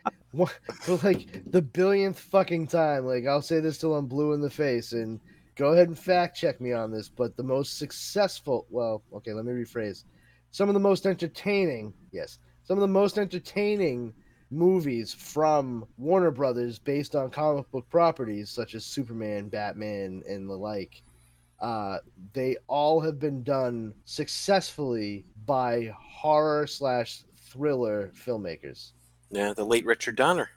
[0.81, 3.07] For like the billionth fucking time.
[3.07, 5.21] Like I'll say this till I'm blue in the face, and
[5.55, 7.09] go ahead and fact check me on this.
[7.09, 10.03] But the most successful, well, okay, let me rephrase.
[10.53, 14.15] Some of the most entertaining, yes, some of the most entertaining
[14.51, 20.55] movies from Warner Brothers based on comic book properties such as Superman, Batman, and the
[20.55, 21.03] like.
[21.61, 21.99] uh,
[22.33, 28.93] they all have been done successfully by horror slash thriller filmmakers.
[29.31, 30.51] Yeah, the late Richard Donner.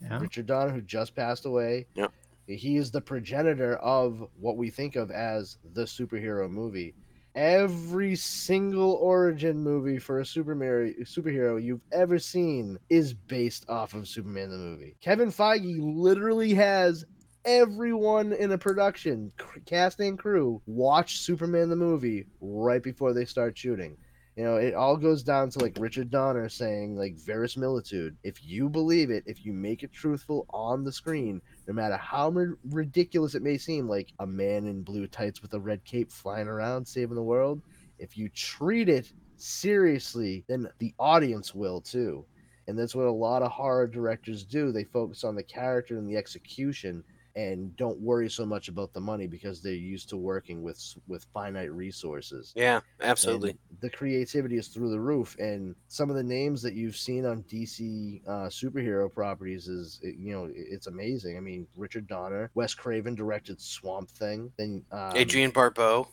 [0.00, 0.18] Yeah.
[0.20, 1.86] Richard Donner, who just passed away.
[1.94, 2.12] Yep.
[2.46, 6.94] He is the progenitor of what we think of as the superhero movie.
[7.36, 14.08] Every single origin movie for a superhero superhero you've ever seen is based off of
[14.08, 14.96] Superman the movie.
[15.02, 17.04] Kevin Feige literally has
[17.44, 19.30] everyone in a production,
[19.66, 23.98] cast and crew, watch Superman the movie right before they start shooting.
[24.36, 28.16] You know, it all goes down to like Richard Donner saying, like verisimilitude.
[28.22, 32.32] If you believe it, if you make it truthful on the screen, no matter how
[32.70, 36.48] ridiculous it may seem, like a man in blue tights with a red cape flying
[36.48, 37.60] around saving the world,
[37.98, 42.24] if you treat it seriously, then the audience will too.
[42.68, 44.72] And that's what a lot of horror directors do.
[44.72, 47.04] They focus on the character and the execution
[47.36, 51.26] and don't worry so much about the money because they're used to working with with
[51.34, 52.52] finite resources.
[52.56, 53.50] Yeah, absolutely.
[53.50, 57.26] And the creativity is through the roof, and some of the names that you've seen
[57.26, 61.36] on DC uh, superhero properties is, you know, it's amazing.
[61.36, 66.08] I mean, Richard Donner, Wes Craven directed Swamp Thing, then um, Adrienne Barbeau,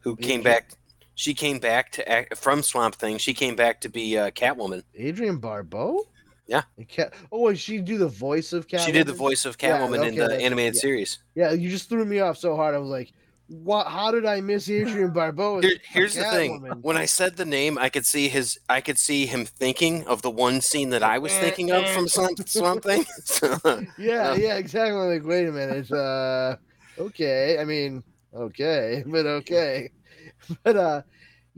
[0.00, 0.72] who came back.
[1.14, 3.18] She came back to act from Swamp Thing.
[3.18, 4.84] She came back to be uh, Catwoman.
[5.00, 6.06] Adrienne Barbeau.
[6.48, 6.62] Yeah.
[6.78, 7.12] And Cat.
[7.30, 8.86] Oh, she do the voice of Catwoman.
[8.86, 10.80] She did the voice of Yeah, Catwoman in the animated yeah.
[10.80, 11.18] series.
[11.34, 12.74] Yeah, you just threw me off so hard.
[12.74, 13.12] I was like,
[13.48, 13.86] "What?
[13.86, 17.76] How did I miss Adrienne Barbeau?" Here, here's the thing: when I said the name,
[17.76, 18.58] I could see his.
[18.66, 22.08] I could see him thinking of the one scene that I was thinking of from
[22.08, 23.04] Swamp, Swamp Thing.
[23.24, 23.58] So,
[23.98, 25.18] yeah, Uh, yeah, exactly.
[25.18, 25.92] Like, wait a minute.
[25.92, 26.56] Uh,
[26.98, 27.58] okay.
[27.60, 28.02] I mean,
[28.34, 29.90] okay, but okay,
[30.64, 31.02] but uh,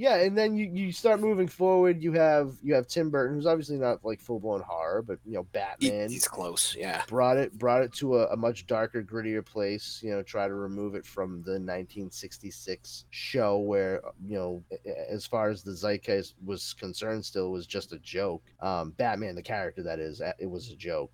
[0.00, 0.16] yeah.
[0.16, 2.02] And then you you start moving forward.
[2.02, 5.34] You have you have Tim Burton, who's obviously not like full blown horror, but you
[5.34, 6.08] know, he- Batman.
[6.08, 6.74] he's close.
[6.74, 7.02] Yeah.
[7.06, 10.54] brought it brought it to a, a much darker grittier place you know try to
[10.54, 14.62] remove it from the 1966 show where you know
[15.08, 19.42] as far as the zeitgeist was concerned still was just a joke um batman the
[19.42, 21.12] character that is it was a joke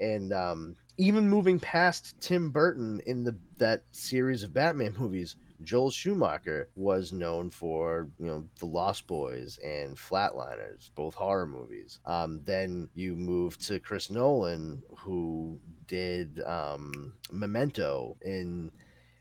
[0.00, 5.90] and um even moving past tim burton in the that series of batman movies Joel
[5.90, 12.00] Schumacher was known for, you know, The Lost Boys and Flatliners, both horror movies.
[12.06, 18.70] Um, then you move to Chris Nolan, who did um, Memento and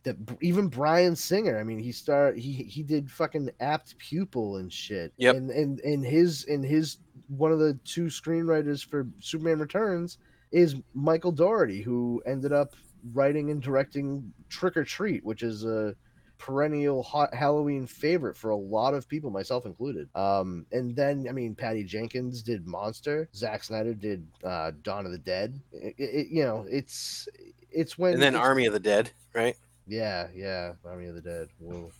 [0.03, 1.59] that even Bryan Singer.
[1.59, 5.13] I mean, he started he he did fucking Apt Pupil and shit.
[5.17, 5.35] Yep.
[5.35, 6.97] And and and his and his
[7.27, 10.17] one of the two screenwriters for Superman Returns
[10.51, 12.75] is Michael Dougherty, who ended up
[13.13, 15.95] writing and directing Trick or Treat, which is a
[16.41, 20.09] perennial hot Halloween favorite for a lot of people, myself included.
[20.15, 23.29] Um, and then I mean, Patty Jenkins did Monster.
[23.35, 25.61] Zack Snyder did uh, Dawn of the Dead.
[25.71, 27.29] It, it, you know, it's
[27.69, 29.55] it's when And then Army of the Dead, right?
[29.87, 31.47] Yeah, yeah, Army of the Dead.
[31.59, 31.91] Whoa.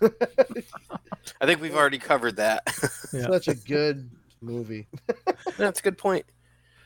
[1.40, 2.62] I think we've already covered that.
[3.12, 3.28] Yeah.
[3.28, 4.10] Such a good
[4.42, 4.88] movie.
[5.56, 6.26] That's a good point.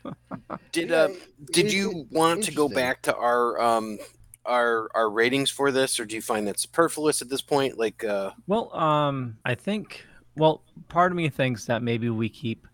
[0.73, 1.09] Did uh,
[1.51, 3.99] did you want to go back to our um
[4.47, 7.79] our our ratings for this, or do you find that superfluous at this point?
[7.79, 10.05] Like, uh, Well, um, I think.
[10.37, 12.67] Well, part of me thinks that maybe we keep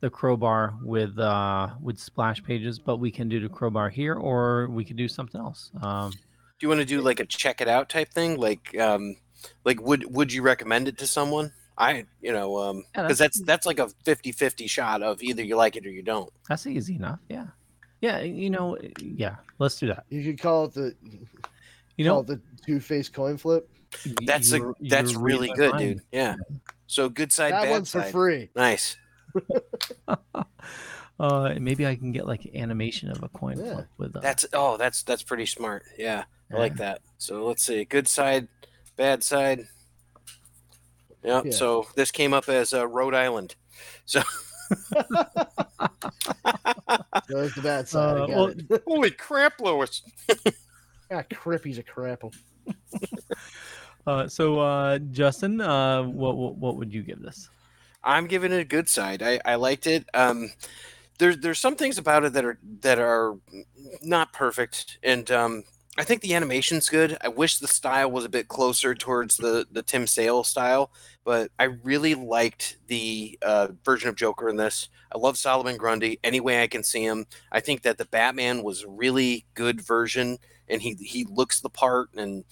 [0.00, 4.68] the crowbar with uh with splash pages, but we can do the crowbar here, or
[4.68, 5.70] we could do something else.
[5.82, 6.18] Um, do
[6.60, 8.38] you want to do like a check it out type thing?
[8.38, 9.16] Like, um,
[9.64, 11.52] like would would you recommend it to someone?
[11.78, 15.56] I, you know, um, Yeah, because that's that's like a 50-50 shot of either you
[15.56, 16.32] like it or you don't.
[16.48, 17.20] that's easy enough.
[17.28, 17.48] Yeah,
[18.00, 18.20] yeah.
[18.20, 19.36] You know, yeah.
[19.58, 20.04] Let's do that.
[20.10, 20.94] You could call it the
[21.96, 23.68] You know, the two face coin flip.
[24.24, 26.00] That's a you're- that's you're really good, my dude.
[26.12, 26.36] Yeah.
[26.86, 28.50] So good side, that bad one's for free.
[28.54, 28.96] Nice.
[31.18, 33.72] Uh, maybe I can get like animation of a coin Yeah.
[33.72, 35.82] flip with uh, That's oh, that's that's pretty smart.
[35.96, 37.00] Yeah, I like that.
[37.16, 38.48] So let's see, good side,
[38.96, 39.66] bad side.
[41.24, 41.40] Yeah.
[41.42, 41.52] Yeah.
[41.52, 43.54] So this came up as uh, Rhode Island.
[44.04, 44.20] So
[47.28, 48.16] No, that's the bad side.
[48.16, 48.28] I Uh, got
[48.68, 50.02] well- holy crap, Lois!
[51.10, 52.34] ah, Crippy's a crapple.
[54.06, 57.48] Uh, so uh, Justin, uh, what, what what would you give this?
[58.04, 59.20] I'm giving it a good side.
[59.20, 60.08] I, I liked it.
[60.14, 60.52] Um,
[61.18, 63.34] there's there's some things about it that are that are
[64.04, 65.64] not perfect, and um,
[65.98, 67.16] I think the animation's good.
[67.22, 70.90] I wish the style was a bit closer towards the the Tim Sale style,
[71.24, 74.88] but I really liked the uh, version of Joker in this.
[75.14, 76.18] I love Solomon Grundy.
[76.22, 79.80] Any way I can see him, I think that the Batman was a really good
[79.80, 82.44] version, and he he looks the part, and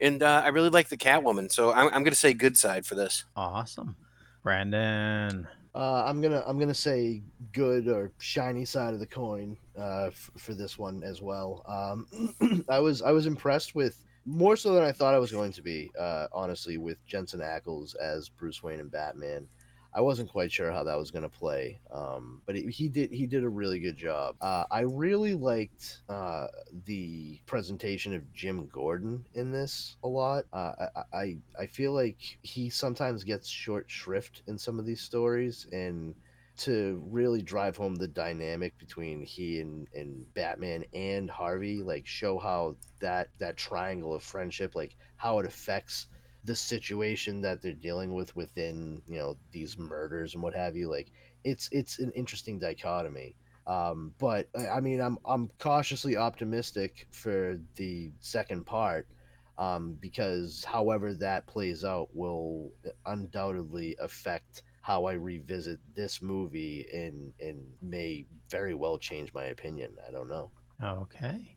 [0.00, 1.50] and uh, I really like the Catwoman.
[1.50, 3.24] So I'm I'm gonna say good side for this.
[3.34, 3.96] Awesome,
[4.42, 5.48] Brandon.
[5.74, 7.22] Uh, I'm gonna I'm gonna say
[7.52, 11.62] good or shiny side of the coin uh, f- for this one as well.
[11.68, 15.52] Um, I was I was impressed with more so than I thought I was going
[15.52, 15.90] to be.
[15.98, 19.46] Uh, honestly, with Jensen Ackles as Bruce Wayne and Batman,
[19.92, 21.80] I wasn't quite sure how that was going to play.
[21.92, 24.36] Um, but he, he did he did a really good job.
[24.40, 26.46] Uh, I really liked uh,
[26.86, 30.44] the presentation of Jim Gordon in this a lot.
[30.52, 35.00] Uh, I, I I feel like he sometimes gets short shrift in some of these
[35.00, 36.14] stories and
[36.60, 42.38] to really drive home the dynamic between he and, and Batman and Harvey, like show
[42.38, 46.06] how that that triangle of friendship, like how it affects
[46.44, 50.90] the situation that they're dealing with within you know these murders and what have you.
[50.90, 51.12] Like
[51.44, 53.36] it's it's an interesting dichotomy.
[53.66, 59.06] Um, but I mean, I'm I'm cautiously optimistic for the second part
[59.58, 62.72] um, because however that plays out will
[63.06, 69.96] undoubtedly affect how I revisit this movie and and may very well change my opinion.
[70.06, 70.50] I don't know.
[70.82, 71.56] Okay.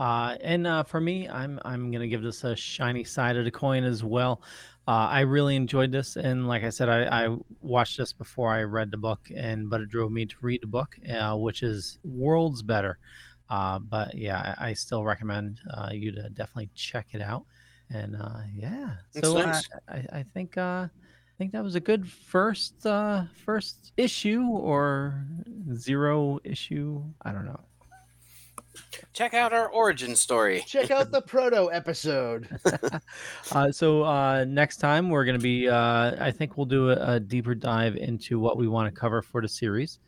[0.00, 3.50] Uh, and uh, for me, I'm I'm gonna give this a shiny side of the
[3.50, 4.40] coin as well.
[4.88, 8.62] Uh, I really enjoyed this, and like I said, I, I watched this before I
[8.62, 11.98] read the book, and but it drove me to read the book, uh, which is
[12.02, 12.98] worlds better.
[13.50, 17.44] Uh, but yeah, I, I still recommend uh, you to definitely check it out.
[17.90, 19.38] And uh, yeah, so.
[19.86, 25.26] I, I think uh, I think that was a good first uh, first issue or
[25.74, 27.04] zero issue.
[27.20, 27.60] I don't know.
[29.12, 30.60] Check out our origin story.
[30.66, 32.48] Check out the proto episode.
[33.52, 37.14] Uh, so uh, next time we're going to be, uh, I think we'll do a,
[37.14, 39.98] a deeper dive into what we want to cover for the series.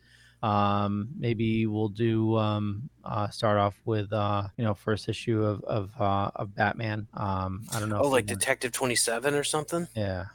[0.41, 5.61] Um, maybe we'll do um, uh, start off with uh, you know first issue of
[5.63, 7.07] of, uh, of Batman.
[7.13, 8.01] Um, I don't know.
[8.01, 9.87] Oh, like Detective Twenty Seven or something.
[9.95, 10.25] yeah.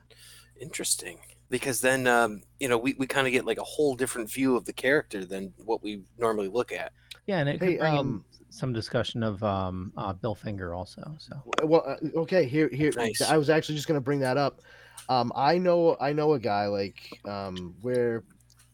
[0.61, 1.19] Interesting.
[1.51, 4.55] Because then, um, you know, we, we kind of get like a whole different view
[4.55, 6.93] of the character than what we normally look at.
[7.29, 10.75] Yeah, and it could Hey, bring in um, some discussion of um, uh, Bill Finger
[10.75, 11.15] also.
[11.19, 13.21] So well uh, okay here here Nice.
[13.23, 14.61] i was actually just going to bring that up
[15.09, 18.25] um i know i know a guy like um where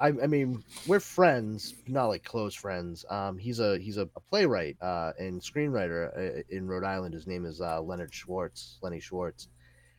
[0.01, 4.21] I, I mean we're friends not like close friends um he's a he's a, a
[4.31, 9.01] playwright uh and screenwriter uh, in rhode island his name is uh leonard schwartz lenny
[9.01, 9.49] schwartz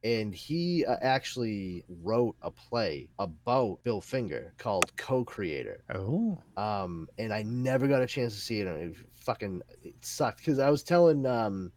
[0.05, 7.33] and he uh, actually wrote a play about bill finger called co-creator oh, um, and
[7.33, 8.67] I never got a chance to see it.
[8.67, 11.71] and It fucking it sucked because I was telling um,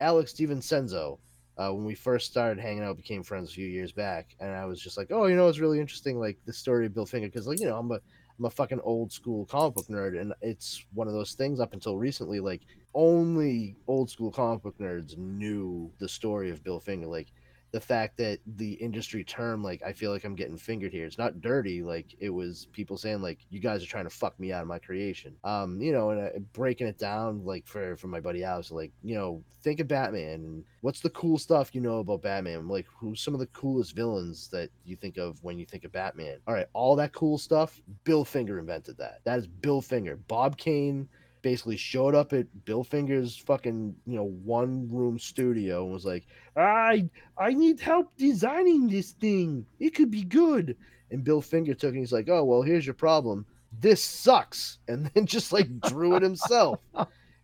[0.00, 1.18] Alex DiVincenzo
[1.56, 4.64] uh, when we first started hanging out, became friends a few years back, and I
[4.64, 7.28] was just like, oh, you know, it's really interesting, like the story of Bill Finger,
[7.28, 8.00] because like you know, I'm a
[8.38, 11.72] I'm a fucking old school comic book nerd, and it's one of those things up
[11.72, 17.06] until recently, like only old school comic book nerds knew the story of Bill Finger,
[17.06, 17.28] like
[17.74, 21.06] the fact that the industry term like i feel like i'm getting fingered here.
[21.06, 24.38] It's not dirty like it was people saying like you guys are trying to fuck
[24.38, 25.34] me out of my creation.
[25.42, 28.92] Um you know and uh, breaking it down like for for my buddy alex like
[29.02, 30.62] you know think of batman.
[30.82, 32.68] What's the cool stuff you know about batman?
[32.68, 35.90] Like who's some of the coolest villains that you think of when you think of
[35.90, 36.38] batman?
[36.46, 39.18] All right all that cool stuff bill finger invented that.
[39.24, 40.16] That is bill finger.
[40.28, 41.08] Bob kane
[41.44, 46.26] basically showed up at bill finger's fucking you know one room studio and was like
[46.56, 49.66] i I need help designing this thing.
[49.80, 50.76] It could be good.
[51.10, 53.46] And Bill Finger took it and he's like, Oh, well, here's your problem.
[53.80, 54.78] This sucks.
[54.88, 56.80] And then just like drew it himself.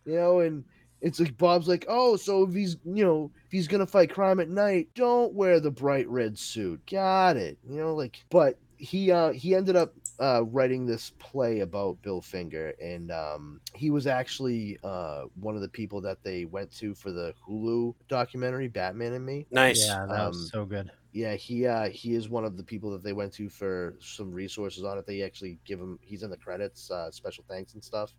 [0.05, 0.65] you know, and
[1.01, 4.41] it's like Bob's like, Oh, so if he's you know, if he's gonna fight crime
[4.41, 6.81] at night, don't wear the bright red suit.
[6.91, 7.59] Got it.
[7.69, 12.21] You know, like but he uh he ended up uh writing this play about Bill
[12.23, 16.95] Finger and um he was actually uh one of the people that they went to
[16.95, 19.79] for the Hulu documentary Batman and Me Nice.
[19.79, 20.91] yeah, that Um, was so good.
[21.13, 24.33] yeah he uh he is one of the people that they went to for some
[24.33, 27.85] resources on it they actually give him he's in the credits uh special thanks and
[27.85, 28.15] stuff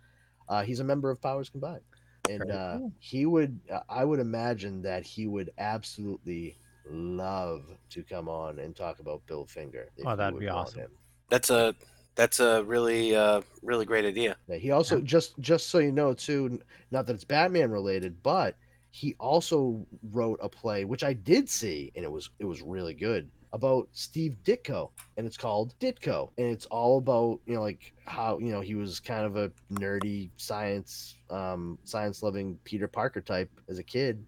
[0.49, 1.83] uh he's a member of powers combined
[2.27, 2.93] and uh cool.
[2.99, 6.57] he would uh, i would imagine that he would absolutely
[6.91, 10.81] love to come on and talk about bill finger Oh, that'd would be awesome.
[10.81, 10.91] him.
[11.29, 11.73] That's a
[12.15, 14.35] that's a really uh really great idea.
[14.47, 16.59] Yeah, he also just just so you know too,
[16.91, 18.55] not that it's Batman related, but
[18.91, 22.93] he also wrote a play which I did see and it was it was really
[22.93, 27.93] good about Steve Ditko and it's called Ditko and it's all about you know like
[28.05, 33.21] how you know he was kind of a nerdy science um science loving Peter Parker
[33.21, 34.23] type as a kid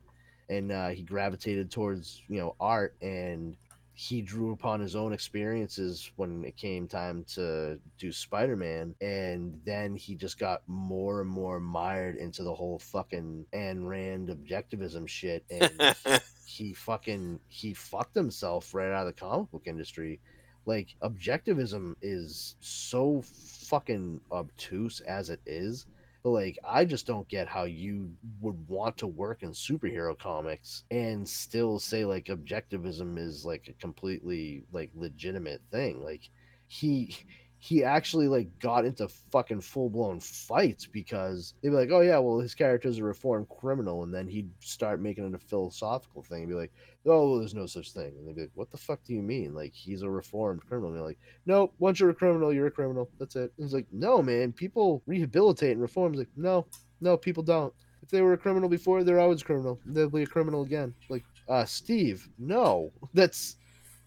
[0.49, 3.55] and uh, he gravitated towards you know art and
[3.95, 9.95] he drew upon his own experiences when it came time to do Spider-Man and then
[9.95, 15.45] he just got more and more mired into the whole fucking Ayn Rand objectivism shit
[15.51, 15.95] and
[16.45, 20.19] he fucking he fucked himself right out of the comic book industry.
[20.65, 25.85] Like objectivism is so fucking obtuse as it is
[26.23, 30.83] But like, I just don't get how you would want to work in superhero comics
[30.89, 36.01] and still say like objectivism is like a completely like legitimate thing.
[36.01, 36.29] Like
[36.67, 37.15] he
[37.64, 42.18] he actually like got into fucking full blown fights because they'd be like, oh yeah,
[42.18, 46.41] well his character's a reformed criminal, and then he'd start making it a philosophical thing
[46.41, 46.73] and be like,
[47.06, 49.22] oh, well, there's no such thing, and they'd be like, what the fuck do you
[49.22, 49.53] mean?
[49.53, 50.90] Like he's a reformed criminal?
[50.90, 53.10] And they're like, no, once you're a criminal, you're a criminal.
[53.18, 53.53] That's it.
[53.57, 56.11] And it's like, no, man, people rehabilitate and reform.
[56.11, 56.65] It's like, no,
[56.99, 57.73] no, people don't.
[58.02, 59.80] If they were a criminal before, they're always criminal.
[59.85, 60.94] They'll be a criminal again.
[61.10, 63.56] Like, uh, Steve, no, that's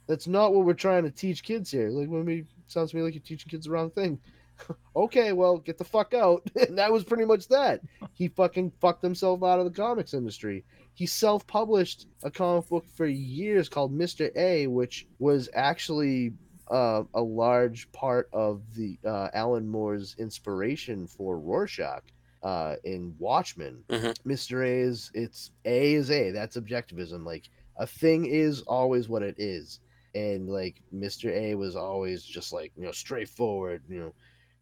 [0.07, 1.89] that's not what we're trying to teach kids here.
[1.89, 4.19] Like when we sounds to me like you're teaching kids the wrong thing.
[4.97, 6.43] okay, well, get the fuck out.
[6.69, 7.81] and that was pretty much that.
[8.15, 10.65] He fucking fucked himself out of the comics industry.
[10.95, 14.35] He self-published a comic book for years called Mr.
[14.35, 16.33] A, which was actually
[16.71, 22.03] uh, a large part of the uh, Alan Moore's inspiration for Rorschach
[22.43, 23.85] uh, in Watchmen.
[23.89, 24.17] Mhm.
[24.27, 24.65] Mr.
[24.65, 26.31] A is it's A is A.
[26.31, 27.25] That's objectivism.
[27.27, 29.81] Like a thing is always what it is
[30.17, 31.31] and like Mr.
[31.31, 34.13] A was always just like you know straightforward, you know,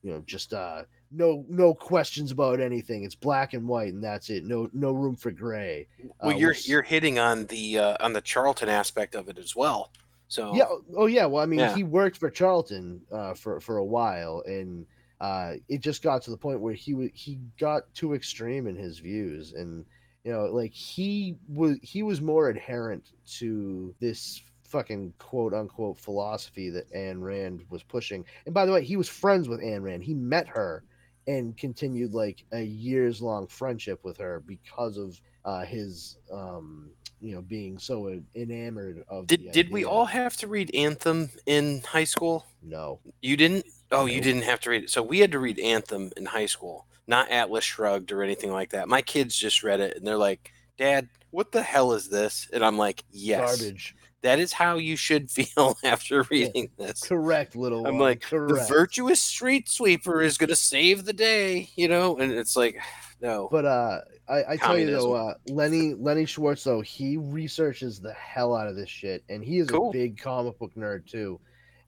[0.03, 0.83] you know just uh
[1.13, 3.05] no no questions about anything.
[3.05, 4.45] It's black and white and that's it.
[4.45, 5.87] No no room for gray.
[6.23, 9.39] Well, Uh, you're which- you're hitting on the uh, on the Charlton aspect of it
[9.39, 9.91] as well.
[10.29, 10.65] So Yeah.
[10.97, 11.27] Oh yeah.
[11.27, 11.75] Well, I mean, Yeah.
[11.75, 14.87] he worked for Charlton uh, for for a while, and
[15.21, 18.75] uh, it just got to the point where he was he got too extreme in
[18.77, 19.85] his views, and
[20.25, 24.43] you know, like he was he was more adherent to this
[24.75, 28.25] fucking quote unquote philosophy that Ayn Rand was pushing.
[28.45, 30.03] And by the way, he was friends with Ayn Rand.
[30.03, 30.83] He met her
[31.29, 36.91] and continued like a years long friendship with her because of uh, his um,
[37.21, 39.29] you know being so enamored of.
[39.29, 42.47] did the did we all have to read Anthem in high school?
[42.61, 42.99] No.
[43.23, 43.67] You didn't?
[43.93, 44.91] Oh, you didn't have to read it.
[44.91, 48.71] So we had to read Anthem in high school, not Atlas Shrugged or anything like
[48.71, 48.89] that.
[48.89, 52.65] My kids just read it and they're like, "Dad, what the hell is this?" And
[52.65, 53.95] I'm like, "Yes, Garbage.
[54.25, 58.03] That is how you should feel after reading this." Correct, little I'm one.
[58.03, 62.17] like, the virtuous street sweeper is gonna save the day, you know?
[62.17, 62.77] And it's like,
[63.21, 63.49] no.
[63.53, 68.13] But uh, I, I tell you though, uh, Lenny Lenny Schwartz though he researches the
[68.15, 69.91] hell out of this shit, and he is Cool.
[69.91, 71.39] a big comic book nerd too.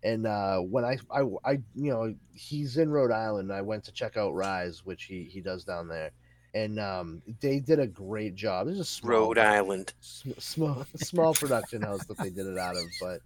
[0.05, 3.83] And uh, when I, I I you know he's in Rhode Island, and I went
[3.85, 6.11] to check out Rise, which he he does down there,
[6.57, 8.67] and um, they did a great job.
[8.67, 9.93] Is a small, Rhode Island.
[10.01, 13.21] sm- small small production house that they did it out of, but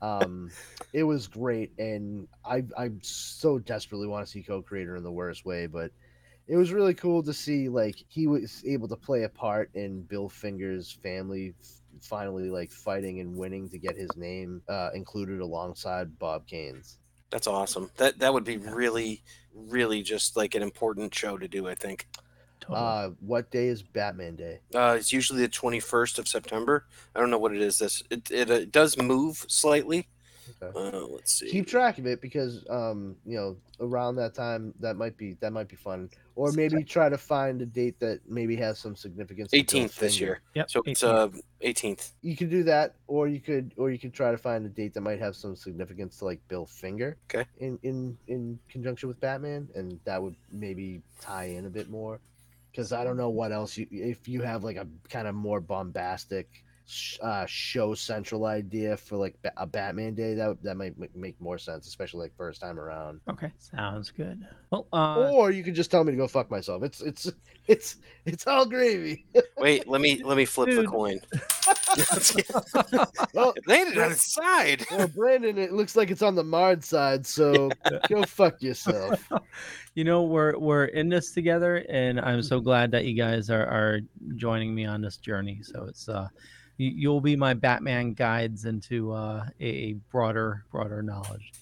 [0.00, 0.50] um,
[0.94, 5.44] it was great, and I I so desperately want to see co-creator in the worst
[5.44, 5.90] way, but
[6.48, 10.02] it was really cool to see like he was able to play a part in
[10.02, 11.54] Bill Finger's family
[12.00, 16.98] finally like fighting and winning to get his name uh, included alongside Bob Kane's.
[17.30, 17.90] That's awesome.
[17.96, 19.22] That that would be really,
[19.54, 21.68] really just like an important show to do.
[21.68, 22.06] I think
[22.66, 22.78] Totally.
[22.78, 24.60] Uh, what day is Batman Day?
[24.74, 26.86] uh, it's usually the twenty first of September.
[27.14, 27.78] I don't know what it is.
[27.78, 30.08] This it it, uh, does move slightly.
[30.62, 30.78] Okay.
[30.78, 31.50] Uh, let's see.
[31.50, 35.52] Keep track of it because um you know around that time that might be that
[35.54, 39.50] might be fun or maybe try to find a date that maybe has some significance.
[39.52, 40.42] 18th this year.
[40.54, 40.70] yep.
[40.70, 41.28] So it's uh
[41.62, 42.12] 18th.
[42.20, 44.92] you could do that or you could or you could try to find a date
[44.94, 47.48] that might have some significance to like bill finger Okay.
[47.58, 52.20] in in in conjunction with batman and that would maybe tie in a bit more
[52.74, 55.60] because i don't know what else you if you have like a kind of more
[55.60, 56.63] bombastic
[57.22, 61.86] uh show central idea for like a batman day that that might make more sense
[61.86, 64.46] especially like first time around okay, sounds good.
[64.70, 67.32] Well, uh, or you could just tell me to go fuck myself it's it's
[67.68, 67.96] it's
[68.26, 69.24] it's all gravy
[69.56, 71.20] Wait, let me let me flip the coin.
[73.32, 74.84] well it landed on its side.
[74.90, 77.70] well brandon it looks like it's on the marred side so
[78.08, 79.26] go fuck yourself
[79.94, 83.66] you know we're we're in this together, and I'm so glad that you guys are
[83.66, 84.00] are
[84.36, 85.60] joining me on this journey.
[85.62, 86.40] So it's uh, you,
[86.76, 91.52] you'll be my Batman guides into uh, a, broader broader knowledge.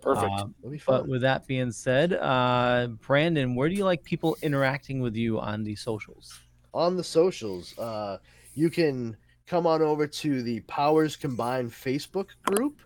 [0.00, 0.32] Perfect.
[0.32, 0.46] Uh,
[0.86, 5.40] but with that being said, uh, Brandon, where do you like people interacting with you
[5.40, 6.40] on the socials?
[6.74, 8.18] on the socials, uh,
[8.54, 9.16] you can
[9.46, 12.80] come on over to the Powers Combined Facebook group.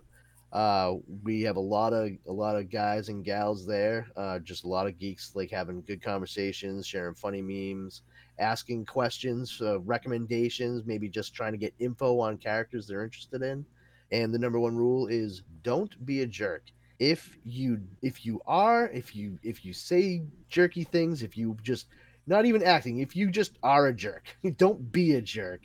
[0.53, 4.07] Uh, we have a lot of a lot of guys and gals there.
[4.15, 8.01] Uh, just a lot of geeks like having good conversations, sharing funny memes,
[8.39, 13.65] asking questions, uh, recommendations, maybe just trying to get info on characters they're interested in.
[14.11, 16.63] And the number one rule is don't be a jerk.
[16.97, 21.87] If you if you are if you if you say jerky things, if you just
[22.27, 24.23] not even acting, if you just are a jerk,
[24.57, 25.61] don't be a jerk.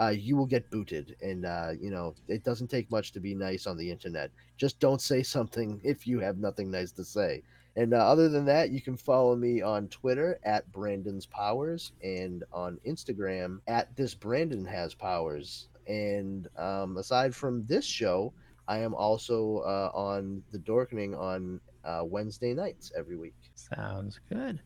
[0.00, 3.34] Uh, you will get booted, and uh, you know it doesn't take much to be
[3.34, 4.30] nice on the internet.
[4.56, 7.42] Just don't say something if you have nothing nice to say,
[7.78, 12.42] And uh, other than that, you can follow me on Twitter at Brandon's Powers and
[12.52, 15.68] on Instagram at this Brandon has powers.
[15.86, 18.32] And um, aside from this show,
[18.66, 23.36] I am also uh, on the Dorkening on uh, Wednesday nights every week.
[23.54, 24.58] Sounds good.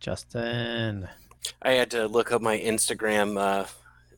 [0.00, 1.08] Justin.
[1.62, 3.66] I had to look up my Instagram uh,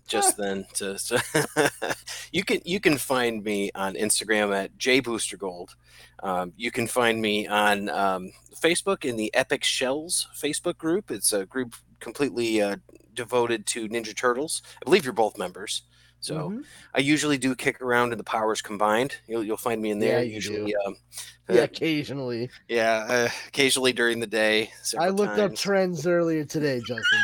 [0.09, 0.67] just then.
[0.75, 1.17] To, so
[2.33, 5.75] you can you can find me on Instagram at jboostergold.
[6.23, 8.31] Um, you can find me on um,
[8.61, 11.11] Facebook in the Epic Shells Facebook group.
[11.11, 12.77] It's a group completely uh,
[13.15, 14.63] devoted to Ninja Turtles.
[14.83, 15.83] I believe you're both members.
[16.21, 16.65] So Mhm.
[16.95, 19.17] I usually do kick around in the powers combined.
[19.29, 20.19] You'll you'll find me in there.
[20.19, 20.97] Yeah, usually, um,
[21.49, 22.51] yeah, uh, occasionally.
[22.69, 24.73] yeah, uh, occasionally during the day.
[24.99, 27.21] I looked up trends earlier today, Justin.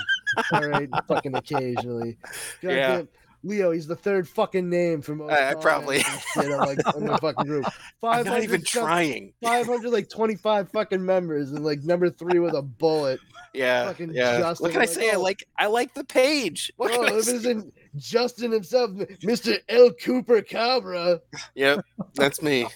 [0.52, 2.18] All right, fucking occasionally.
[2.62, 2.96] God Yeah.
[2.96, 3.08] damn-
[3.46, 7.04] Leo, he's the third fucking name from uh, I- I probably- and shit like on
[7.04, 7.66] the fucking group.
[8.02, 9.32] I'm not 500 even trying.
[9.42, 13.20] 500 like 25 fucking members and like number three with a bullet.
[13.52, 14.38] Yeah, fucking yeah.
[14.38, 15.10] Justin, what can I like, say?
[15.10, 15.20] I oh.
[15.20, 16.72] like I like the page.
[16.72, 17.32] Oh, what Oh, can I if say?
[17.32, 19.58] it isn't Justin himself, Mr.
[19.68, 19.90] L.
[19.92, 21.20] Cooper Cabra.
[21.54, 21.84] Yep,
[22.14, 22.66] that's me.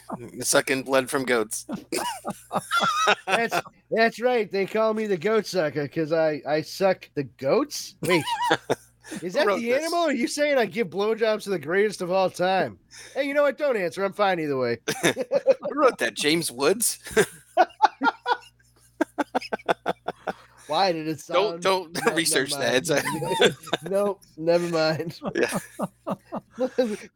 [0.40, 1.66] Sucking blood from goats.
[3.26, 4.50] That's that's right.
[4.50, 7.96] They call me the goat sucker because I I suck the goats.
[8.02, 8.22] Wait,
[9.22, 9.78] is that the this?
[9.80, 10.00] animal?
[10.00, 12.78] Are you saying I give blowjobs to the greatest of all time?
[13.14, 13.58] Hey, you know what?
[13.58, 14.04] Don't answer.
[14.04, 14.78] I'm fine either way.
[15.02, 16.14] Who wrote that?
[16.14, 16.98] James Woods.
[20.68, 21.34] Why did it stop?
[21.34, 23.56] Don't don't No, research that.
[23.90, 25.18] Nope, never mind.
[25.34, 25.58] Yeah.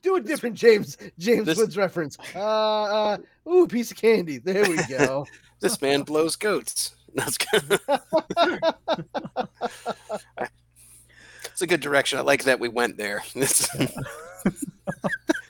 [0.03, 2.16] Do a different James James This- Woods reference.
[2.35, 3.16] Uh, uh,
[3.49, 4.39] ooh, piece of candy.
[4.39, 5.27] There we go.
[5.61, 6.95] this man blows goats.
[7.15, 7.79] That's good.
[11.45, 12.19] It's a good direction.
[12.19, 13.23] I like that we went there.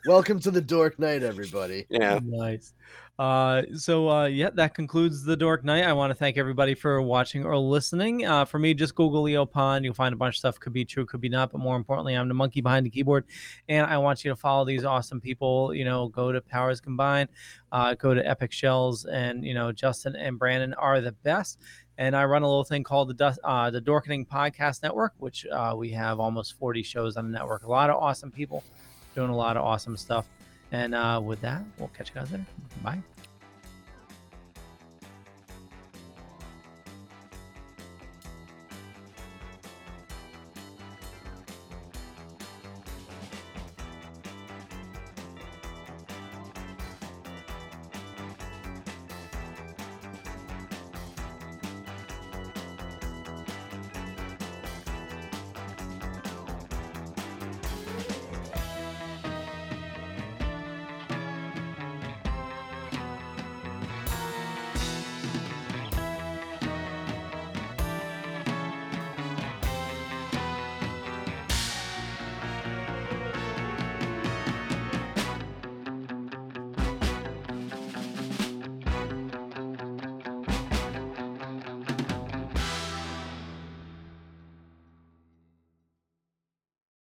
[0.04, 1.86] This- Welcome to the Dork Knight, everybody.
[1.88, 2.18] yeah.
[2.24, 2.74] Nice.
[3.18, 5.84] Uh, so uh, yeah, that concludes the Dork Knight.
[5.84, 8.26] I want to thank everybody for watching or listening.
[8.26, 9.84] Uh, for me, just Google Leo Pond.
[9.84, 10.58] You'll find a bunch of stuff.
[10.58, 11.52] Could be true, could be not.
[11.52, 13.26] But more importantly, I'm the monkey behind the keyboard,
[13.68, 15.72] and I want you to follow these awesome people.
[15.74, 17.28] You know, go to Powers Combined,
[17.70, 21.60] uh, go to Epic Shells, and you know, Justin and Brandon are the best.
[21.98, 25.46] And I run a little thing called the Dust, uh, the Dorkening Podcast Network, which
[25.46, 27.64] uh, we have almost 40 shows on the network.
[27.64, 28.64] A lot of awesome people
[29.14, 30.26] doing a lot of awesome stuff.
[30.70, 32.46] And uh, with that, we'll catch you guys later.
[32.82, 33.02] Bye.